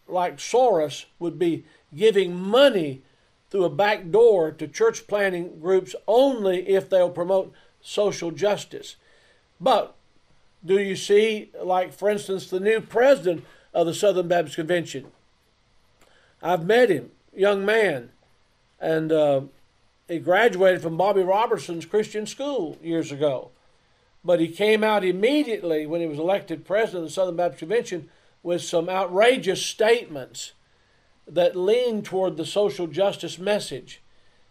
like 0.07 0.37
Soros 0.37 1.05
would 1.19 1.37
be 1.37 1.65
giving 1.95 2.35
money 2.35 3.01
through 3.49 3.65
a 3.65 3.69
back 3.69 4.11
door 4.11 4.51
to 4.51 4.67
church 4.67 5.07
planting 5.07 5.59
groups 5.59 5.95
only 6.07 6.67
if 6.69 6.89
they'll 6.89 7.09
promote 7.09 7.53
social 7.81 8.31
justice. 8.31 8.95
But 9.59 9.95
do 10.63 10.79
you 10.79 10.95
see, 10.95 11.51
like, 11.61 11.93
for 11.93 12.09
instance, 12.09 12.49
the 12.49 12.59
new 12.59 12.81
president 12.81 13.45
of 13.73 13.87
the 13.87 13.93
Southern 13.93 14.27
Baptist 14.27 14.55
Convention? 14.55 15.11
I've 16.41 16.65
met 16.65 16.89
him, 16.89 17.11
young 17.33 17.65
man, 17.65 18.11
and 18.79 19.11
uh, 19.11 19.41
he 20.07 20.19
graduated 20.19 20.81
from 20.81 20.97
Bobby 20.97 21.21
Robertson's 21.21 21.85
Christian 21.85 22.25
school 22.25 22.77
years 22.81 23.11
ago. 23.11 23.51
But 24.23 24.39
he 24.39 24.49
came 24.49 24.83
out 24.83 25.03
immediately 25.03 25.85
when 25.85 26.01
he 26.01 26.07
was 26.07 26.19
elected 26.19 26.65
president 26.65 27.03
of 27.03 27.09
the 27.09 27.13
Southern 27.13 27.35
Baptist 27.35 27.59
Convention 27.59 28.09
with 28.43 28.61
some 28.61 28.89
outrageous 28.89 29.65
statements 29.65 30.53
that 31.27 31.55
lean 31.55 32.01
toward 32.01 32.37
the 32.37 32.45
social 32.45 32.87
justice 32.87 33.37
message. 33.37 34.01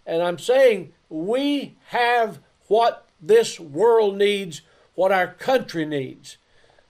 And 0.06 0.22
I'm 0.22 0.38
saying 0.38 0.92
we 1.08 1.76
have 1.86 2.40
what 2.68 3.06
this 3.20 3.58
world 3.58 4.16
needs, 4.16 4.62
what 4.94 5.12
our 5.12 5.26
country 5.26 5.84
needs. 5.84 6.38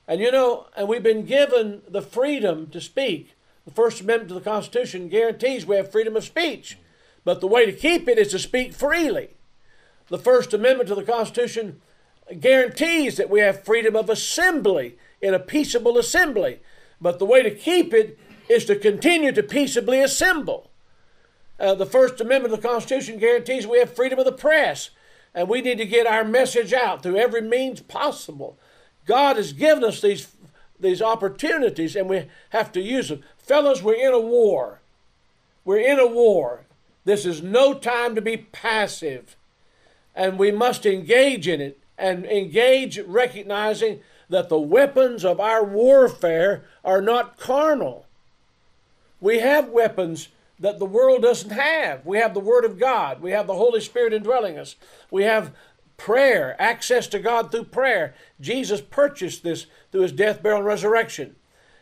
And 0.06 0.20
you 0.20 0.30
know, 0.30 0.66
and 0.76 0.88
we've 0.88 1.02
been 1.02 1.24
given 1.24 1.82
the 1.88 2.02
freedom 2.02 2.68
to 2.68 2.80
speak. 2.80 3.34
The 3.64 3.74
First 3.74 4.00
Amendment 4.00 4.28
to 4.30 4.34
the 4.34 4.40
Constitution 4.40 5.08
guarantees 5.08 5.66
we 5.66 5.76
have 5.76 5.92
freedom 5.92 6.16
of 6.16 6.24
speech. 6.24 6.78
But 7.24 7.40
the 7.40 7.46
way 7.46 7.66
to 7.66 7.72
keep 7.72 8.08
it 8.08 8.18
is 8.18 8.30
to 8.30 8.38
speak 8.38 8.72
freely. 8.72 9.36
The 10.08 10.18
First 10.18 10.54
Amendment 10.54 10.88
to 10.88 10.94
the 10.94 11.02
Constitution 11.02 11.82
guarantees 12.40 13.16
that 13.16 13.30
we 13.30 13.40
have 13.40 13.64
freedom 13.64 13.96
of 13.96 14.10
assembly 14.10 14.96
in 15.20 15.34
a 15.34 15.38
peaceable 15.38 15.98
assembly. 15.98 16.60
But 17.00 17.18
the 17.18 17.26
way 17.26 17.42
to 17.42 17.50
keep 17.50 17.94
it 17.94 18.18
is 18.48 18.64
to 18.66 18.76
continue 18.76 19.32
to 19.32 19.42
peaceably 19.42 20.00
assemble. 20.00 20.70
Uh, 21.60 21.74
the 21.74 21.86
First 21.86 22.20
Amendment 22.20 22.54
of 22.54 22.62
the 22.62 22.68
Constitution 22.68 23.18
guarantees 23.18 23.66
we 23.66 23.78
have 23.78 23.94
freedom 23.94 24.18
of 24.18 24.24
the 24.24 24.32
press, 24.32 24.90
and 25.34 25.48
we 25.48 25.60
need 25.60 25.78
to 25.78 25.86
get 25.86 26.06
our 26.06 26.24
message 26.24 26.72
out 26.72 27.02
through 27.02 27.16
every 27.16 27.42
means 27.42 27.80
possible. 27.80 28.58
God 29.06 29.36
has 29.36 29.52
given 29.52 29.82
us 29.84 30.00
these, 30.00 30.28
these 30.78 31.02
opportunities, 31.02 31.96
and 31.96 32.08
we 32.08 32.26
have 32.50 32.70
to 32.72 32.80
use 32.80 33.08
them. 33.08 33.22
Fellows, 33.38 33.82
we're 33.82 33.94
in 33.94 34.12
a 34.12 34.20
war. 34.20 34.80
We're 35.64 35.80
in 35.80 35.98
a 35.98 36.06
war. 36.06 36.64
This 37.04 37.26
is 37.26 37.42
no 37.42 37.74
time 37.74 38.14
to 38.14 38.20
be 38.20 38.36
passive, 38.36 39.36
and 40.14 40.38
we 40.38 40.52
must 40.52 40.86
engage 40.86 41.48
in 41.48 41.60
it 41.60 41.80
and 41.98 42.24
engage 42.26 42.98
recognizing 43.00 44.00
that 44.28 44.48
the 44.48 44.58
weapons 44.58 45.24
of 45.24 45.40
our 45.40 45.64
warfare 45.64 46.64
are 46.84 47.02
not 47.02 47.38
carnal. 47.38 48.06
We 49.20 49.40
have 49.40 49.68
weapons 49.68 50.28
that 50.60 50.78
the 50.78 50.86
world 50.86 51.22
doesn't 51.22 51.50
have. 51.50 52.04
We 52.06 52.18
have 52.18 52.34
the 52.34 52.40
Word 52.40 52.64
of 52.64 52.78
God. 52.78 53.20
We 53.20 53.32
have 53.32 53.46
the 53.46 53.54
Holy 53.54 53.80
Spirit 53.80 54.12
indwelling 54.12 54.58
us. 54.58 54.76
We 55.10 55.24
have 55.24 55.54
prayer, 55.96 56.56
access 56.60 57.06
to 57.08 57.18
God 57.18 57.50
through 57.50 57.64
prayer. 57.64 58.14
Jesus 58.40 58.80
purchased 58.80 59.42
this 59.42 59.66
through 59.90 60.02
his 60.02 60.12
death, 60.12 60.42
burial, 60.42 60.58
and 60.58 60.66
resurrection. 60.66 61.36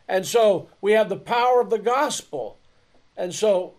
And 0.08 0.26
so 0.26 0.68
we 0.80 0.92
have 0.92 1.08
the 1.08 1.16
power 1.16 1.60
of 1.60 1.70
the 1.70 1.78
gospel. 1.78 2.58
And 3.16 3.34
so 3.34 3.74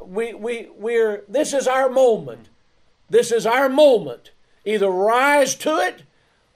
we, 0.00 0.34
we, 0.34 0.68
we're, 0.76 1.24
this 1.28 1.52
is 1.52 1.66
our 1.66 1.88
moment. 1.88 2.48
This 3.10 3.32
is 3.32 3.46
our 3.46 3.68
moment. 3.68 4.30
Either 4.66 4.90
rise 4.90 5.54
to 5.54 5.78
it 5.78 6.02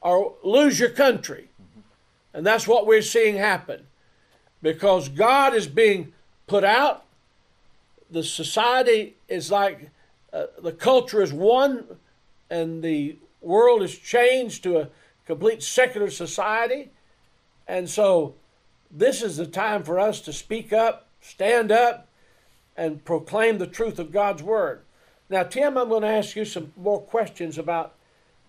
or 0.03 0.35
lose 0.43 0.79
your 0.79 0.91
country. 0.91 1.49
And 2.35 2.45
that's 2.45 2.67
what 2.67 2.87
we're 2.87 3.03
seeing 3.03 3.37
happen. 3.37 3.87
Because 4.61 5.09
God 5.09 5.55
is 5.55 5.67
being 5.67 6.13
put 6.47 6.65
out, 6.65 7.05
the 8.11 8.23
society 8.23 9.17
is 9.29 9.51
like 9.51 9.91
uh, 10.33 10.47
the 10.63 10.73
culture 10.73 11.23
is 11.23 11.33
one, 11.33 11.85
and 12.51 12.83
the 12.83 13.17
world 13.41 13.83
is 13.83 13.97
changed 13.97 14.63
to 14.65 14.79
a 14.79 14.89
complete 15.27 15.63
secular 15.63 16.11
society. 16.11 16.91
And 17.67 17.89
so, 17.89 18.35
this 18.91 19.23
is 19.23 19.37
the 19.37 19.47
time 19.47 19.85
for 19.85 20.01
us 20.01 20.21
to 20.23 20.33
speak 20.33 20.73
up, 20.73 21.07
stand 21.21 21.71
up, 21.71 22.09
and 22.77 23.05
proclaim 23.05 23.59
the 23.59 23.67
truth 23.67 23.99
of 23.99 24.13
God's 24.13 24.43
Word. 24.43 24.81
Now, 25.29 25.45
Tim, 25.45 25.79
I'm 25.79 25.89
going 25.89 26.03
to 26.03 26.09
ask 26.09 26.35
you 26.35 26.45
some 26.45 26.73
more 26.77 27.01
questions 27.01 27.57
about 27.57 27.95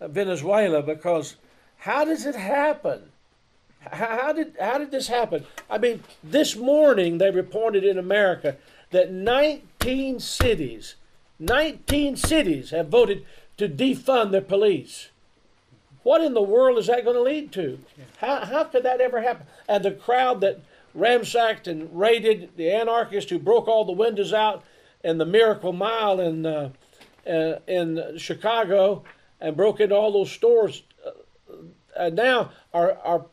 Venezuela 0.08 0.82
because 0.82 1.36
how 1.78 2.06
does 2.06 2.26
it 2.26 2.36
happen? 2.36 3.12
How 3.92 4.32
did, 4.32 4.56
how 4.60 4.78
did 4.78 4.92
this 4.92 5.08
happen? 5.08 5.46
I 5.70 5.78
mean, 5.78 6.04
this 6.24 6.56
morning 6.56 7.18
they 7.18 7.32
reported 7.32 7.84
in 7.84 7.98
America 7.98 8.58
that 8.92 9.12
19 9.12 10.20
cities, 10.20 10.96
19 11.40 12.16
cities 12.16 12.70
have 12.70 12.90
voted 12.90 13.26
to 13.58 13.68
defund 13.68 14.32
their 14.32 14.42
police. 14.42 15.10
What 16.04 16.22
in 16.22 16.34
the 16.34 16.42
world 16.42 16.78
is 16.78 16.88
that 16.88 17.04
going 17.04 17.16
to 17.16 17.22
lead 17.22 17.52
to? 17.54 17.80
How, 18.18 18.46
how 18.46 18.64
could 18.66 18.84
that 18.84 19.02
ever 19.02 19.22
happen? 19.22 19.48
And 19.68 19.84
the 19.84 19.92
crowd 19.92 20.42
that 20.42 20.62
ransacked 20.94 21.68
and 21.68 21.90
raided 21.98 22.52
the 22.58 22.72
anarchists 22.72 23.30
who 23.30 23.40
broke 23.40 23.68
all 23.68 23.86
the 23.86 23.92
windows 23.92 24.34
out 24.34 24.64
in 25.04 25.18
the 25.18 25.26
Miracle 25.26 25.74
Mile 25.74 26.20
in, 26.20 26.46
uh, 26.46 26.70
uh, 27.28 27.56
in 27.68 28.18
Chicago 28.18 29.04
and 29.42 29.58
broke 29.58 29.80
into 29.80 29.96
all 29.96 30.12
those 30.12 30.32
stores 30.32 30.84
uh, 31.98 32.10
now 32.10 32.52
are, 32.74 32.98
are 33.04 33.26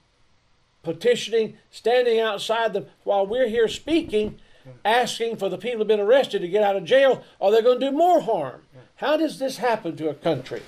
petitioning, 0.83 1.57
standing 1.71 2.19
outside 2.19 2.73
them 2.73 2.87
while 3.05 3.27
we're 3.27 3.49
here 3.49 3.69
speaking, 3.69 4.39
asking 4.85 5.37
for 5.37 5.49
the 5.49 5.59
people 5.59 5.79
who've 5.79 5.87
been 5.87 6.01
arrested 6.01 6.41
to 6.41 6.49
get 6.49 6.63
out 6.63 6.77
of 6.77 6.85
jail, 6.85 7.23
or 7.39 7.51
they're 7.51 7.63
going 7.63 7.81
to 7.81 7.91
do 7.91 7.97
more 7.97 8.21
harm. 8.21 8.63
How 8.97 9.17
does 9.17 9.39
this 9.39 9.59
happen 9.59 9.97
to 9.97 10.09
a 10.09 10.15
country? 10.15 10.63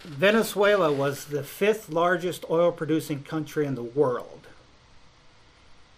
Venezuela 0.00 0.92
was 0.92 1.26
the 1.26 1.42
fifth 1.42 1.88
largest 1.88 2.44
oil 2.50 2.70
producing 2.70 3.22
country 3.22 3.66
in 3.66 3.74
the 3.74 3.82
world. 3.82 4.46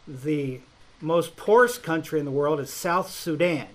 The 0.07 0.61
most 1.01 1.37
poorest 1.37 1.83
country 1.83 2.21
in 2.21 2.25
the 2.25 2.31
world 2.31 2.61
is 2.61 2.71
South 2.71 3.11
Sudan. 3.11 3.67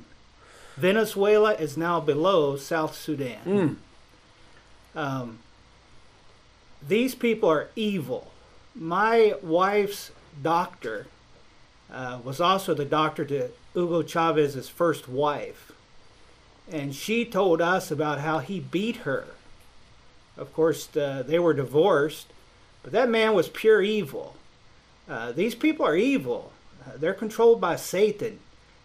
Venezuela 0.78 1.54
is 1.54 1.76
now 1.76 2.00
below 2.00 2.56
South 2.56 2.96
Sudan. 2.96 3.40
Mm. 3.46 3.76
Um, 4.96 5.40
these 6.86 7.16
people 7.16 7.50
are 7.50 7.70
evil. 7.76 8.32
My 8.76 9.36
wife's 9.42 10.12
doctor 10.42 11.08
uh, 11.92 12.20
was 12.24 12.40
also 12.40 12.74
the 12.74 12.86
doctor 12.86 13.26
to 13.26 13.50
Hugo 13.74 14.02
Chavez's 14.04 14.70
first 14.70 15.08
wife. 15.08 15.72
And 16.72 16.96
she 16.96 17.26
told 17.26 17.62
us 17.62 17.92
about 17.92 18.20
how 18.20 18.40
he 18.40 18.60
beat 18.60 18.98
her. 18.98 19.28
Of 20.38 20.54
course, 20.54 20.96
uh, 20.96 21.24
they 21.26 21.40
were 21.40 21.54
divorced, 21.54 22.28
but 22.84 22.94
that 22.94 23.10
man 23.10 23.34
was 23.34 23.50
pure 23.50 23.82
evil. 23.82 24.36
Uh, 25.10 25.32
these 25.32 25.56
people 25.56 25.86
are 25.86 25.96
evil. 25.96 26.52
Uh, 26.86 26.92
they're 26.98 27.14
controlled 27.14 27.60
by 27.60 27.76
Satan. 27.76 28.40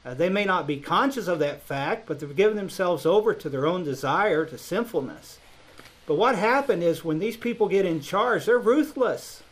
Uh, 0.05 0.15
they 0.15 0.29
may 0.29 0.45
not 0.45 0.67
be 0.67 0.79
conscious 0.79 1.29
of 1.29 1.39
that 1.39 1.63
fact, 1.63 2.07
but 2.07 2.21
they've 2.21 2.37
given 2.37 2.57
themselves 2.57 3.07
over 3.07 3.35
to 3.35 3.49
their 3.49 3.67
own 3.67 3.85
desire, 3.85 4.45
to 4.45 4.59
sinfulness. 4.59 5.39
But 6.07 6.15
what 6.15 6.37
happened 6.37 6.83
is 6.83 7.05
when 7.05 7.19
these 7.19 7.37
people 7.37 7.69
get 7.69 7.85
in 7.85 8.01
charge, 8.01 8.47
they're 8.47 8.59
ruthless. 8.59 9.43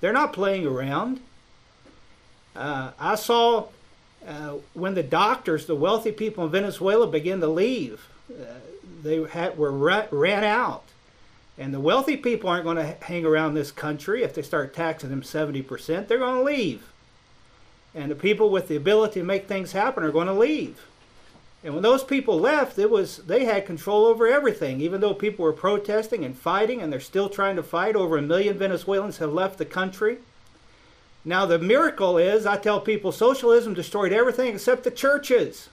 They're 0.00 0.12
not 0.12 0.32
playing 0.32 0.66
around. 0.66 1.20
Uh, 2.56 2.90
I 2.98 3.14
saw 3.14 3.68
uh, 4.26 4.54
when 4.74 4.94
the 4.94 5.02
doctors, 5.02 5.66
the 5.66 5.76
wealthy 5.76 6.12
people 6.12 6.44
in 6.44 6.50
Venezuela, 6.50 7.06
began 7.06 7.40
to 7.40 7.46
leave. 7.46 8.08
Uh, 8.30 8.44
they 9.02 9.22
had, 9.22 9.56
were 9.56 9.70
ra- 9.70 10.06
ran 10.10 10.44
out. 10.44 10.84
And 11.56 11.74
the 11.74 11.80
wealthy 11.80 12.16
people 12.16 12.48
aren't 12.48 12.64
going 12.64 12.76
to 12.76 12.96
hang 13.02 13.24
around 13.24 13.54
this 13.54 13.70
country 13.70 14.22
if 14.22 14.34
they 14.34 14.42
start 14.42 14.74
taxing 14.74 15.10
them 15.10 15.22
70%. 15.22 16.08
They're 16.08 16.18
going 16.18 16.38
to 16.38 16.42
leave. 16.42 16.90
And 17.94 18.10
the 18.10 18.14
people 18.14 18.50
with 18.50 18.68
the 18.68 18.76
ability 18.76 19.20
to 19.20 19.26
make 19.26 19.46
things 19.46 19.72
happen 19.72 20.02
are 20.02 20.10
going 20.10 20.26
to 20.26 20.32
leave. 20.32 20.80
And 21.62 21.74
when 21.74 21.82
those 21.82 22.02
people 22.02 22.38
left, 22.38 22.78
it 22.78 22.90
was 22.90 23.18
they 23.18 23.44
had 23.44 23.66
control 23.66 24.06
over 24.06 24.26
everything. 24.26 24.80
Even 24.80 25.00
though 25.00 25.12
people 25.12 25.44
were 25.44 25.52
protesting 25.52 26.24
and 26.24 26.36
fighting, 26.36 26.80
and 26.80 26.92
they're 26.92 27.00
still 27.00 27.28
trying 27.28 27.56
to 27.56 27.62
fight. 27.62 27.96
Over 27.96 28.16
a 28.16 28.22
million 28.22 28.56
Venezuelans 28.56 29.18
have 29.18 29.32
left 29.32 29.58
the 29.58 29.66
country. 29.66 30.18
Now 31.22 31.44
the 31.44 31.58
miracle 31.58 32.16
is, 32.16 32.46
I 32.46 32.56
tell 32.56 32.80
people, 32.80 33.12
socialism 33.12 33.74
destroyed 33.74 34.12
everything 34.12 34.54
except 34.54 34.84
the 34.84 34.90
churches. 34.90 35.68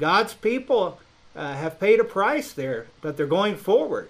God's 0.00 0.34
people 0.34 0.98
uh, 1.36 1.54
have 1.54 1.78
paid 1.78 2.00
a 2.00 2.04
price 2.04 2.52
there, 2.52 2.86
but 3.02 3.16
they're 3.16 3.26
going 3.26 3.56
forward, 3.56 4.08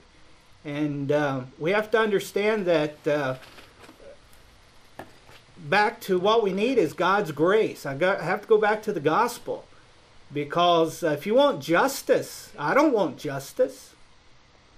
and 0.65 1.13
uh, 1.13 1.41
we 1.59 1.73
have 1.73 1.91
to 1.91 1.99
understand 1.99 2.67
that. 2.67 3.07
Uh, 3.07 3.37
back 5.65 6.01
to 6.01 6.19
what 6.19 6.43
we 6.43 6.53
need 6.53 6.77
is 6.77 6.93
God's 6.93 7.31
grace. 7.31 7.87
I, 7.87 7.95
got, 7.95 8.19
I 8.19 8.25
have 8.25 8.43
to 8.43 8.49
go 8.49 8.59
back 8.59 8.83
to 8.83 8.93
the 8.93 8.99
gospel 8.99 9.65
because 10.33 11.03
if 11.03 11.27
you 11.27 11.35
want 11.35 11.63
justice, 11.63 12.51
I 12.59 12.75
don't 12.75 12.93
want 12.93 13.19
justice. 13.19 13.95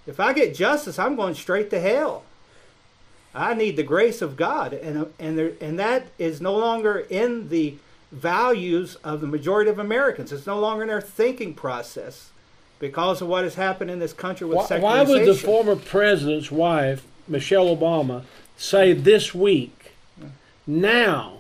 If 0.06 0.20
I 0.20 0.32
get 0.32 0.54
justice, 0.54 0.98
I'm 0.98 1.16
going 1.16 1.34
straight 1.34 1.70
to 1.70 1.80
hell. 1.80 2.24
I 3.34 3.54
need 3.54 3.76
the 3.76 3.82
grace 3.82 4.22
of 4.22 4.36
God, 4.36 4.72
and 4.72 5.12
and 5.18 5.36
there, 5.36 5.52
and 5.60 5.78
that 5.78 6.06
is 6.18 6.40
no 6.40 6.56
longer 6.56 7.04
in 7.10 7.48
the 7.48 7.74
values 8.12 8.94
of 8.96 9.20
the 9.20 9.26
majority 9.26 9.70
of 9.70 9.78
Americans. 9.78 10.32
It's 10.32 10.46
no 10.46 10.60
longer 10.60 10.82
in 10.82 10.88
their 10.88 11.00
thinking 11.00 11.52
process 11.52 12.30
because 12.78 13.20
of 13.20 13.28
what 13.28 13.42
has 13.42 13.56
happened 13.56 13.90
in 13.90 13.98
this 13.98 14.12
country 14.12 14.46
with 14.46 14.58
why, 14.58 14.66
secularization. 14.66 15.08
Why 15.08 15.18
would 15.18 15.26
the 15.26 15.34
former 15.34 15.76
president's 15.76 16.52
wife, 16.52 17.04
Michelle 17.26 17.74
Obama, 17.74 18.22
say 18.56 18.92
this 18.92 19.34
week, 19.34 19.92
now, 20.66 21.38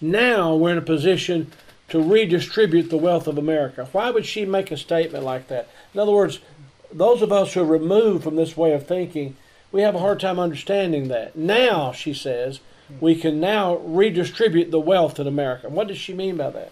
now 0.00 0.54
we're 0.54 0.72
in 0.72 0.78
a 0.78 0.82
position 0.82 1.50
to 1.88 2.02
redistribute 2.02 2.90
the 2.90 2.96
wealth 2.96 3.26
of 3.26 3.38
America. 3.38 3.88
Why 3.92 4.10
would 4.10 4.26
she 4.26 4.44
make 4.44 4.70
a 4.70 4.76
statement 4.76 5.24
like 5.24 5.48
that? 5.48 5.68
In 5.92 6.00
other 6.00 6.12
words, 6.12 6.40
those 6.92 7.22
of 7.22 7.32
us 7.32 7.54
who 7.54 7.60
are 7.60 7.64
removed 7.64 8.24
from 8.24 8.36
this 8.36 8.56
way 8.56 8.72
of 8.72 8.86
thinking, 8.86 9.36
we 9.72 9.82
have 9.82 9.94
a 9.94 10.00
hard 10.00 10.20
time 10.20 10.38
understanding 10.38 11.08
that. 11.08 11.36
Now, 11.36 11.92
she 11.92 12.14
says, 12.14 12.60
we 13.00 13.14
can 13.14 13.40
now 13.40 13.76
redistribute 13.78 14.70
the 14.70 14.80
wealth 14.80 15.18
in 15.18 15.26
America. 15.26 15.68
What 15.68 15.88
does 15.88 15.98
she 15.98 16.14
mean 16.14 16.36
by 16.36 16.50
that? 16.50 16.70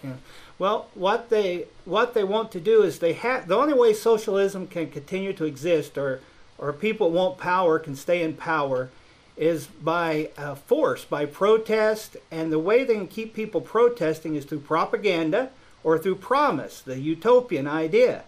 Well, 0.59 0.87
what 0.93 1.29
they 1.29 1.65
what 1.83 2.13
they 2.13 2.23
want 2.23 2.51
to 2.51 2.59
do 2.59 2.83
is 2.83 2.99
they 2.99 3.13
have 3.13 3.47
the 3.47 3.57
only 3.57 3.73
way 3.73 3.93
socialism 3.93 4.67
can 4.67 4.89
continue 4.89 5.33
to 5.33 5.45
exist, 5.45 5.97
or 5.97 6.21
or 6.57 6.71
people 6.71 7.09
want 7.11 7.37
power 7.37 7.79
can 7.79 7.95
stay 7.95 8.21
in 8.21 8.35
power, 8.35 8.89
is 9.35 9.67
by 9.67 10.29
uh, 10.37 10.55
force, 10.55 11.05
by 11.05 11.25
protest, 11.25 12.17
and 12.31 12.51
the 12.51 12.59
way 12.59 12.83
they 12.83 12.95
can 12.95 13.07
keep 13.07 13.33
people 13.33 13.61
protesting 13.61 14.35
is 14.35 14.45
through 14.45 14.59
propaganda 14.59 15.49
or 15.83 15.97
through 15.97 16.15
promise, 16.15 16.81
the 16.81 16.99
utopian 16.99 17.67
idea. 17.67 18.23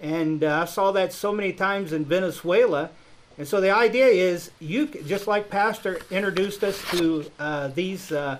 And 0.00 0.44
uh, 0.44 0.62
I 0.62 0.64
saw 0.66 0.92
that 0.92 1.12
so 1.12 1.32
many 1.32 1.52
times 1.52 1.92
in 1.92 2.04
Venezuela. 2.04 2.90
And 3.38 3.46
so 3.46 3.60
the 3.60 3.70
idea 3.70 4.06
is 4.06 4.50
you 4.60 4.86
just 4.86 5.26
like 5.26 5.50
Pastor 5.50 6.00
introduced 6.10 6.62
us 6.64 6.82
to 6.92 7.30
uh, 7.38 7.68
these 7.68 8.12
uh, 8.12 8.38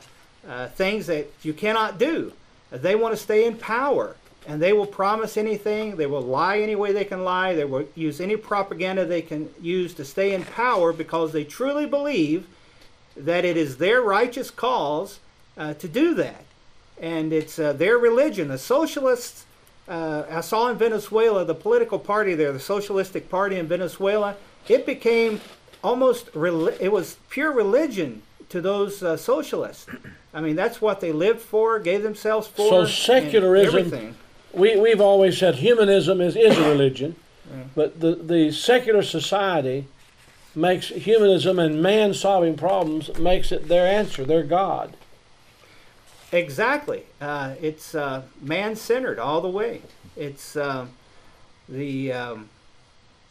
uh, 0.48 0.68
things 0.68 1.07
that 1.07 1.30
you 1.42 1.52
cannot 1.52 1.98
do. 1.98 2.32
They 2.70 2.94
want 2.94 3.14
to 3.14 3.22
stay 3.22 3.46
in 3.46 3.57
power, 3.57 4.16
and 4.47 4.62
they 4.62 4.72
will 4.72 4.86
promise 4.86 5.36
anything. 5.36 5.97
They 5.97 6.07
will 6.07 6.22
lie 6.22 6.61
any 6.61 6.76
way 6.76 6.92
they 6.92 7.05
can 7.05 7.24
lie. 7.24 7.55
They 7.55 7.64
will 7.64 7.86
use 7.94 8.20
any 8.20 8.36
propaganda 8.36 9.05
they 9.05 9.22
can 9.22 9.51
use 9.61 9.92
to 9.94 10.05
stay 10.05 10.34
in 10.34 10.44
power 10.44 10.92
because 10.92 11.32
they 11.32 11.44
truly 11.44 11.86
believe 11.86 12.47
that 13.16 13.44
it 13.44 13.57
is 13.57 13.78
their 13.78 14.01
righteous 14.03 14.51
cause 14.51 15.18
uh, 15.57 15.74
to 15.74 15.88
do 15.88 16.14
that, 16.14 16.44
and 17.01 17.32
it's 17.32 17.59
uh, 17.59 17.72
their 17.72 17.99
religion. 17.99 18.49
The 18.49 18.59
socialists. 18.59 19.44
Uh, 19.88 20.24
I 20.28 20.40
saw 20.40 20.68
in 20.68 20.76
Venezuela 20.76 21.44
the 21.44 21.55
political 21.55 22.01
party 22.01 22.34
there, 22.34 22.51
the 22.53 22.59
Socialistic 22.59 23.30
Party 23.30 23.57
in 23.57 23.68
Venezuela. 23.68 24.36
It 24.68 24.84
became 24.84 25.40
almost 25.82 26.28
it 26.34 26.90
was 26.90 27.18
pure 27.30 27.53
religion 27.53 28.22
to 28.49 28.61
those 28.61 29.03
uh, 29.03 29.16
socialists. 29.16 29.86
I 30.34 30.40
mean, 30.40 30.57
that's 30.57 30.80
what 30.80 31.01
they 31.01 31.12
lived 31.12 31.40
for, 31.40 31.78
gave 31.78 32.03
themselves 32.03 32.49
for. 32.49 32.68
So 32.68 32.82
secularism- 32.84 33.68
everything. 33.68 34.14
We, 34.57 34.76
we've 34.76 35.00
always 35.00 35.36
said 35.38 35.57
humanism 35.57 36.20
is, 36.20 36.34
is 36.34 36.57
a 36.57 36.68
religion, 36.68 37.14
but 37.74 38.00
the, 38.00 38.14
the 38.14 38.50
secular 38.50 39.02
society 39.02 39.86
makes 40.54 40.88
humanism 40.88 41.59
and 41.59 41.82
man 41.82 42.14
solving 42.14 42.57
problems 42.57 43.16
makes 43.18 43.52
it 43.52 43.68
their 43.68 43.86
answer, 43.86 44.24
their 44.24 44.42
God. 44.42 44.96
Exactly. 46.32 47.04
Uh, 47.20 47.54
it's 47.61 47.94
uh, 47.94 48.22
man-centered 48.40 49.18
all 49.18 49.40
the 49.40 49.48
way. 49.48 49.82
It's 50.16 50.57
um 50.57 50.90
the 51.68 52.12
um, 52.12 52.48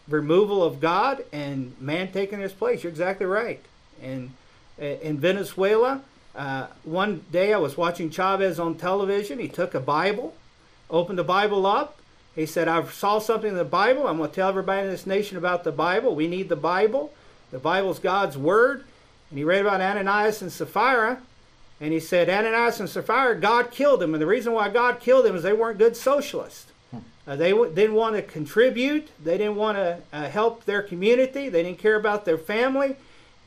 removal 0.07 0.63
of 0.63 0.79
God 0.79 1.23
and 1.31 1.73
man 1.79 2.11
taking 2.11 2.39
his 2.39 2.51
place. 2.51 2.83
You're 2.83 2.91
exactly 2.91 3.25
right. 3.25 3.61
And 4.01 4.31
uh, 4.79 4.85
in 4.85 5.17
Venezuela, 5.17 6.01
uh, 6.35 6.67
one 6.83 7.23
day 7.31 7.53
I 7.53 7.57
was 7.57 7.77
watching 7.77 8.09
Chavez 8.09 8.59
on 8.59 8.75
television. 8.75 9.39
He 9.39 9.47
took 9.47 9.73
a 9.73 9.79
Bible, 9.79 10.35
opened 10.89 11.17
the 11.17 11.23
Bible 11.23 11.65
up. 11.65 11.99
He 12.35 12.45
said, 12.45 12.67
I 12.67 12.83
saw 12.85 13.19
something 13.19 13.51
in 13.51 13.57
the 13.57 13.63
Bible. 13.63 14.07
I'm 14.07 14.17
going 14.17 14.29
to 14.29 14.35
tell 14.35 14.49
everybody 14.49 14.81
in 14.81 14.91
this 14.91 15.05
nation 15.05 15.37
about 15.37 15.63
the 15.63 15.71
Bible. 15.71 16.15
We 16.15 16.27
need 16.27 16.49
the 16.49 16.55
Bible. 16.55 17.13
The 17.51 17.59
Bible's 17.59 17.99
God's 17.99 18.37
Word. 18.37 18.83
And 19.29 19.39
he 19.39 19.45
read 19.45 19.61
about 19.61 19.81
Ananias 19.81 20.41
and 20.41 20.51
Sapphira. 20.51 21.21
And 21.79 21.93
he 21.93 21.99
said, 21.99 22.29
Ananias 22.29 22.79
and 22.79 22.89
Sapphira, 22.89 23.39
God 23.39 23.71
killed 23.71 24.01
them. 24.01 24.13
And 24.13 24.21
the 24.21 24.27
reason 24.27 24.53
why 24.53 24.69
God 24.69 24.99
killed 24.99 25.25
them 25.25 25.35
is 25.35 25.43
they 25.43 25.53
weren't 25.53 25.77
good 25.77 25.95
socialists. 25.95 26.71
Uh, 27.27 27.35
they 27.35 27.51
w- 27.51 27.73
didn't 27.73 27.95
want 27.95 28.15
to 28.15 28.21
contribute. 28.21 29.09
They 29.23 29.37
didn't 29.37 29.55
want 29.55 29.77
to 29.77 29.99
uh, 30.13 30.29
help 30.29 30.65
their 30.65 30.81
community. 30.81 31.49
They 31.49 31.63
didn't 31.63 31.79
care 31.79 31.95
about 31.95 32.23
their 32.23 32.37
family. 32.37 32.97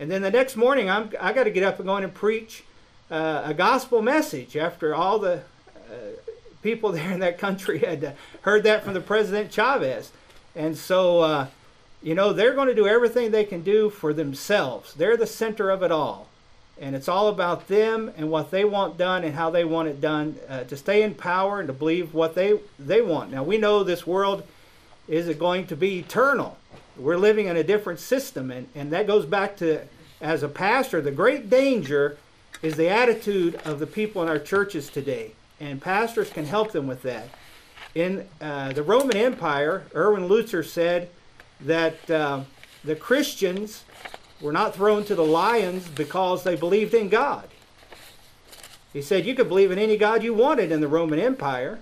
And 0.01 0.11
then 0.11 0.23
the 0.23 0.31
next 0.31 0.57
morning, 0.57 0.91
I'm, 0.91 1.13
I 1.21 1.33
got 1.33 1.45
to 1.45 1.51
get 1.51 1.63
up 1.63 1.79
and 1.79 1.87
go 1.87 1.97
in 1.97 2.05
and 2.05 2.15
preach 2.15 2.65
uh, 3.11 3.43
a 3.45 3.55
gospel 3.55 4.03
message 4.03 4.57
after 4.57 4.95
all 4.95 5.19
the 5.19 5.43
uh, 5.91 6.28
people 6.69 6.93
there 6.99 7.13
in 7.13 7.21
that 7.21 7.39
country 7.39 7.79
had 7.79 8.05
uh, 8.05 8.13
heard 8.43 8.63
that 8.65 8.85
from 8.85 8.95
the 8.95 9.01
President 9.01 9.51
Chavez. 9.51 10.13
And 10.55 10.77
so, 10.77 11.21
uh, 11.21 11.47
you 12.03 12.15
know, 12.15 12.33
they're 12.33 12.55
going 12.55 12.69
to 12.69 12.75
do 12.75 12.87
everything 12.87 13.31
they 13.31 13.45
can 13.45 13.63
do 13.63 13.91
for 13.91 14.13
themselves. 14.13 14.95
They're 14.95 15.17
the 15.17 15.27
center 15.27 15.71
of 15.71 15.83
it 15.83 15.91
all. 15.91 16.29
And 16.81 16.95
it's 16.95 17.09
all 17.09 17.29
about 17.29 17.67
them 17.67 18.13
and 18.17 18.31
what 18.31 18.51
they 18.51 18.65
want 18.65 18.99
done 18.99 19.25
and 19.25 19.35
how 19.35 19.51
they 19.51 19.65
want 19.65 19.89
it 19.89 20.01
done 20.01 20.37
uh, 20.49 20.65
to 20.65 20.77
stay 20.77 21.03
in 21.03 21.15
power 21.15 21.59
and 21.59 21.67
to 21.67 21.73
believe 21.73 22.15
what 22.15 22.35
they, 22.35 22.61
they 22.79 23.01
want. 23.01 23.33
Now, 23.33 23.43
we 23.43 23.59
know 23.59 23.83
this 23.83 24.07
world 24.07 24.47
is 25.09 25.35
going 25.37 25.67
to 25.69 25.77
be 25.77 25.99
eternal. 25.99 26.57
We're 26.97 27.17
living 27.17 27.47
in 27.47 27.57
a 27.57 27.65
different 27.65 27.99
system. 27.99 28.51
And, 28.53 28.69
and 28.77 28.93
that 28.93 29.07
goes 29.09 29.27
back 29.27 29.57
to, 29.57 29.87
as 30.21 30.43
a 30.45 30.49
pastor, 30.49 31.01
the 31.01 31.11
great 31.11 31.51
danger 31.51 32.19
is 32.63 32.77
the 32.77 32.89
attitude 32.89 33.57
of 33.65 33.81
the 33.81 33.87
people 33.87 34.23
in 34.23 34.29
our 34.29 34.39
churches 34.39 34.89
today. 34.89 35.33
And 35.61 35.81
pastors 35.81 36.31
can 36.31 36.45
help 36.45 36.73
them 36.73 36.87
with 36.87 37.03
that. 37.03 37.29
In 37.95 38.29
uh, 38.41 38.73
the 38.73 38.83
Roman 38.83 39.17
Empire, 39.17 39.85
Erwin 39.95 40.29
Lutzer 40.29 40.65
said 40.65 41.11
that 41.61 42.11
uh, 42.11 42.43
the 42.85 42.95
Christians 42.95 43.85
were 44.41 44.53
not 44.53 44.75
thrown 44.75 45.05
to 45.05 45.15
the 45.15 45.25
lions 45.25 45.89
because 45.89 46.45
they 46.45 46.55
believed 46.55 46.95
in 46.95 47.09
God. 47.09 47.49
He 48.93 49.03
said 49.03 49.27
you 49.27 49.35
could 49.35 49.49
believe 49.49 49.71
in 49.71 49.79
any 49.79 49.97
God 49.97 50.23
you 50.23 50.33
wanted 50.33 50.71
in 50.71 50.81
the 50.81 50.89
Roman 50.89 51.19
Empire. 51.19 51.81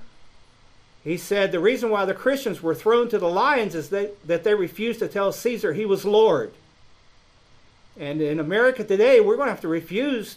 He 1.04 1.16
said 1.16 1.52
the 1.52 1.60
reason 1.60 1.90
why 1.90 2.04
the 2.04 2.14
Christians 2.14 2.62
were 2.62 2.74
thrown 2.74 3.08
to 3.10 3.18
the 3.18 3.28
lions 3.28 3.74
is 3.74 3.90
that, 3.90 4.26
that 4.26 4.42
they 4.42 4.54
refused 4.54 4.98
to 4.98 5.08
tell 5.08 5.32
Caesar 5.32 5.72
he 5.72 5.84
was 5.84 6.04
Lord. 6.04 6.52
And 7.98 8.20
in 8.20 8.40
America 8.40 8.82
today, 8.82 9.20
we're 9.20 9.36
going 9.36 9.46
to 9.46 9.52
have 9.52 9.60
to 9.60 9.68
refuse 9.68 10.36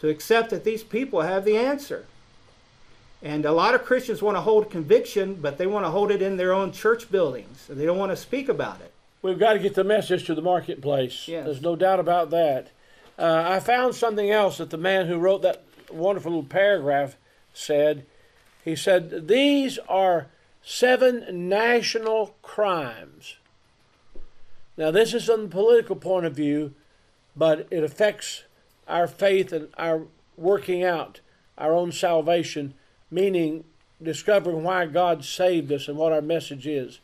to 0.00 0.08
accept 0.08 0.50
that 0.50 0.64
these 0.64 0.84
people 0.84 1.22
have 1.22 1.44
the 1.44 1.56
answer. 1.56 2.06
And 3.22 3.44
a 3.44 3.52
lot 3.52 3.74
of 3.74 3.84
Christians 3.84 4.22
want 4.22 4.36
to 4.36 4.40
hold 4.40 4.70
conviction, 4.70 5.34
but 5.34 5.58
they 5.58 5.66
want 5.66 5.84
to 5.84 5.90
hold 5.90 6.10
it 6.10 6.22
in 6.22 6.36
their 6.36 6.52
own 6.52 6.72
church 6.72 7.10
buildings. 7.10 7.66
They 7.68 7.84
don't 7.84 7.98
want 7.98 8.12
to 8.12 8.16
speak 8.16 8.48
about 8.48 8.80
it. 8.80 8.92
We've 9.22 9.38
got 9.38 9.52
to 9.52 9.58
get 9.58 9.74
the 9.74 9.84
message 9.84 10.24
to 10.26 10.34
the 10.34 10.40
marketplace. 10.40 11.28
Yes. 11.28 11.44
There's 11.44 11.60
no 11.60 11.76
doubt 11.76 12.00
about 12.00 12.30
that. 12.30 12.70
Uh, 13.18 13.44
I 13.46 13.60
found 13.60 13.94
something 13.94 14.30
else 14.30 14.56
that 14.56 14.70
the 14.70 14.78
man 14.78 15.06
who 15.06 15.18
wrote 15.18 15.42
that 15.42 15.62
wonderful 15.90 16.30
little 16.30 16.44
paragraph 16.44 17.16
said. 17.52 18.06
He 18.64 18.74
said, 18.74 19.28
These 19.28 19.78
are 19.88 20.28
seven 20.62 21.48
national 21.48 22.36
crimes. 22.40 23.36
Now, 24.78 24.90
this 24.90 25.12
is 25.12 25.26
from 25.26 25.42
the 25.42 25.48
political 25.48 25.96
point 25.96 26.24
of 26.24 26.34
view, 26.34 26.74
but 27.36 27.66
it 27.70 27.84
affects 27.84 28.44
our 28.88 29.06
faith 29.06 29.52
and 29.52 29.68
our 29.76 30.04
working 30.36 30.82
out 30.82 31.20
our 31.58 31.74
own 31.74 31.92
salvation, 31.92 32.72
meaning 33.10 33.64
discovering 34.02 34.62
why 34.62 34.86
God 34.86 35.24
saved 35.24 35.70
us 35.72 35.88
and 35.88 35.96
what 35.96 36.12
our 36.12 36.22
message 36.22 36.66
is. 36.66 37.00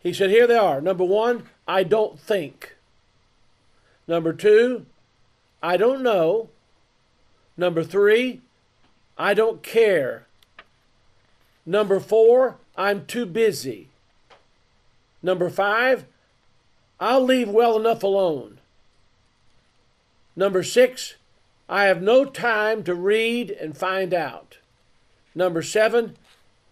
He 0.00 0.12
said, 0.12 0.30
Here 0.30 0.46
they 0.46 0.56
are. 0.56 0.80
Number 0.80 1.04
one, 1.04 1.44
I 1.66 1.82
don't 1.82 2.18
think. 2.18 2.76
Number 4.06 4.32
two, 4.32 4.86
I 5.62 5.76
don't 5.76 6.02
know. 6.02 6.50
Number 7.56 7.82
three, 7.82 8.40
I 9.16 9.32
don't 9.34 9.62
care. 9.62 10.26
Number 11.64 12.00
four, 12.00 12.56
I'm 12.76 13.06
too 13.06 13.24
busy. 13.24 13.88
Number 15.22 15.48
five, 15.48 16.04
I'll 17.00 17.24
leave 17.24 17.48
well 17.48 17.78
enough 17.78 18.02
alone. 18.02 18.58
Number 20.36 20.62
six, 20.62 21.14
I 21.68 21.84
have 21.84 22.02
no 22.02 22.24
time 22.24 22.82
to 22.84 22.94
read 22.94 23.50
and 23.50 23.76
find 23.76 24.12
out. 24.12 24.58
Number 25.34 25.62
seven, 25.62 26.16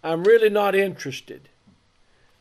I'm 0.04 0.24
really 0.24 0.50
not 0.50 0.74
interested. 0.74 1.48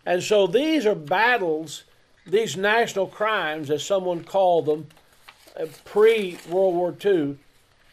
And 0.05 0.23
so 0.23 0.47
these 0.47 0.85
are 0.85 0.95
battles, 0.95 1.83
these 2.25 2.57
national 2.57 3.07
crimes, 3.07 3.69
as 3.69 3.83
someone 3.83 4.23
called 4.23 4.65
them 4.65 4.87
uh, 5.59 5.65
pre 5.85 6.37
World 6.49 6.75
War 6.75 6.95
II. 7.03 7.37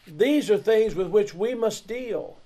These 0.07 0.49
are 0.49 0.57
things 0.57 0.95
with 0.95 1.07
which 1.07 1.33
we 1.33 1.53
must 1.53 1.87
deal. 1.87 2.37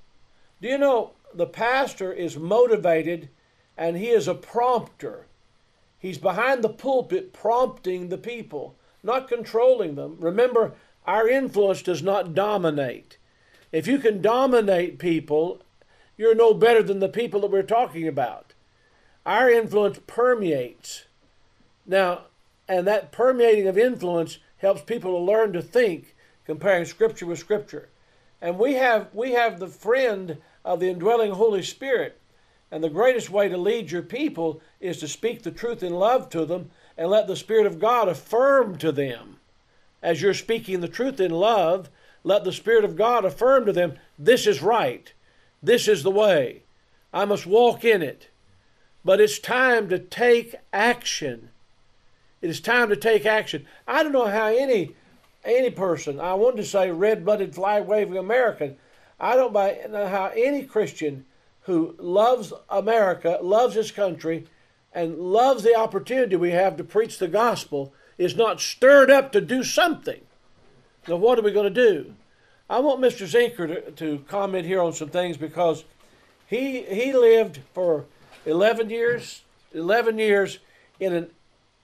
Do 0.62 0.68
you 0.68 0.78
know 0.78 1.12
the 1.34 1.46
pastor 1.46 2.12
is 2.12 2.38
motivated 2.38 3.30
and 3.78 3.98
he 3.98 4.10
is 4.10 4.28
a 4.28 4.36
prompter? 4.36 5.26
He's 5.98 6.18
behind 6.18 6.64
the 6.64 6.70
pulpit 6.70 7.32
prompting 7.32 8.10
the 8.10 8.18
people, 8.18 8.76
not 9.04 9.30
controlling 9.30 9.96
them. 9.96 10.18
Remember, 10.20 10.74
our 11.06 11.30
influence 11.30 11.82
does 11.82 12.04
not 12.04 12.34
dominate. 12.34 13.18
If 13.72 13.88
you 13.88 13.98
can 13.98 14.22
dominate 14.22 15.00
people, 15.00 15.62
you're 16.18 16.36
no 16.36 16.54
better 16.54 16.84
than 16.84 17.00
the 17.00 17.10
people 17.10 17.42
that 17.42 17.52
we're 17.52 17.64
talking 17.64 18.08
about 18.08 18.54
our 19.26 19.50
influence 19.50 20.00
permeates. 20.06 21.06
Now, 21.86 22.24
and 22.68 22.86
that 22.88 23.12
permeating 23.12 23.68
of 23.68 23.78
influence 23.78 24.40
helps 24.58 24.82
people 24.82 25.12
to 25.12 25.18
learn 25.18 25.54
to 25.54 25.62
think, 25.62 26.16
comparing 26.46 26.86
Scripture 26.86 27.26
with 27.26 27.40
Scripture. 27.40 27.90
And 28.42 28.60
we 28.60 28.74
have 28.74 29.08
we 29.14 29.32
have 29.32 29.60
the 29.60 29.68
friend 29.68 30.38
of 30.66 30.80
the 30.80 30.90
indwelling 30.90 31.32
Holy 31.32 31.64
Spirit. 31.64 32.20
And 32.72 32.84
the 32.84 32.90
greatest 32.90 33.30
way 33.30 33.50
to 33.50 33.58
lead 33.58 33.92
your 33.92 34.02
people 34.02 34.60
is 34.80 35.00
to 35.00 35.08
speak 35.08 35.44
the 35.44 35.52
truth 35.52 35.84
in 35.84 35.94
love 35.94 36.30
to 36.30 36.44
them 36.44 36.72
and 36.98 37.10
let 37.10 37.28
the 37.28 37.36
Spirit 37.36 37.68
of 37.68 37.80
God 37.80 38.08
affirm 38.08 38.78
to 38.80 38.92
them. 38.92 39.38
As 40.02 40.22
you're 40.22 40.34
speaking 40.34 40.82
the 40.82 40.88
truth 40.88 41.20
in 41.20 41.32
love, 41.32 41.90
let 42.24 42.44
the 42.44 42.52
Spirit 42.52 42.84
of 42.84 42.96
God 42.96 43.26
affirm 43.26 43.66
to 43.68 43.74
them 43.74 43.94
this 44.18 44.48
is 44.48 44.62
right, 44.62 45.13
this 45.64 45.88
is 45.88 46.04
the 46.04 46.12
way. 46.12 46.64
I 47.14 47.26
must 47.26 47.48
walk 47.48 47.86
in 47.86 48.02
it. 48.02 48.30
But 49.06 49.20
it's 49.20 49.40
time 49.40 49.90
to 49.90 50.00
take 50.00 50.56
action. 50.72 51.50
It 52.42 52.50
is 52.50 52.60
time 52.60 52.90
to 52.90 52.96
take 52.96 53.26
action. 53.26 53.66
I 53.88 54.04
don't 54.04 54.12
know 54.12 54.28
how 54.28 54.48
any 54.48 54.96
any 55.46 55.70
person, 55.70 56.22
I 56.22 56.36
wanted 56.36 56.58
to 56.58 56.66
say 56.66 56.90
red 56.90 57.26
blooded 57.26 57.54
flag 57.54 57.86
waving 57.86 58.18
American, 58.18 58.78
I 59.20 59.36
don't 59.36 59.54
know 59.54 60.08
how 60.08 60.32
any 60.36 60.64
Christian 60.64 61.26
who 61.64 61.96
loves 61.98 62.54
America, 62.70 63.40
loves 63.42 63.76
his 63.76 63.92
country, 63.92 64.48
and 64.94 65.18
loves 65.18 65.64
the 65.64 65.76
opportunity 65.76 66.36
we 66.36 66.52
have 66.52 66.78
to 66.78 66.84
preach 66.84 67.20
the 67.20 67.28
gospel 67.28 67.94
is 68.18 68.36
not 68.36 68.62
stirred 68.62 69.10
up 69.10 69.32
to 69.32 69.42
do 69.42 69.64
something. 69.64 70.22
Now, 71.08 71.18
what 71.18 71.40
are 71.40 71.42
we 71.42 71.52
going 71.52 71.74
to 71.74 71.92
do? 71.92 72.14
I 72.70 72.80
want 72.80 73.02
Mr. 73.02 73.28
Zinker 73.28 73.68
to, 73.68 73.92
to 73.92 74.24
comment 74.28 74.66
here 74.66 74.82
on 74.82 74.94
some 74.94 75.10
things 75.10 75.38
because 75.38 75.84
he 76.48 76.84
he 76.84 77.14
lived 77.14 77.60
for 77.74 78.06
11 78.46 78.90
years 78.90 79.44
11 79.74 80.20
years 80.20 80.60
in 81.00 81.14
an 81.14 81.30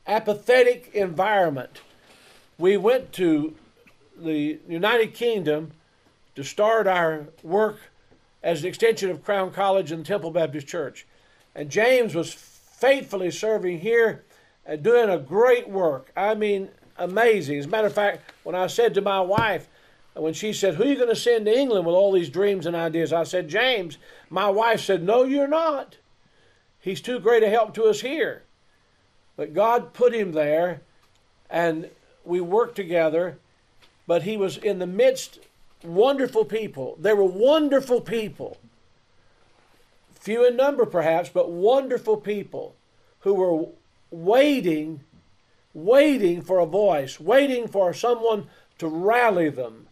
apathetic 0.08 0.92
environment. 0.94 1.82
We 2.58 2.78
went 2.78 3.12
to 3.14 3.56
the 4.18 4.60
United 4.68 5.14
Kingdom 5.14 5.72
to 6.36 6.44
start 6.44 6.88
our 6.88 7.28
work 7.44 7.80
as 8.44 8.62
an 8.62 8.68
extension 8.68 9.10
of 9.10 9.24
Crown 9.24 9.52
College 9.52 9.92
and 9.92 10.06
Temple 10.06 10.32
Baptist 10.32 10.68
Church. 10.68 11.06
And 11.56 11.70
James 11.70 12.16
was 12.16 12.34
faithfully 12.34 13.32
serving 13.32 13.80
here 13.80 14.24
and 14.66 14.84
doing 14.84 15.10
a 15.10 15.18
great 15.18 15.68
work. 15.68 16.12
I 16.16 16.36
mean, 16.36 16.70
amazing. 16.98 17.58
As 17.58 17.66
a 17.66 17.70
matter 17.70 17.88
of 17.88 17.94
fact, 17.94 18.32
when 18.44 18.56
I 18.56 18.68
said 18.68 18.94
to 18.94 19.02
my 19.02 19.20
wife, 19.20 19.68
when 20.22 20.34
she 20.34 20.53
said, 20.53 20.76
Who 20.76 20.84
are 20.84 20.88
you 20.88 20.95
going 20.95 21.09
to 21.09 21.15
send 21.15 21.45
to 21.45 21.57
England 21.57 21.86
with 21.86 21.95
all 21.95 22.11
these 22.11 22.30
dreams 22.30 22.65
and 22.65 22.76
ideas? 22.76 23.13
I 23.13 23.24
said, 23.24 23.47
James. 23.47 23.97
My 24.30 24.49
wife 24.49 24.82
said, 24.82 25.03
No, 25.03 25.24
you're 25.24 25.47
not. 25.47 25.97
He's 26.80 27.01
too 27.01 27.20
great 27.20 27.43
a 27.43 27.49
help 27.49 27.74
to 27.76 27.86
us 27.86 28.01
here. 28.01 28.43
But 29.36 29.53
God 29.53 29.93
put 29.93 30.13
him 30.13 30.32
there, 30.32 30.82
and 31.49 31.89
we 32.26 32.41
worked 32.41 32.76
together. 32.76 33.38
But 34.07 34.24
he 34.24 34.38
was 34.38 34.57
in 34.57 34.80
the 34.80 34.88
midst, 34.88 35.39
wonderful 35.84 36.45
people. 36.45 36.97
They 36.99 37.13
were 37.13 37.24
wonderful 37.24 38.01
people. 38.01 38.57
Few 40.15 40.45
in 40.45 40.57
number, 40.57 40.86
perhaps, 40.86 41.30
but 41.30 41.51
wonderful 41.51 42.17
people 42.17 42.76
who 43.22 43.34
were 43.34 43.67
waiting, 44.11 45.01
waiting 45.74 46.41
for 46.41 46.59
a 46.59 46.65
voice, 46.65 47.20
waiting 47.20 47.67
for 47.67 47.93
someone 47.93 48.47
to 48.80 48.88
rally 48.88 49.49
them. 49.49 49.89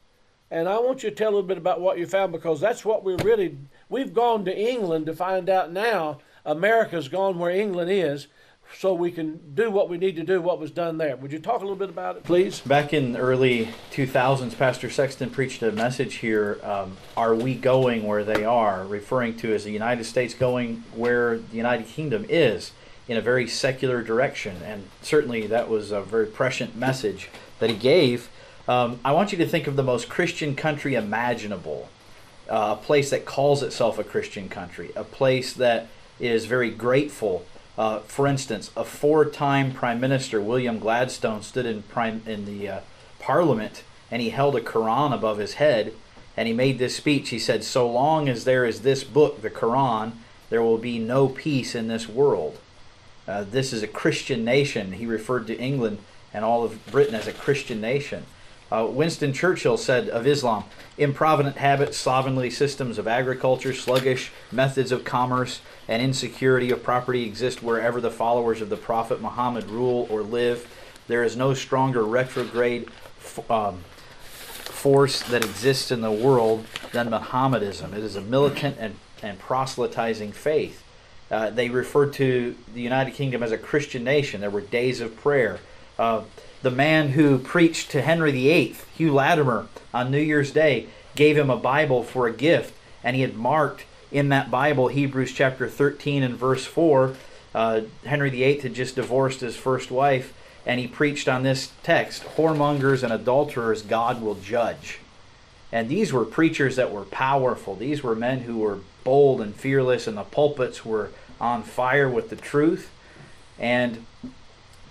And 0.50 0.70
I 0.70 0.80
want 0.80 1.04
you 1.04 1.10
to 1.10 1.16
tell 1.16 1.30
a 1.30 1.36
little 1.36 1.48
bit 1.48 1.58
about 1.58 1.82
what 1.82 1.98
you 1.98 2.08
found 2.08 2.32
because 2.32 2.62
that's 2.62 2.86
what 2.86 3.04
we 3.04 3.16
really, 3.16 3.58
we've 3.89 4.14
gone 4.14 4.45
to 4.45 4.58
England 4.58 5.06
to 5.08 5.14
find 5.14 5.50
out 5.50 5.72
now 5.72 6.20
America's 6.45 7.10
gone 7.10 7.38
where 7.38 7.52
England 7.52 7.91
is 7.91 8.28
so 8.76 8.93
we 8.93 9.12
can 9.12 9.39
do 9.54 9.72
what 9.72 9.89
we 9.89 9.98
need 9.98 10.16
to 10.16 10.24
do, 10.24 10.41
what 10.41 10.60
was 10.60 10.72
done 10.72 10.98
there. 10.98 11.16
Would 11.16 11.32
you 11.32 11.39
talk 11.39 11.58
a 11.58 11.64
little 11.64 11.76
bit 11.76 11.89
about 11.89 12.18
it, 12.18 12.24
please? 12.24 12.60
Back 12.62 12.93
in 12.93 13.14
the 13.14 13.20
early 13.20 13.70
2000s, 13.91 14.58
Pastor 14.58 14.89
Sexton 14.89 15.30
preached 15.30 15.62
a 15.64 15.72
message 15.72 16.16
here 16.16 16.60
um, 16.64 16.98
Are 17.16 17.34
we 17.36 17.56
going 17.56 18.04
where 18.04 18.24
they 18.24 18.43
are? 18.43 18.86
referring 18.86 19.36
to 19.38 19.54
as 19.54 19.64
the 19.64 19.72
United 19.72 20.04
States 20.04 20.34
going 20.34 20.84
where 20.93 21.38
the 21.38 21.58
United 21.58 21.88
Kingdom 21.88 22.26
is 22.30 22.72
in 23.08 23.18
a 23.18 23.22
very 23.22 23.48
secular 23.48 24.02
direction. 24.02 24.58
And 24.64 24.88
certainly 25.02 25.48
that 25.48 25.70
was 25.70 25.91
a 25.91 26.02
very 26.02 26.26
prescient 26.26 26.76
message 26.76 27.30
that 27.60 27.70
he 27.70 27.76
gave. 27.76 28.30
Um, 28.68 28.99
I 29.05 29.13
want 29.13 29.32
you 29.32 29.38
to 29.38 29.47
think 29.47 29.65
of 29.68 29.78
the 29.78 29.84
most 29.84 30.09
Christian 30.09 30.53
country 30.53 30.95
imaginable. 30.95 31.88
Uh, 32.49 32.76
a 32.80 32.84
place 32.84 33.09
that 33.09 33.26
calls 33.26 33.63
itself 33.63 33.97
a 33.97 34.03
Christian 34.03 34.49
country, 34.49 34.91
a 34.95 35.03
place 35.03 35.53
that 35.53 35.88
is 36.20 36.45
very 36.45 36.70
grateful. 36.70 37.45
Uh, 37.78 37.99
for 37.99 38.28
instance, 38.28 38.72
a 38.76 38.84
four-time 38.84 39.72
prime 39.74 39.99
minister, 39.99 40.41
William 40.41 40.80
Gladstone, 40.80 41.43
stood 41.43 41.65
in 41.65 41.84
prime 41.84 42.22
in 42.26 42.45
the 42.45 42.70
uh, 42.70 42.80
parliament 43.20 43.84
and 44.09 44.22
he 44.22 44.30
held 44.30 44.55
a 44.55 44.61
Quran 44.61 45.13
above 45.13 45.38
his 45.38 45.55
head 45.55 45.93
and 46.36 46.47
he 46.47 46.53
made 46.53 46.80
this 46.80 46.95
speech. 46.95 47.30
He 47.30 47.39
said, 47.39 47.63
"So 47.63 47.89
long 47.89 48.30
as 48.30 48.43
there 48.43 48.65
is 48.65 48.82
this 48.82 49.03
book, 49.03 49.41
the 49.41 49.49
Quran, 49.49 50.13
there 50.49 50.61
will 50.61 50.78
be 50.78 50.99
no 50.99 51.28
peace 51.28 51.76
in 51.76 51.88
this 51.88 52.07
world." 52.07 52.57
Uh, 53.28 53.43
this 53.43 53.74
is 53.74 53.84
a 53.84 53.88
Christian 53.88 54.45
nation. 54.45 54.93
He 54.93 55.05
referred 55.05 55.47
to 55.47 55.57
England 55.57 55.99
and 56.34 56.45
all 56.45 56.63
of 56.63 56.86
Britain 56.88 57.15
as 57.15 57.28
a 57.28 57.34
Christian 57.34 57.82
nation. 57.82 58.26
Uh, 58.72 58.86
Winston 58.89 59.32
Churchill 59.34 59.78
said 59.78 60.09
of 60.09 60.28
Islam 60.28 60.65
improvident 60.97 61.57
habits, 61.57 61.97
slovenly 61.97 62.49
systems 62.49 62.97
of 62.97 63.07
agriculture, 63.07 63.74
sluggish 63.74 64.32
methods 64.51 64.91
of 64.91 65.03
commerce, 65.03 65.61
and 65.88 66.01
insecurity 66.01 66.72
of 66.72 66.84
property 66.84 67.24
exist 67.24 67.63
wherever 67.63 68.01
the 68.01 68.11
followers 68.11 68.61
of 68.61 68.70
the 68.70 68.78
Prophet 68.78 69.22
Muhammad 69.22 69.70
rule 69.70 70.07
or 70.09 70.22
live. 70.22 70.68
There 71.07 71.24
is 71.24 71.38
no 71.38 71.53
stronger 71.53 72.03
retrograde 72.03 72.89
um, 73.49 73.84
force 74.78 75.22
that 75.24 75.45
exists 75.45 75.91
in 75.91 76.01
the 76.01 76.11
world 76.11 76.65
than 76.91 77.09
Mohammedanism. 77.09 77.93
It 77.93 78.03
is 78.03 78.15
a 78.15 78.22
militant 78.22 78.78
and, 78.80 78.95
and 79.24 79.39
proselytizing 79.39 80.34
faith. 80.34 80.84
Uh, 81.30 81.49
they 81.49 81.70
referred 81.70 82.13
to 82.13 82.55
the 82.74 82.82
United 82.82 83.13
Kingdom 83.13 83.43
as 83.43 83.51
a 83.51 83.57
Christian 83.57 84.03
nation. 84.03 84.41
There 84.41 84.49
were 84.49 84.61
days 84.61 85.01
of 85.01 85.15
prayer. 85.18 85.59
Uh, 85.99 86.22
the 86.62 86.72
man 86.72 87.10
who 87.10 87.38
preached 87.38 87.91
to 87.91 88.01
Henry 88.01 88.32
VIII, 88.32 88.76
Hugh 88.95 89.14
Latimer, 89.14 89.68
on 89.93 90.12
New 90.12 90.20
Year's 90.20 90.51
Day, 90.51 90.88
gave 91.16 91.38
him 91.38 91.49
a 91.49 91.58
Bible 91.58 92.03
for 92.03 92.28
a 92.28 92.34
gift, 92.34 92.74
and 93.03 93.16
he 93.16 93.22
had 93.22 93.36
marked 93.36 93.86
in 94.12 94.30
that 94.30 94.49
Bible 94.49 94.88
Hebrews 94.88 95.34
chapter 95.34 95.68
13 95.68 96.24
and 96.24 96.36
verse 96.36 96.66
4. 96.66 97.16
Uh, 97.53 97.82
Henry 98.05 98.30
VIII 98.30 98.60
had 98.60 98.74
just 98.74 98.95
divorced 98.95 99.41
his 99.41 99.55
first 99.55 99.91
wife, 99.91 100.34
and 100.66 100.80
he 100.80 100.88
preached 100.88 101.28
on 101.28 101.43
this 101.43 101.72
text 101.84 102.24
Whoremongers 102.24 103.03
and 103.03 103.12
adulterers 103.12 103.82
God 103.82 104.22
will 104.22 104.36
judge. 104.36 104.99
And 105.72 105.89
these 105.89 106.14
were 106.14 106.26
preachers 106.26 106.76
that 106.78 106.91
were 106.91 107.03
powerful. 107.03 107.76
These 107.76 108.01
were 108.01 108.16
men 108.16 108.41
who 108.41 108.58
were 108.58 108.80
bold 109.03 109.41
and 109.41 109.55
fearless, 109.55 110.08
and 110.08 110.18
the 110.18 110.24
pulpits 110.24 110.86
were 110.86 111.12
on 111.41 111.64
fire 111.64 112.10
with 112.10 112.30
the 112.30 112.36
truth. 112.36 112.89
And 113.60 114.05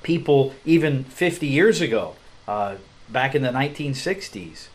people 0.06 0.54
even 0.64 1.02
50 1.02 1.48
years 1.48 1.80
ago, 1.80 2.14
uh, 2.46 2.76
back 3.08 3.34
in 3.34 3.42
the 3.42 3.48
1960s, 3.48 4.68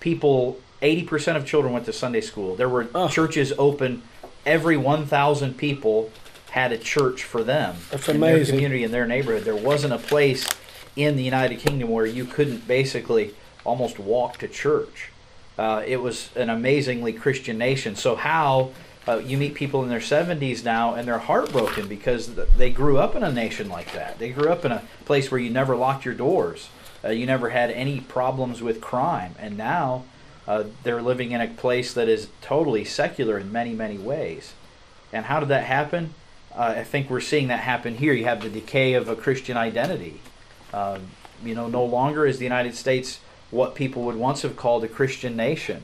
people 0.00 0.58
80% 0.80 1.36
of 1.36 1.44
children 1.44 1.74
went 1.74 1.84
to 1.84 1.92
Sunday 1.92 2.22
school. 2.22 2.56
There 2.56 2.68
were 2.68 2.88
oh. 2.94 3.06
churches 3.06 3.52
open. 3.58 4.02
Every 4.46 4.78
1,000 4.78 5.58
people 5.58 6.10
had 6.52 6.72
a 6.72 6.78
church 6.78 7.24
for 7.24 7.44
them 7.44 7.76
That's 7.90 8.08
in 8.08 8.16
amazing. 8.16 8.38
their 8.38 8.54
community, 8.54 8.82
in 8.82 8.90
their 8.90 9.06
neighborhood. 9.06 9.44
There 9.44 9.54
wasn't 9.54 9.92
a 9.92 9.98
place 9.98 10.48
in 10.96 11.16
the 11.16 11.22
United 11.22 11.58
Kingdom 11.58 11.90
where 11.90 12.06
you 12.06 12.24
couldn't 12.24 12.66
basically 12.66 13.34
almost 13.64 13.98
walk 13.98 14.38
to 14.38 14.48
church. 14.48 15.10
Uh, 15.58 15.82
it 15.86 15.98
was 15.98 16.30
an 16.36 16.48
amazingly 16.48 17.12
Christian 17.12 17.58
nation. 17.58 17.96
So 17.96 18.16
how 18.16 18.70
uh, 19.08 19.18
you 19.18 19.38
meet 19.38 19.54
people 19.54 19.82
in 19.82 19.88
their 19.88 19.98
70s 19.98 20.64
now 20.64 20.94
and 20.94 21.08
they're 21.08 21.18
heartbroken 21.18 21.88
because 21.88 22.34
they 22.34 22.70
grew 22.70 22.98
up 22.98 23.16
in 23.16 23.22
a 23.22 23.32
nation 23.32 23.68
like 23.68 23.92
that. 23.92 24.18
They 24.18 24.30
grew 24.30 24.50
up 24.50 24.64
in 24.64 24.72
a 24.72 24.82
place 25.04 25.30
where 25.30 25.40
you 25.40 25.50
never 25.50 25.74
locked 25.74 26.04
your 26.04 26.14
doors. 26.14 26.68
Uh, 27.02 27.08
you 27.08 27.24
never 27.24 27.50
had 27.50 27.70
any 27.70 28.00
problems 28.00 28.62
with 28.62 28.80
crime. 28.80 29.34
And 29.38 29.56
now 29.56 30.04
uh, 30.46 30.64
they're 30.82 31.00
living 31.00 31.32
in 31.32 31.40
a 31.40 31.48
place 31.48 31.94
that 31.94 32.08
is 32.08 32.28
totally 32.42 32.84
secular 32.84 33.38
in 33.38 33.50
many, 33.50 33.72
many 33.72 33.96
ways. 33.96 34.52
And 35.12 35.26
how 35.26 35.40
did 35.40 35.48
that 35.48 35.64
happen? 35.64 36.14
Uh, 36.54 36.74
I 36.78 36.84
think 36.84 37.08
we're 37.08 37.20
seeing 37.20 37.48
that 37.48 37.60
happen 37.60 37.96
here. 37.96 38.12
You 38.12 38.24
have 38.24 38.42
the 38.42 38.50
decay 38.50 38.92
of 38.94 39.08
a 39.08 39.16
Christian 39.16 39.56
identity. 39.56 40.20
Um, 40.74 41.08
you 41.42 41.54
know, 41.54 41.68
no 41.68 41.84
longer 41.84 42.26
is 42.26 42.38
the 42.38 42.44
United 42.44 42.74
States 42.74 43.20
what 43.50 43.74
people 43.74 44.02
would 44.02 44.16
once 44.16 44.42
have 44.42 44.56
called 44.56 44.84
a 44.84 44.88
Christian 44.88 45.36
nation. 45.36 45.82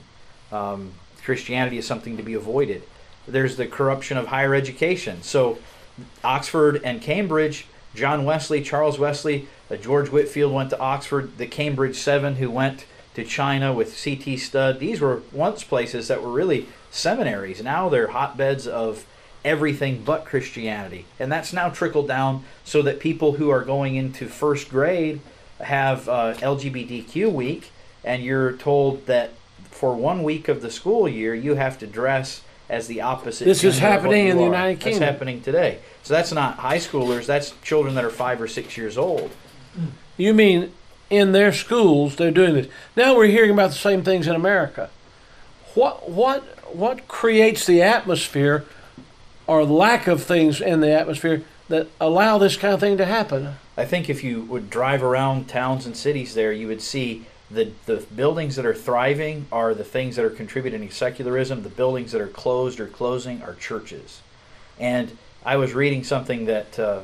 Um, 0.52 0.92
Christianity 1.24 1.78
is 1.78 1.86
something 1.86 2.18
to 2.18 2.22
be 2.22 2.34
avoided 2.34 2.82
there's 3.26 3.56
the 3.56 3.66
corruption 3.66 4.16
of 4.16 4.28
higher 4.28 4.54
education. 4.54 5.22
So, 5.22 5.58
Oxford 6.22 6.80
and 6.84 7.00
Cambridge, 7.00 7.66
John 7.94 8.24
Wesley, 8.24 8.62
Charles 8.62 8.98
Wesley, 8.98 9.48
uh, 9.70 9.76
George 9.76 10.10
Whitefield 10.10 10.52
went 10.52 10.70
to 10.70 10.78
Oxford, 10.78 11.38
the 11.38 11.46
Cambridge 11.46 11.96
Seven 11.96 12.36
who 12.36 12.50
went 12.50 12.84
to 13.14 13.24
China 13.24 13.72
with 13.72 13.96
C.T. 13.96 14.36
Studd. 14.36 14.78
These 14.78 15.00
were 15.00 15.22
once 15.32 15.64
places 15.64 16.08
that 16.08 16.22
were 16.22 16.30
really 16.30 16.66
seminaries. 16.90 17.62
Now 17.62 17.88
they're 17.88 18.08
hotbeds 18.08 18.66
of 18.66 19.06
everything 19.44 20.02
but 20.04 20.24
Christianity. 20.24 21.06
And 21.18 21.32
that's 21.32 21.52
now 21.52 21.70
trickled 21.70 22.08
down 22.08 22.44
so 22.64 22.82
that 22.82 23.00
people 23.00 23.32
who 23.32 23.48
are 23.48 23.62
going 23.62 23.96
into 23.96 24.26
first 24.28 24.68
grade 24.68 25.20
have 25.60 26.08
uh, 26.08 26.34
LGBTQ 26.34 27.32
week, 27.32 27.70
and 28.04 28.22
you're 28.22 28.52
told 28.52 29.06
that 29.06 29.30
for 29.70 29.94
one 29.94 30.22
week 30.22 30.48
of 30.48 30.62
the 30.62 30.70
school 30.70 31.08
year 31.08 31.34
you 31.34 31.54
have 31.54 31.78
to 31.78 31.86
dress 31.86 32.42
as 32.68 32.86
the 32.86 33.00
opposite. 33.00 33.44
This 33.44 33.62
is 33.62 33.78
gender 33.78 33.86
of 33.98 34.04
what 34.04 34.14
happening 34.16 34.28
in 34.28 34.36
the. 34.36 34.44
United 34.44 34.76
That's 34.76 34.84
Kingdom. 34.84 35.02
happening 35.02 35.40
today. 35.40 35.78
So 36.02 36.14
that's 36.14 36.32
not 36.32 36.56
high 36.58 36.78
schoolers. 36.78 37.26
That's 37.26 37.52
children 37.62 37.94
that 37.94 38.04
are 38.04 38.10
five 38.10 38.40
or 38.40 38.48
six 38.48 38.76
years 38.76 38.98
old. 38.98 39.30
You 40.16 40.34
mean 40.34 40.72
in 41.10 41.32
their 41.32 41.52
schools 41.52 42.16
they're 42.16 42.30
doing 42.30 42.54
this? 42.54 42.68
Now 42.96 43.16
we're 43.16 43.26
hearing 43.26 43.50
about 43.50 43.70
the 43.70 43.76
same 43.76 44.02
things 44.02 44.26
in 44.26 44.34
America. 44.34 44.90
What 45.74 46.10
what 46.10 46.42
what 46.74 47.06
creates 47.08 47.66
the 47.66 47.82
atmosphere 47.82 48.64
or 49.46 49.64
lack 49.64 50.06
of 50.06 50.22
things 50.22 50.60
in 50.60 50.80
the 50.80 50.90
atmosphere 50.90 51.42
that 51.68 51.88
allow 52.00 52.38
this 52.38 52.56
kind 52.56 52.74
of 52.74 52.80
thing 52.80 52.96
to 52.96 53.04
happen? 53.04 53.56
I 53.76 53.84
think 53.84 54.08
if 54.08 54.24
you 54.24 54.42
would 54.42 54.70
drive 54.70 55.02
around 55.02 55.48
towns 55.48 55.86
and 55.86 55.96
cities 55.96 56.34
there, 56.34 56.52
you 56.52 56.66
would 56.66 56.80
see 56.80 57.26
the 57.50 57.70
the 57.86 58.04
buildings 58.14 58.56
that 58.56 58.66
are 58.66 58.74
thriving 58.74 59.46
are 59.52 59.74
the 59.74 59.84
things 59.84 60.16
that 60.16 60.24
are 60.24 60.30
contributing 60.30 60.88
to 60.88 60.94
secularism. 60.94 61.62
The 61.62 61.68
buildings 61.68 62.12
that 62.12 62.20
are 62.20 62.28
closed 62.28 62.80
or 62.80 62.86
closing 62.86 63.42
are 63.42 63.54
churches. 63.54 64.20
And 64.78 65.16
I 65.44 65.56
was 65.56 65.74
reading 65.74 66.02
something 66.02 66.46
that 66.46 66.78
uh, 66.78 67.00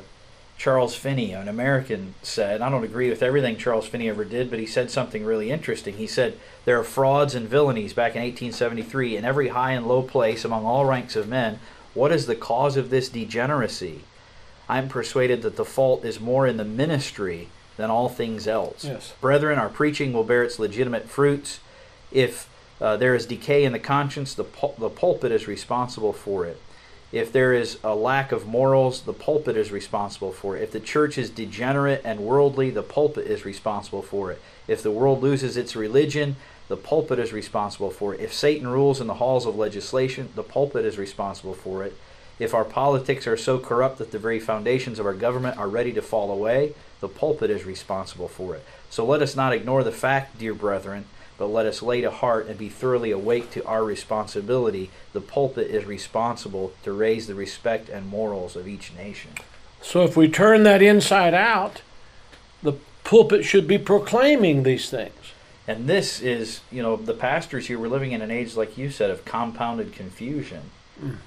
Charles 0.57 0.95
Finney, 0.95 1.33
an 1.33 1.47
American, 1.47 2.13
said. 2.21 2.61
I 2.61 2.69
don't 2.69 2.83
agree 2.83 3.09
with 3.09 3.23
everything 3.23 3.57
Charles 3.57 3.87
Finney 3.87 4.09
ever 4.09 4.25
did, 4.25 4.49
but 4.49 4.59
he 4.59 4.65
said 4.65 4.91
something 4.91 5.25
really 5.25 5.49
interesting. 5.49 5.95
He 5.95 6.07
said 6.07 6.37
there 6.65 6.79
are 6.79 6.83
frauds 6.83 7.35
and 7.35 7.49
villainies 7.49 7.95
back 7.95 8.15
in 8.15 8.21
1873 8.21 9.17
in 9.17 9.25
every 9.25 9.49
high 9.49 9.71
and 9.71 9.87
low 9.87 10.03
place 10.03 10.43
among 10.43 10.65
all 10.65 10.85
ranks 10.85 11.15
of 11.15 11.27
men. 11.27 11.59
What 11.93 12.11
is 12.11 12.25
the 12.25 12.35
cause 12.35 12.75
of 12.75 12.89
this 12.89 13.09
degeneracy? 13.09 14.01
I'm 14.67 14.87
persuaded 14.87 15.41
that 15.41 15.55
the 15.55 15.65
fault 15.65 16.05
is 16.05 16.19
more 16.19 16.47
in 16.47 16.57
the 16.57 16.65
ministry 16.65 17.49
than 17.77 17.89
all 17.89 18.09
things 18.09 18.47
else. 18.47 18.85
Yes. 18.85 19.13
Brethren, 19.21 19.59
our 19.59 19.69
preaching 19.69 20.13
will 20.13 20.23
bear 20.23 20.43
its 20.43 20.59
legitimate 20.59 21.09
fruits. 21.09 21.59
If 22.11 22.49
uh, 22.79 22.97
there 22.97 23.15
is 23.15 23.25
decay 23.25 23.63
in 23.63 23.73
the 23.73 23.79
conscience, 23.79 24.33
the, 24.33 24.43
pul- 24.43 24.75
the 24.77 24.89
pulpit 24.89 25.31
is 25.31 25.47
responsible 25.47 26.13
for 26.13 26.45
it. 26.45 26.61
If 27.11 27.31
there 27.31 27.53
is 27.53 27.77
a 27.83 27.93
lack 27.93 28.31
of 28.31 28.47
morals, 28.47 29.01
the 29.01 29.13
pulpit 29.13 29.55
is 29.55 29.71
responsible 29.71 30.31
for 30.31 30.57
it. 30.57 30.63
If 30.63 30.71
the 30.71 30.79
church 30.79 31.17
is 31.17 31.29
degenerate 31.29 32.01
and 32.03 32.21
worldly, 32.21 32.71
the 32.71 32.81
pulpit 32.81 33.27
is 33.27 33.45
responsible 33.45 34.01
for 34.01 34.31
it. 34.31 34.41
If 34.67 34.81
the 34.81 34.89
world 34.91 35.21
loses 35.21 35.55
its 35.55 35.75
religion, 35.75 36.37
the 36.69 36.77
pulpit 36.77 37.19
is 37.19 37.31
responsible 37.31 37.91
for 37.91 38.15
it. 38.15 38.19
If 38.19 38.33
Satan 38.33 38.67
rules 38.67 38.99
in 38.99 39.05
the 39.05 39.15
halls 39.15 39.45
of 39.45 39.55
legislation, 39.55 40.29
the 40.33 40.41
pulpit 40.41 40.85
is 40.85 40.97
responsible 40.97 41.53
for 41.53 41.83
it. 41.83 41.95
If 42.39 42.55
our 42.55 42.65
politics 42.65 43.27
are 43.27 43.37
so 43.37 43.59
corrupt 43.59 43.99
that 43.99 44.11
the 44.11 44.17
very 44.17 44.39
foundations 44.39 44.97
of 44.97 45.05
our 45.05 45.13
government 45.13 45.57
are 45.57 45.69
ready 45.69 45.93
to 45.93 46.01
fall 46.01 46.31
away, 46.31 46.73
the 47.03 47.09
pulpit 47.09 47.49
is 47.49 47.65
responsible 47.65 48.29
for 48.29 48.55
it. 48.55 48.63
So 48.89 49.05
let 49.05 49.21
us 49.21 49.35
not 49.35 49.51
ignore 49.51 49.83
the 49.83 49.91
fact, 49.91 50.39
dear 50.39 50.53
brethren, 50.53 51.03
but 51.37 51.47
let 51.47 51.65
us 51.65 51.81
lay 51.81 51.99
to 51.99 52.09
heart 52.09 52.47
and 52.47 52.57
be 52.57 52.69
thoroughly 52.69 53.11
awake 53.11 53.51
to 53.51 53.65
our 53.65 53.83
responsibility. 53.83 54.89
The 55.11 55.19
pulpit 55.19 55.69
is 55.69 55.83
responsible 55.83 56.71
to 56.83 56.93
raise 56.93 57.27
the 57.27 57.35
respect 57.35 57.89
and 57.89 58.07
morals 58.07 58.55
of 58.55 58.69
each 58.69 58.93
nation. 58.93 59.31
So 59.81 60.05
if 60.05 60.15
we 60.15 60.29
turn 60.29 60.63
that 60.63 60.81
inside 60.81 61.33
out, 61.33 61.81
the 62.61 62.77
pulpit 63.03 63.43
should 63.43 63.67
be 63.67 63.77
proclaiming 63.77 64.63
these 64.63 64.89
things. 64.89 65.33
And 65.67 65.87
this 65.87 66.21
is, 66.21 66.61
you 66.71 66.81
know, 66.81 66.95
the 66.95 67.13
pastors 67.13 67.67
here, 67.67 67.77
we're 67.77 67.89
living 67.89 68.13
in 68.13 68.21
an 68.21 68.31
age, 68.31 68.55
like 68.55 68.77
you 68.77 68.89
said, 68.89 69.09
of 69.09 69.25
compounded 69.25 69.91
confusion. 69.91 70.71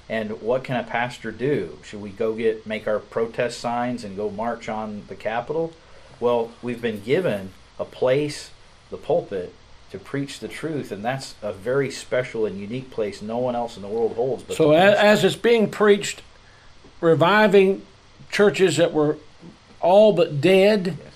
And 0.09 0.41
what 0.41 0.65
can 0.65 0.77
a 0.77 0.85
pastor 0.85 1.33
do? 1.33 1.79
Should 1.85 2.01
we 2.01 2.11
go 2.11 2.35
get 2.35 2.67
make 2.67 2.87
our 2.87 2.99
protest 2.99 3.59
signs 3.61 4.05
and 4.05 4.17
go 4.17 4.31
march 4.31 4.69
on 4.69 5.03
the 5.09 5.17
Capitol? 5.17 5.73
Well, 6.21 6.53
we've 6.63 6.81
been 6.81 7.03
given 7.03 7.51
a 7.79 7.85
place, 7.85 8.51
the 8.91 8.97
pulpit, 8.97 9.53
to 9.91 9.99
preach 9.99 10.41
the 10.41 10.49
truth, 10.49 10.91
and 10.93 11.05
that's 11.05 11.35
a 11.43 11.53
very 11.53 11.91
special 11.91 12.47
and 12.47 12.59
unique 12.59 12.91
place 12.91 13.21
no 13.23 13.39
one 13.39 13.55
else 13.55 13.77
in 13.77 13.83
the 13.83 13.89
world 13.89 14.15
holds. 14.15 14.43
But 14.43 14.57
So 14.57 14.73
as, 14.73 14.97
as 14.97 15.25
it's 15.25 15.37
being 15.37 15.71
preached, 15.71 16.23
reviving 17.01 17.83
churches 18.31 18.77
that 18.79 18.93
were 18.93 19.19
all 19.81 20.13
but 20.13 20.41
dead, 20.41 20.87
Yes. 20.87 21.13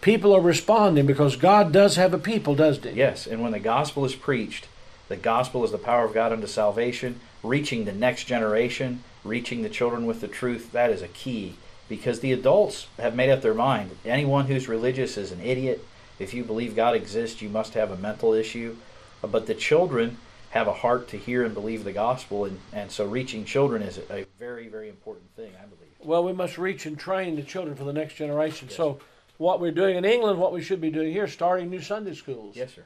people 0.00 0.34
are 0.34 0.40
responding 0.40 1.06
because 1.06 1.36
God 1.36 1.72
does 1.72 1.96
have 1.96 2.14
a 2.14 2.18
people, 2.18 2.54
doesn't 2.54 2.84
He? 2.84 2.96
Yes, 2.96 3.26
and 3.26 3.42
when 3.42 3.52
the 3.52 3.60
gospel 3.60 4.04
is 4.04 4.14
preached, 4.14 4.66
the 5.12 5.16
gospel 5.18 5.62
is 5.62 5.70
the 5.70 5.76
power 5.76 6.06
of 6.06 6.14
God 6.14 6.32
unto 6.32 6.46
salvation, 6.46 7.20
reaching 7.42 7.84
the 7.84 7.92
next 7.92 8.24
generation, 8.24 9.04
reaching 9.24 9.60
the 9.60 9.68
children 9.68 10.06
with 10.06 10.22
the 10.22 10.26
truth, 10.28 10.72
that 10.72 10.88
is 10.88 11.02
a 11.02 11.08
key. 11.08 11.56
Because 11.86 12.20
the 12.20 12.32
adults 12.32 12.86
have 12.98 13.14
made 13.14 13.28
up 13.28 13.42
their 13.42 13.52
mind. 13.52 13.90
Anyone 14.06 14.46
who's 14.46 14.68
religious 14.68 15.18
is 15.18 15.30
an 15.30 15.42
idiot. 15.42 15.84
If 16.18 16.32
you 16.32 16.44
believe 16.44 16.74
God 16.74 16.94
exists, 16.94 17.42
you 17.42 17.50
must 17.50 17.74
have 17.74 17.90
a 17.90 17.96
mental 17.98 18.32
issue. 18.32 18.76
But 19.20 19.46
the 19.46 19.54
children 19.54 20.16
have 20.50 20.66
a 20.66 20.72
heart 20.72 21.08
to 21.08 21.18
hear 21.18 21.44
and 21.44 21.52
believe 21.52 21.84
the 21.84 21.92
gospel, 21.92 22.46
and, 22.46 22.58
and 22.72 22.90
so 22.90 23.04
reaching 23.04 23.44
children 23.44 23.82
is 23.82 23.98
a 23.98 24.24
very, 24.38 24.68
very 24.68 24.88
important 24.88 25.30
thing, 25.36 25.52
I 25.62 25.66
believe. 25.66 25.90
Well, 26.02 26.24
we 26.24 26.32
must 26.32 26.56
reach 26.56 26.86
and 26.86 26.98
train 26.98 27.36
the 27.36 27.42
children 27.42 27.76
for 27.76 27.84
the 27.84 27.92
next 27.92 28.14
generation. 28.14 28.70
So, 28.70 29.00
what 29.36 29.60
we're 29.60 29.72
doing 29.72 29.96
in 29.96 30.06
England, 30.06 30.38
what 30.38 30.54
we 30.54 30.62
should 30.62 30.80
be 30.80 30.90
doing 30.90 31.12
here, 31.12 31.28
starting 31.28 31.68
new 31.68 31.82
Sunday 31.82 32.14
schools. 32.14 32.56
Yes, 32.56 32.74
sir. 32.74 32.84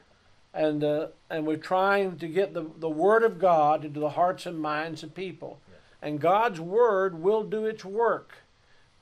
And 0.57 0.83
uh, 0.83 1.07
and 1.29 1.45
we're 1.45 1.55
trying 1.55 2.17
to 2.17 2.27
get 2.27 2.53
the, 2.53 2.65
the 2.77 2.89
word 2.89 3.23
of 3.23 3.39
God 3.39 3.85
into 3.85 3.99
the 3.99 4.09
hearts 4.09 4.47
and 4.47 4.59
minds 4.59 5.03
of 5.03 5.13
people. 5.13 5.59
And 6.01 6.19
God's 6.19 6.59
word 6.59 7.21
will 7.21 7.43
do 7.43 7.65
its 7.65 7.85
work. 7.85 8.39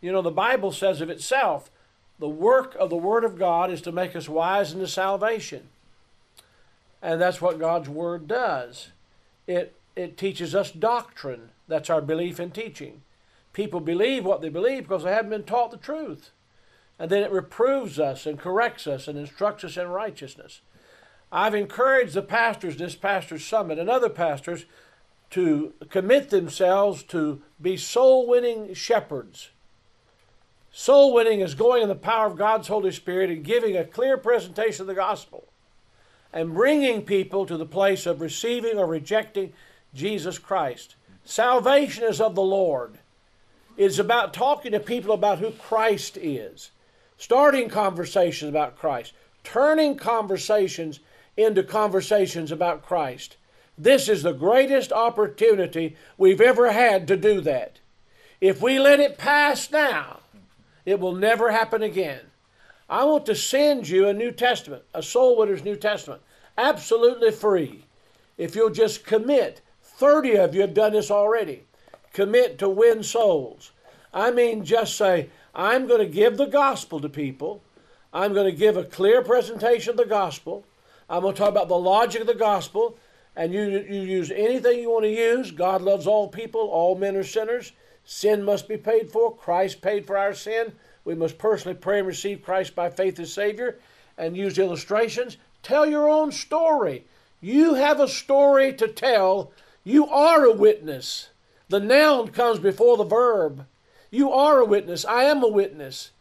You 0.02 0.12
know, 0.12 0.22
the 0.22 0.32
Bible 0.32 0.72
says 0.72 1.02
of 1.02 1.10
itself, 1.10 1.72
the 2.20 2.30
work 2.30 2.76
of 2.76 2.90
the 2.90 2.98
word 2.98 3.24
of 3.24 3.40
God 3.40 3.72
is 3.72 3.82
to 3.82 3.92
make 3.92 4.16
us 4.16 4.28
wise 4.28 4.74
unto 4.74 4.86
salvation. 4.86 5.70
And 7.02 7.22
that's 7.22 7.42
what 7.42 7.60
God's 7.60 7.88
word 7.90 8.28
does. 8.28 8.90
It 9.48 9.74
it 9.96 10.18
teaches 10.18 10.54
us 10.54 10.72
doctrine. 10.72 11.50
That's 11.70 11.90
our 11.90 12.02
belief 12.02 12.38
and 12.38 12.54
teaching. 12.54 13.02
People 13.54 13.80
believe 13.80 14.26
what 14.26 14.42
they 14.42 14.50
believe 14.50 14.84
because 14.84 15.04
they 15.04 15.14
haven't 15.14 15.30
been 15.30 15.44
taught 15.44 15.72
the 15.72 15.78
truth. 15.78 16.32
And 17.00 17.10
then 17.10 17.24
it 17.24 17.32
reproves 17.32 17.98
us 17.98 18.26
and 18.26 18.38
corrects 18.38 18.88
us 18.88 19.08
and 19.08 19.18
instructs 19.18 19.64
us 19.64 19.78
in 19.78 19.88
righteousness. 19.88 20.60
I've 21.36 21.54
encouraged 21.54 22.14
the 22.14 22.22
pastors, 22.22 22.78
this 22.78 22.96
pastor's 22.96 23.44
summit, 23.44 23.78
and 23.78 23.90
other 23.90 24.08
pastors 24.08 24.64
to 25.32 25.74
commit 25.90 26.30
themselves 26.30 27.04
to 27.04 27.42
be 27.62 27.76
soul 27.76 28.26
winning 28.26 28.74
shepherds. 28.74 29.50
Soul 30.72 31.14
winning 31.14 31.42
is 31.42 31.54
going 31.54 31.84
in 31.84 31.90
the 31.90 31.96
power 31.96 32.28
of 32.28 32.38
God's 32.38 32.70
Holy 32.70 32.94
Spirit 32.94 33.30
and 33.30 33.44
giving 33.44 33.76
a 33.76 33.84
clear 33.84 34.16
presentation 34.16 34.84
of 34.84 34.88
the 34.88 34.94
gospel 34.94 35.50
and 36.32 36.54
bringing 36.54 37.02
people 37.02 37.46
to 37.46 37.58
the 37.58 37.66
place 37.66 38.06
of 38.06 38.22
receiving 38.22 38.78
or 38.78 38.88
rejecting 38.88 39.52
Jesus 39.94 40.40
Christ. 40.40 40.96
Salvation 41.26 42.06
is 42.06 42.22
of 42.22 42.36
the 42.36 42.42
Lord. 42.42 43.00
It's 43.76 44.00
about 44.00 44.34
talking 44.34 44.72
to 44.72 44.80
people 44.80 45.14
about 45.14 45.40
who 45.40 45.52
Christ 45.52 46.16
is, 46.16 46.72
starting 47.18 47.68
conversations 47.68 48.48
about 48.48 48.78
Christ, 48.78 49.12
turning 49.44 49.98
conversations 49.98 51.02
into 51.38 51.64
conversations 51.64 52.52
about 52.52 52.86
Christ. 52.86 53.38
This 53.78 54.08
is 54.08 54.24
the 54.24 54.34
greatest 54.34 54.92
opportunity 54.94 55.96
we've 56.18 56.42
ever 56.42 56.72
had 56.72 57.08
to 57.10 57.18
do 57.18 57.42
that. 57.42 57.80
If 58.40 58.62
we 58.62 58.80
let 58.80 59.00
it 59.00 59.18
pass 59.18 59.72
now, 59.72 60.20
it 60.86 61.00
will 61.00 61.16
never 61.16 61.52
happen 61.52 61.84
again. 61.84 62.22
I 62.90 63.04
want 63.04 63.26
to 63.26 63.36
send 63.36 63.90
you 63.90 64.08
a 64.08 64.14
New 64.14 64.32
Testament, 64.32 64.84
a 64.94 65.02
Soul 65.02 65.38
Winner's 65.38 65.64
New 65.64 65.76
Testament, 65.76 66.22
absolutely 66.58 67.32
free. 67.32 67.86
If 68.38 68.56
you'll 68.56 68.70
just 68.70 69.06
commit, 69.06 69.62
30 69.82 70.38
of 70.38 70.56
you 70.56 70.62
have 70.62 70.74
done 70.74 70.94
this 70.94 71.10
already. 71.10 71.64
Commit 72.14 72.60
to 72.60 72.70
win 72.70 73.04
souls. 73.04 73.72
I 74.14 74.32
mean, 74.32 74.64
just 74.64 74.96
say, 74.96 75.30
I'm 75.54 75.88
going 75.88 76.00
to 76.00 76.06
give 76.06 76.38
the 76.38 76.46
gospel 76.46 77.00
to 77.02 77.10
people. 77.10 77.64
I'm 78.14 78.34
going 78.34 78.50
to 78.50 78.58
give 78.58 78.78
a 78.78 78.84
clear 78.84 79.22
presentation 79.22 79.92
of 79.92 79.98
the 79.98 80.06
gospel. 80.06 80.66
I'm 81.10 81.22
going 81.22 81.34
to 81.34 81.40
talk 81.40 81.50
about 81.50 81.68
the 81.68 81.78
logic 81.78 82.22
of 82.22 82.28
the 82.28 82.34
gospel. 82.34 82.98
And 83.36 83.54
you, 83.54 83.64
you 83.64 84.02
use 84.02 84.32
anything 84.32 84.80
you 84.80 84.90
want 84.90 85.04
to 85.04 85.10
use. 85.10 85.52
God 85.52 85.82
loves 85.82 86.08
all 86.08 86.28
people, 86.28 86.62
all 86.62 86.96
men 86.96 87.16
are 87.16 87.24
sinners. 87.24 87.74
Sin 88.06 88.44
must 88.44 88.68
be 88.68 88.78
paid 88.78 89.12
for. 89.12 89.36
Christ 89.36 89.82
paid 89.82 90.06
for 90.06 90.18
our 90.18 90.34
sin. 90.34 90.74
We 91.04 91.16
must 91.16 91.38
personally 91.38 91.78
pray 91.78 92.00
and 92.00 92.08
receive 92.08 92.44
Christ 92.44 92.76
by 92.76 92.90
faith 92.90 93.20
as 93.20 93.34
Savior 93.34 93.78
and 94.18 94.38
use 94.38 94.58
illustrations. 94.58 95.38
Tell 95.64 95.86
your 95.86 96.08
own 96.08 96.32
story. 96.32 97.06
You 97.42 97.74
have 97.74 98.00
a 98.00 98.08
story 98.08 98.74
to 98.74 98.88
tell. 98.88 99.52
You 99.84 100.08
are 100.08 100.46
a 100.46 100.54
witness. 100.54 101.30
The 101.70 101.80
noun 101.80 102.30
comes 102.30 102.60
before 102.60 102.98
the 102.98 103.04
verb. 103.04 103.66
You 104.12 104.32
are 104.32 104.60
a 104.60 104.66
witness. 104.66 105.04
I 105.04 105.24
am 105.24 105.44
a 105.44 105.48
witness. 105.48 106.12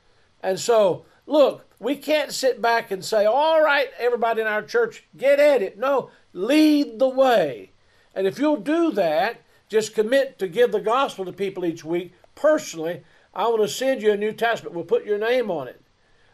And 0.42 0.58
so, 0.58 1.04
look, 1.26 1.66
we 1.78 1.96
can't 1.96 2.32
sit 2.32 2.62
back 2.62 2.90
and 2.90 3.04
say, 3.04 3.24
all 3.24 3.62
right, 3.62 3.88
everybody 3.98 4.40
in 4.40 4.46
our 4.46 4.62
church, 4.62 5.04
get 5.16 5.38
at 5.38 5.62
it. 5.62 5.78
No, 5.78 6.10
lead 6.32 6.98
the 6.98 7.08
way. 7.08 7.72
And 8.14 8.26
if 8.26 8.38
you'll 8.38 8.56
do 8.56 8.92
that, 8.92 9.42
just 9.68 9.94
commit 9.94 10.38
to 10.38 10.48
give 10.48 10.72
the 10.72 10.80
gospel 10.80 11.24
to 11.24 11.32
people 11.32 11.64
each 11.64 11.84
week. 11.84 12.12
Personally, 12.34 13.02
I 13.34 13.48
want 13.48 13.62
to 13.62 13.68
send 13.68 14.02
you 14.02 14.12
a 14.12 14.16
New 14.16 14.32
Testament. 14.32 14.74
We'll 14.74 14.84
put 14.84 15.04
your 15.04 15.18
name 15.18 15.50
on 15.50 15.68
it. 15.68 15.80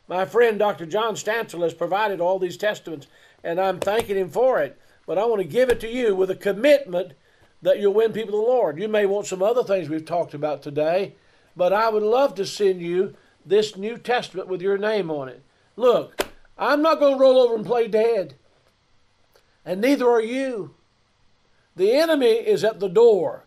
My 0.09 0.25
friend 0.25 0.59
Dr. 0.59 0.87
John 0.87 1.15
Stansel 1.15 1.63
has 1.63 1.73
provided 1.73 2.21
all 2.21 2.39
these 2.39 2.57
testaments, 2.57 3.07
and 3.45 3.61
I'm 3.61 3.79
thanking 3.79 4.17
him 4.17 4.29
for 4.29 4.61
it. 4.61 4.79
But 5.07 5.19
I 5.19 5.25
want 5.25 5.41
to 5.41 5.49
give 5.49 5.71
it 5.71 5.81
to 5.81 5.89
you 5.89 6.15
with 6.15 6.31
a 6.31 6.37
commitment 6.37 7.13
that 7.63 7.79
you'll 7.79 7.95
win 7.95 8.13
people 8.13 8.33
to 8.33 8.37
the 8.37 8.53
Lord. 8.53 8.79
You 8.79 8.89
may 8.89 9.07
want 9.07 9.27
some 9.27 9.43
other 9.43 9.63
things 9.63 9.89
we've 9.89 10.05
talked 10.05 10.35
about 10.35 10.63
today, 10.63 11.15
but 11.57 11.73
I 11.73 11.89
would 11.89 12.03
love 12.03 12.35
to 12.37 12.47
send 12.47 12.81
you 12.81 13.15
this 13.45 13.77
New 13.77 13.99
Testament 13.99 14.49
with 14.49 14.63
your 14.63 14.79
name 14.79 15.11
on 15.11 15.29
it. 15.29 15.43
Look, 15.77 16.27
I'm 16.59 16.83
not 16.83 17.01
going 17.01 17.15
to 17.15 17.21
roll 17.21 17.39
over 17.39 17.55
and 17.55 17.65
play 17.65 17.89
dead, 17.89 18.35
and 19.65 19.81
neither 19.81 20.09
are 20.09 20.23
you. 20.23 20.75
The 21.77 21.93
enemy 21.93 22.27
is 22.27 22.65
at 22.65 22.81
the 22.81 22.89
door. 22.89 23.45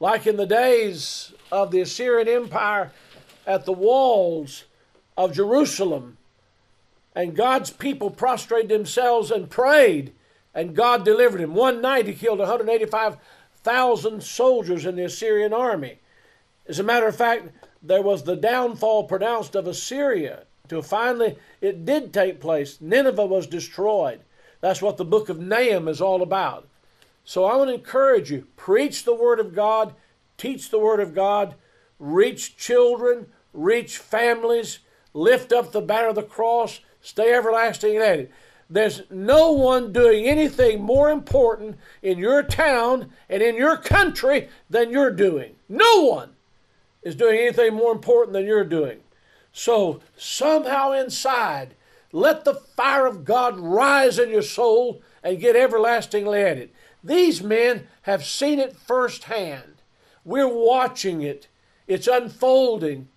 Like 0.00 0.26
in 0.26 0.36
the 0.36 0.46
days 0.46 1.34
of 1.50 1.70
the 1.70 1.80
Assyrian 1.80 2.28
Empire 2.28 2.92
at 3.46 3.64
the 3.64 3.72
walls 3.72 4.64
of 5.16 5.34
Jerusalem, 5.34 6.18
and 7.14 7.34
God's 7.34 7.70
people 7.70 8.10
prostrated 8.10 8.68
themselves 8.68 9.32
and 9.32 9.50
prayed, 9.50 10.12
and 10.54 10.76
God 10.76 11.04
delivered 11.04 11.40
him. 11.40 11.54
One 11.54 11.82
night 11.82 12.06
he 12.06 12.14
killed 12.14 12.38
185,000 12.38 14.22
soldiers 14.22 14.86
in 14.86 14.94
the 14.94 15.04
Assyrian 15.04 15.52
army. 15.52 15.98
As 16.68 16.78
a 16.78 16.84
matter 16.84 17.08
of 17.08 17.16
fact, 17.16 17.48
there 17.82 18.02
was 18.02 18.22
the 18.22 18.36
downfall 18.36 19.04
pronounced 19.04 19.54
of 19.54 19.66
Assyria 19.66 20.44
till 20.68 20.82
finally 20.82 21.38
it 21.60 21.84
did 21.84 22.12
take 22.12 22.40
place. 22.40 22.78
Nineveh 22.80 23.26
was 23.26 23.46
destroyed. 23.46 24.20
That's 24.60 24.82
what 24.82 24.96
the 24.96 25.04
book 25.04 25.28
of 25.28 25.38
Nahum 25.38 25.88
is 25.88 26.00
all 26.00 26.22
about. 26.22 26.68
So 27.24 27.44
I 27.44 27.56
want 27.56 27.68
to 27.68 27.74
encourage 27.74 28.30
you 28.30 28.46
preach 28.56 29.04
the 29.04 29.14
Word 29.14 29.38
of 29.38 29.54
God, 29.54 29.94
teach 30.36 30.70
the 30.70 30.78
Word 30.78 31.00
of 31.00 31.14
God, 31.14 31.54
reach 31.98 32.56
children, 32.56 33.26
reach 33.52 33.98
families, 33.98 34.80
lift 35.14 35.52
up 35.52 35.72
the 35.72 35.80
banner 35.80 36.08
of 36.08 36.14
the 36.14 36.22
cross, 36.22 36.80
stay 37.00 37.32
everlasting 37.32 37.96
at 37.96 38.18
it. 38.18 38.32
There's 38.70 39.02
no 39.10 39.52
one 39.52 39.92
doing 39.92 40.26
anything 40.26 40.82
more 40.82 41.10
important 41.10 41.78
in 42.02 42.18
your 42.18 42.42
town 42.42 43.10
and 43.28 43.42
in 43.42 43.56
your 43.56 43.78
country 43.78 44.48
than 44.68 44.90
you're 44.90 45.10
doing. 45.10 45.56
No 45.68 46.02
one 46.02 46.30
is 47.08 47.16
doing 47.16 47.38
anything 47.38 47.74
more 47.74 47.92
important 47.92 48.34
than 48.34 48.44
you're 48.44 48.64
doing. 48.64 49.00
So, 49.52 50.00
somehow 50.16 50.92
inside, 50.92 51.74
let 52.12 52.44
the 52.44 52.54
fire 52.54 53.06
of 53.06 53.24
God 53.24 53.58
rise 53.58 54.18
in 54.18 54.30
your 54.30 54.42
soul 54.42 55.02
and 55.22 55.40
get 55.40 55.56
everlastingly 55.56 56.42
at 56.42 56.58
it. 56.58 56.74
These 57.02 57.42
men 57.42 57.88
have 58.02 58.24
seen 58.24 58.58
it 58.58 58.76
firsthand. 58.76 59.82
We're 60.24 60.48
watching 60.48 61.22
it, 61.22 61.48
it's 61.86 62.06
unfolding. 62.06 63.08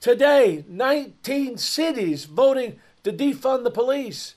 Today, 0.00 0.64
19 0.68 1.56
cities 1.56 2.26
voting 2.26 2.78
to 3.04 3.12
defund 3.12 3.64
the 3.64 3.70
police. 3.70 4.34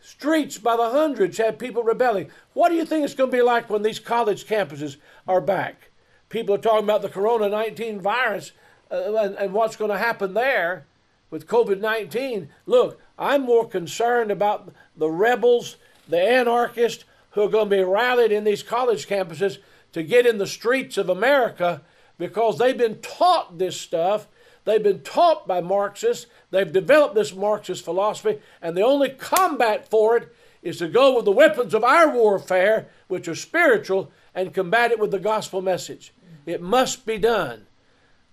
Streets 0.00 0.56
by 0.56 0.76
the 0.76 0.88
hundreds 0.90 1.36
had 1.36 1.58
people 1.58 1.82
rebelling. 1.82 2.30
What 2.54 2.70
do 2.70 2.76
you 2.76 2.86
think 2.86 3.04
it's 3.04 3.14
going 3.14 3.30
to 3.30 3.36
be 3.36 3.42
like 3.42 3.68
when 3.68 3.82
these 3.82 3.98
college 3.98 4.46
campuses 4.46 4.96
are 5.26 5.42
back? 5.42 5.87
People 6.28 6.54
are 6.54 6.58
talking 6.58 6.84
about 6.84 7.02
the 7.02 7.08
Corona 7.08 7.48
19 7.48 8.00
virus 8.00 8.52
uh, 8.90 9.14
and, 9.14 9.34
and 9.36 9.52
what's 9.52 9.76
going 9.76 9.90
to 9.90 9.98
happen 9.98 10.34
there 10.34 10.84
with 11.30 11.46
COVID 11.46 11.80
19. 11.80 12.48
Look, 12.66 13.00
I'm 13.18 13.42
more 13.42 13.66
concerned 13.66 14.30
about 14.30 14.72
the 14.96 15.10
rebels, 15.10 15.76
the 16.08 16.20
anarchists 16.20 17.04
who 17.32 17.42
are 17.42 17.48
going 17.48 17.70
to 17.70 17.76
be 17.76 17.82
rallied 17.82 18.32
in 18.32 18.44
these 18.44 18.62
college 18.62 19.06
campuses 19.06 19.58
to 19.92 20.02
get 20.02 20.26
in 20.26 20.38
the 20.38 20.46
streets 20.46 20.98
of 20.98 21.08
America 21.08 21.82
because 22.18 22.58
they've 22.58 22.76
been 22.76 23.00
taught 23.00 23.58
this 23.58 23.80
stuff. 23.80 24.26
They've 24.64 24.82
been 24.82 25.00
taught 25.00 25.46
by 25.46 25.60
Marxists. 25.60 26.26
They've 26.50 26.70
developed 26.70 27.14
this 27.14 27.34
Marxist 27.34 27.84
philosophy, 27.84 28.40
and 28.60 28.76
the 28.76 28.82
only 28.82 29.10
combat 29.10 29.88
for 29.88 30.16
it 30.16 30.34
is 30.62 30.78
to 30.78 30.88
go 30.88 31.16
with 31.16 31.24
the 31.24 31.32
weapons 31.32 31.72
of 31.72 31.84
our 31.84 32.10
warfare, 32.10 32.88
which 33.06 33.28
are 33.28 33.34
spiritual, 33.34 34.10
and 34.34 34.52
combat 34.52 34.90
it 34.90 34.98
with 34.98 35.10
the 35.10 35.18
gospel 35.18 35.62
message. 35.62 36.12
It 36.48 36.62
must 36.62 37.04
be 37.06 37.18
done. 37.18 37.66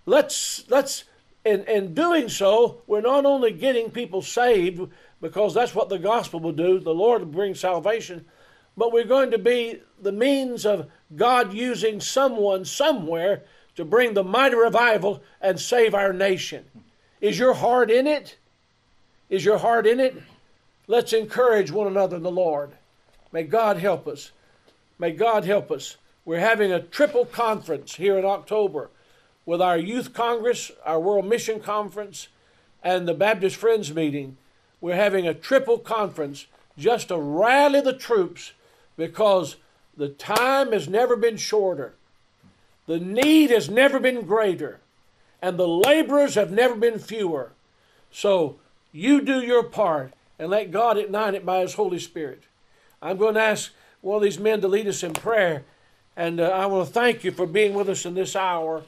Let's 0.05 0.63
let's 0.69 1.03
in, 1.45 1.63
in 1.65 1.93
doing 1.93 2.27
so, 2.27 2.81
we're 2.87 3.01
not 3.01 3.25
only 3.25 3.51
getting 3.51 3.91
people 3.91 4.23
saved, 4.23 4.89
because 5.21 5.53
that's 5.53 5.75
what 5.75 5.89
the 5.89 5.99
gospel 5.99 6.39
will 6.39 6.51
do, 6.51 6.79
the 6.79 6.93
Lord 6.93 7.21
will 7.21 7.31
bring 7.31 7.53
salvation, 7.53 8.25
but 8.75 8.91
we're 8.91 9.05
going 9.05 9.31
to 9.31 9.37
be 9.37 9.81
the 10.01 10.11
means 10.11 10.65
of 10.65 10.89
God 11.15 11.53
using 11.53 12.01
someone 12.01 12.65
somewhere 12.65 13.43
to 13.75 13.85
bring 13.85 14.13
the 14.13 14.23
mighty 14.23 14.55
revival 14.55 15.21
and 15.39 15.59
save 15.59 15.93
our 15.93 16.11
nation. 16.11 16.65
Is 17.21 17.37
your 17.37 17.53
heart 17.53 17.91
in 17.91 18.07
it? 18.07 18.37
Is 19.29 19.45
your 19.45 19.59
heart 19.59 19.85
in 19.85 19.99
it? 19.99 20.21
Let's 20.87 21.13
encourage 21.13 21.71
one 21.71 21.87
another 21.87 22.17
in 22.17 22.23
the 22.23 22.31
Lord. 22.31 22.71
May 23.31 23.43
God 23.43 23.77
help 23.77 24.07
us. 24.07 24.31
May 24.97 25.11
God 25.11 25.45
help 25.45 25.71
us. 25.71 25.97
We're 26.25 26.39
having 26.39 26.71
a 26.71 26.81
triple 26.81 27.25
conference 27.25 27.95
here 27.95 28.17
in 28.17 28.25
October 28.25 28.89
with 29.45 29.61
our 29.61 29.77
Youth 29.77 30.11
Congress, 30.11 30.71
our 30.83 30.99
World 30.99 31.27
Mission 31.27 31.59
Conference, 31.59 32.29
and 32.83 33.07
the 33.07 33.13
Baptist 33.13 33.55
Friends 33.57 33.93
Meeting. 33.93 34.37
We're 34.81 34.95
having 34.95 35.27
a 35.27 35.35
triple 35.35 35.77
conference 35.77 36.47
just 36.79 37.09
to 37.09 37.17
rally 37.17 37.79
the 37.79 37.93
troops 37.93 38.53
because 38.97 39.57
the 39.95 40.09
time 40.09 40.71
has 40.71 40.89
never 40.89 41.15
been 41.15 41.37
shorter, 41.37 41.93
the 42.87 42.99
need 42.99 43.51
has 43.51 43.69
never 43.69 43.99
been 43.99 44.25
greater, 44.25 44.79
and 45.41 45.57
the 45.57 45.67
laborers 45.67 46.35
have 46.35 46.51
never 46.51 46.75
been 46.75 46.97
fewer. 46.99 47.51
So 48.11 48.57
you 48.91 49.21
do 49.21 49.41
your 49.41 49.63
part 49.63 50.13
and 50.39 50.49
let 50.49 50.71
God 50.71 50.97
ignite 50.97 51.35
it 51.35 51.45
by 51.45 51.61
His 51.61 51.75
Holy 51.75 51.99
Spirit. 51.99 52.43
I'm 53.01 53.17
going 53.17 53.35
to 53.35 53.41
ask 53.41 53.71
one 54.01 54.17
of 54.17 54.23
these 54.23 54.39
men 54.39 54.61
to 54.61 54.67
lead 54.67 54.87
us 54.87 55.03
in 55.03 55.13
prayer, 55.13 55.63
and 56.15 56.39
uh, 56.39 56.45
I 56.45 56.65
want 56.65 56.87
to 56.87 56.93
thank 56.93 57.23
you 57.23 57.31
for 57.31 57.45
being 57.45 57.73
with 57.73 57.89
us 57.89 58.05
in 58.05 58.13
this 58.13 58.35
hour. 58.35 58.83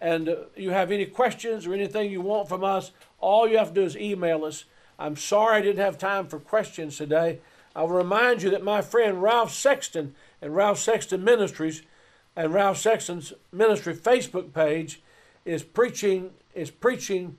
And 0.00 0.28
uh, 0.28 0.36
you 0.56 0.70
have 0.70 0.90
any 0.90 1.04
questions 1.06 1.66
or 1.66 1.74
anything 1.74 2.10
you 2.10 2.22
want 2.22 2.48
from 2.48 2.64
us, 2.64 2.92
all 3.18 3.46
you 3.46 3.58
have 3.58 3.68
to 3.68 3.74
do 3.74 3.82
is 3.82 3.96
email 3.96 4.44
us. 4.44 4.64
I'm 4.98 5.16
sorry 5.16 5.58
I 5.58 5.60
didn't 5.62 5.84
have 5.84 5.98
time 5.98 6.26
for 6.26 6.38
questions 6.38 6.96
today. 6.96 7.40
I'll 7.76 7.88
remind 7.88 8.42
you 8.42 8.50
that 8.50 8.64
my 8.64 8.82
friend 8.82 9.22
Ralph 9.22 9.52
Sexton 9.52 10.14
and 10.42 10.56
Ralph 10.56 10.78
Sexton 10.78 11.22
Ministries 11.22 11.82
and 12.34 12.52
Ralph 12.52 12.78
Sexton's 12.78 13.32
ministry 13.52 13.94
Facebook 13.94 14.52
page 14.52 15.02
is 15.44 15.62
preaching 15.62 16.30
is 16.54 16.70
preaching 16.70 17.36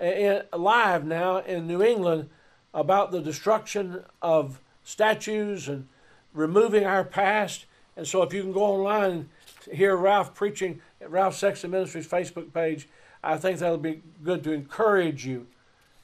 in, 0.00 0.42
live 0.52 1.04
now 1.04 1.38
in 1.38 1.66
New 1.66 1.82
England 1.82 2.28
about 2.72 3.10
the 3.10 3.20
destruction 3.20 4.04
of 4.20 4.60
statues 4.84 5.68
and 5.68 5.88
removing 6.32 6.84
our 6.84 7.04
past. 7.04 7.66
And 7.96 8.06
so, 8.06 8.22
if 8.22 8.32
you 8.32 8.42
can 8.42 8.52
go 8.52 8.62
online 8.62 9.10
and 9.10 9.76
hear 9.76 9.96
Ralph 9.96 10.34
preaching 10.34 10.80
at 11.00 11.10
Ralph 11.10 11.36
Sexton 11.36 11.70
Ministries 11.70 12.08
Facebook 12.08 12.52
page, 12.52 12.88
I 13.22 13.36
think 13.36 13.58
that'll 13.58 13.78
be 13.78 14.02
good 14.24 14.42
to 14.44 14.52
encourage 14.52 15.26
you, 15.26 15.46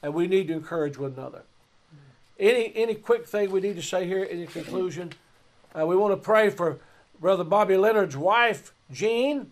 and 0.01 0.13
we 0.13 0.27
need 0.27 0.47
to 0.47 0.53
encourage 0.53 0.97
one 0.97 1.13
another. 1.13 1.43
Any 2.39 2.71
any 2.75 2.95
quick 2.95 3.27
thing 3.27 3.51
we 3.51 3.59
need 3.59 3.75
to 3.75 3.81
say 3.81 4.05
here 4.05 4.23
in 4.23 4.45
conclusion? 4.47 5.13
Uh, 5.77 5.85
we 5.85 5.95
want 5.95 6.13
to 6.13 6.17
pray 6.17 6.49
for 6.49 6.79
Brother 7.19 7.43
Bobby 7.43 7.75
Leonard's 7.75 8.15
wife, 8.15 8.73
Jean, 8.91 9.51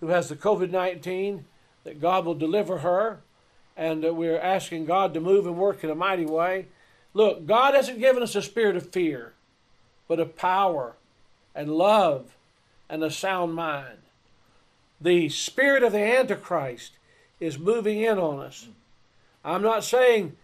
who 0.00 0.08
has 0.08 0.28
the 0.28 0.36
COVID 0.36 0.70
19, 0.70 1.44
that 1.84 2.00
God 2.00 2.24
will 2.24 2.34
deliver 2.34 2.78
her. 2.78 3.20
And 3.76 4.04
uh, 4.04 4.12
we're 4.12 4.38
asking 4.38 4.84
God 4.84 5.14
to 5.14 5.20
move 5.20 5.46
and 5.46 5.56
work 5.56 5.82
in 5.82 5.90
a 5.90 5.94
mighty 5.94 6.26
way. 6.26 6.66
Look, 7.14 7.46
God 7.46 7.74
hasn't 7.74 7.98
given 7.98 8.22
us 8.22 8.34
a 8.34 8.42
spirit 8.42 8.76
of 8.76 8.90
fear, 8.90 9.32
but 10.06 10.20
of 10.20 10.36
power 10.36 10.94
and 11.54 11.74
love 11.74 12.34
and 12.88 13.02
a 13.02 13.10
sound 13.10 13.54
mind. 13.54 13.98
The 15.00 15.28
spirit 15.28 15.82
of 15.82 15.92
the 15.92 15.98
Antichrist 15.98 16.92
is 17.40 17.58
moving 17.58 18.00
in 18.00 18.18
on 18.18 18.40
us. 18.40 18.68
I'm 19.44 19.62
not 19.62 19.82
saying 19.82 20.36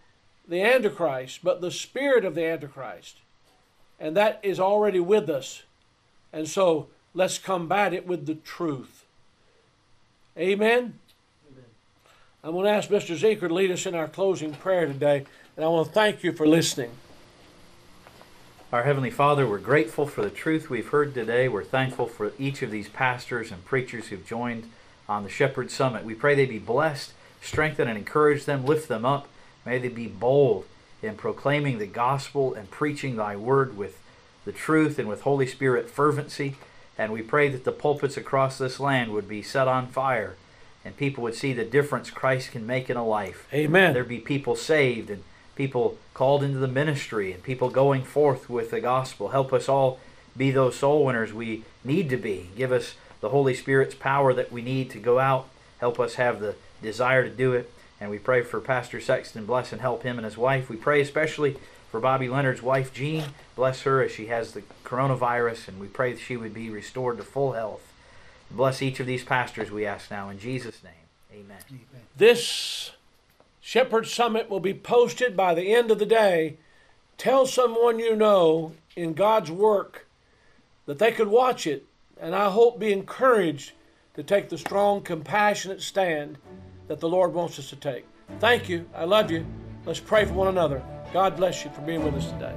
the 0.47 0.61
Antichrist, 0.61 1.39
but 1.43 1.61
the 1.61 1.71
spirit 1.71 2.25
of 2.25 2.35
the 2.35 2.45
Antichrist. 2.45 3.17
And 3.99 4.15
that 4.17 4.39
is 4.43 4.59
already 4.59 4.99
with 4.99 5.29
us. 5.29 5.63
And 6.33 6.47
so 6.47 6.87
let's 7.13 7.37
combat 7.37 7.93
it 7.93 8.05
with 8.05 8.25
the 8.25 8.35
truth. 8.35 9.05
Amen? 10.37 10.77
Amen. 10.77 11.65
I'm 12.43 12.51
going 12.51 12.65
to 12.65 12.71
ask 12.71 12.89
Mr. 12.89 13.17
Zinker 13.17 13.47
to 13.47 13.53
lead 13.53 13.71
us 13.71 13.85
in 13.85 13.95
our 13.95 14.07
closing 14.07 14.53
prayer 14.53 14.85
today. 14.85 15.25
And 15.55 15.65
I 15.65 15.67
want 15.69 15.87
to 15.87 15.93
thank 15.93 16.23
you 16.23 16.33
for 16.33 16.47
listening. 16.47 16.91
Our 18.71 18.83
Heavenly 18.83 19.09
Father, 19.09 19.47
we're 19.47 19.57
grateful 19.57 20.05
for 20.05 20.21
the 20.21 20.29
truth 20.29 20.69
we've 20.69 20.89
heard 20.89 21.15
today. 21.15 21.49
We're 21.49 21.63
thankful 21.63 22.05
for 22.05 22.33
each 22.37 22.61
of 22.61 22.69
these 22.69 22.87
pastors 22.87 23.51
and 23.51 23.65
preachers 23.65 24.09
who've 24.09 24.23
joined 24.23 24.69
on 25.07 25.23
the 25.23 25.29
Shepherd 25.29 25.71
Summit. 25.71 26.05
We 26.05 26.13
pray 26.13 26.35
they 26.35 26.45
be 26.45 26.59
blessed, 26.59 27.13
strengthen 27.41 27.87
and 27.87 27.97
encourage 27.97 28.45
them, 28.45 28.63
lift 28.63 28.87
them 28.87 29.05
up. 29.05 29.27
May 29.65 29.79
they 29.79 29.87
be 29.87 30.05
bold 30.05 30.65
in 31.01 31.15
proclaiming 31.15 31.79
the 31.79 31.87
gospel 31.87 32.53
and 32.53 32.69
preaching 32.69 33.15
thy 33.15 33.35
word 33.35 33.75
with 33.75 33.97
the 34.45 34.51
truth 34.51 34.99
and 34.99 35.09
with 35.09 35.21
Holy 35.21 35.47
Spirit 35.47 35.89
fervency. 35.89 36.55
And 36.95 37.11
we 37.11 37.23
pray 37.23 37.49
that 37.49 37.63
the 37.63 37.71
pulpits 37.71 38.17
across 38.17 38.59
this 38.59 38.79
land 38.79 39.11
would 39.13 39.27
be 39.27 39.41
set 39.41 39.67
on 39.67 39.87
fire 39.87 40.35
and 40.85 40.95
people 40.95 41.23
would 41.23 41.33
see 41.33 41.53
the 41.53 41.65
difference 41.65 42.11
Christ 42.11 42.51
can 42.51 42.67
make 42.67 42.87
in 42.87 42.97
a 42.97 43.05
life. 43.05 43.47
Amen. 43.51 43.95
There'd 43.95 44.07
be 44.07 44.19
people 44.19 44.55
saved 44.55 45.09
and 45.09 45.23
people 45.59 45.97
called 46.13 46.41
into 46.41 46.57
the 46.57 46.69
ministry 46.69 47.33
and 47.33 47.43
people 47.43 47.69
going 47.69 48.01
forth 48.01 48.49
with 48.49 48.71
the 48.71 48.79
gospel. 48.79 49.27
Help 49.27 49.51
us 49.51 49.67
all 49.67 49.99
be 50.37 50.51
those 50.51 50.73
soul 50.73 51.03
winners 51.03 51.33
we 51.33 51.65
need 51.83 52.09
to 52.09 52.15
be. 52.15 52.49
Give 52.55 52.71
us 52.71 52.95
the 53.19 53.27
Holy 53.27 53.53
Spirit's 53.53 53.93
power 53.93 54.33
that 54.33 54.53
we 54.53 54.61
need 54.61 54.89
to 54.91 54.99
go 54.99 55.19
out. 55.19 55.49
Help 55.81 55.99
us 55.99 56.15
have 56.15 56.39
the 56.39 56.55
desire 56.81 57.25
to 57.25 57.29
do 57.29 57.51
it. 57.51 57.69
And 57.99 58.09
we 58.09 58.19
pray 58.19 58.41
for 58.41 58.61
Pastor 58.61 59.01
Sexton. 59.01 59.45
Bless 59.45 59.73
and 59.73 59.81
help 59.81 60.03
him 60.03 60.17
and 60.17 60.23
his 60.23 60.37
wife. 60.37 60.69
We 60.69 60.77
pray 60.77 61.01
especially 61.01 61.57
for 61.91 61.99
Bobby 61.99 62.29
Leonard's 62.29 62.61
wife, 62.61 62.93
Jean. 62.93 63.25
Bless 63.57 63.81
her 63.81 64.01
as 64.01 64.13
she 64.13 64.27
has 64.27 64.53
the 64.53 64.63
coronavirus. 64.85 65.67
And 65.67 65.77
we 65.81 65.87
pray 65.87 66.13
that 66.13 66.21
she 66.21 66.37
would 66.37 66.53
be 66.53 66.69
restored 66.69 67.17
to 67.17 67.23
full 67.23 67.51
health. 67.51 67.91
Bless 68.49 68.81
each 68.81 69.01
of 69.01 69.07
these 69.07 69.25
pastors, 69.25 69.71
we 69.71 69.85
ask 69.85 70.09
now. 70.09 70.29
In 70.29 70.39
Jesus' 70.39 70.81
name, 70.85 71.43
amen. 71.43 71.81
This 72.15 72.91
Shepherd 73.69 74.07
Summit 74.07 74.49
will 74.49 74.59
be 74.59 74.73
posted 74.73 75.37
by 75.37 75.53
the 75.53 75.75
end 75.75 75.91
of 75.91 75.99
the 75.99 76.05
day. 76.07 76.57
Tell 77.19 77.45
someone 77.45 77.99
you 77.99 78.15
know 78.15 78.71
in 78.95 79.13
God's 79.13 79.51
work 79.51 80.07
that 80.87 80.97
they 80.97 81.11
could 81.11 81.27
watch 81.27 81.67
it, 81.67 81.85
and 82.19 82.33
I 82.33 82.49
hope 82.49 82.79
be 82.79 82.91
encouraged 82.91 83.73
to 84.15 84.23
take 84.23 84.49
the 84.49 84.57
strong, 84.57 85.03
compassionate 85.03 85.83
stand 85.83 86.39
that 86.87 86.99
the 86.99 87.07
Lord 87.07 87.35
wants 87.35 87.59
us 87.59 87.69
to 87.69 87.75
take. 87.75 88.07
Thank 88.39 88.69
you. 88.69 88.89
I 88.95 89.03
love 89.03 89.29
you. 89.29 89.45
Let's 89.85 89.99
pray 89.99 90.25
for 90.25 90.33
one 90.33 90.47
another. 90.47 90.81
God 91.13 91.37
bless 91.37 91.63
you 91.63 91.69
for 91.69 91.81
being 91.81 92.03
with 92.03 92.15
us 92.15 92.31
today. 92.31 92.55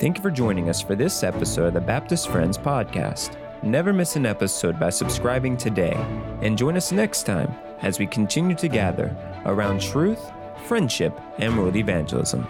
Thank 0.00 0.16
you 0.16 0.22
for 0.22 0.32
joining 0.32 0.68
us 0.68 0.82
for 0.82 0.96
this 0.96 1.22
episode 1.22 1.68
of 1.68 1.74
the 1.74 1.80
Baptist 1.80 2.28
Friends 2.28 2.58
Podcast. 2.58 3.36
Never 3.62 3.92
miss 3.92 4.16
an 4.16 4.26
episode 4.26 4.80
by 4.80 4.90
subscribing 4.90 5.56
today, 5.56 5.94
and 6.40 6.58
join 6.58 6.76
us 6.76 6.90
next 6.90 7.22
time 7.22 7.54
as 7.82 7.98
we 7.98 8.06
continue 8.06 8.56
to 8.56 8.68
gather 8.68 9.14
around 9.44 9.80
truth, 9.80 10.30
friendship, 10.66 11.18
and 11.38 11.58
world 11.58 11.76
evangelism. 11.76 12.46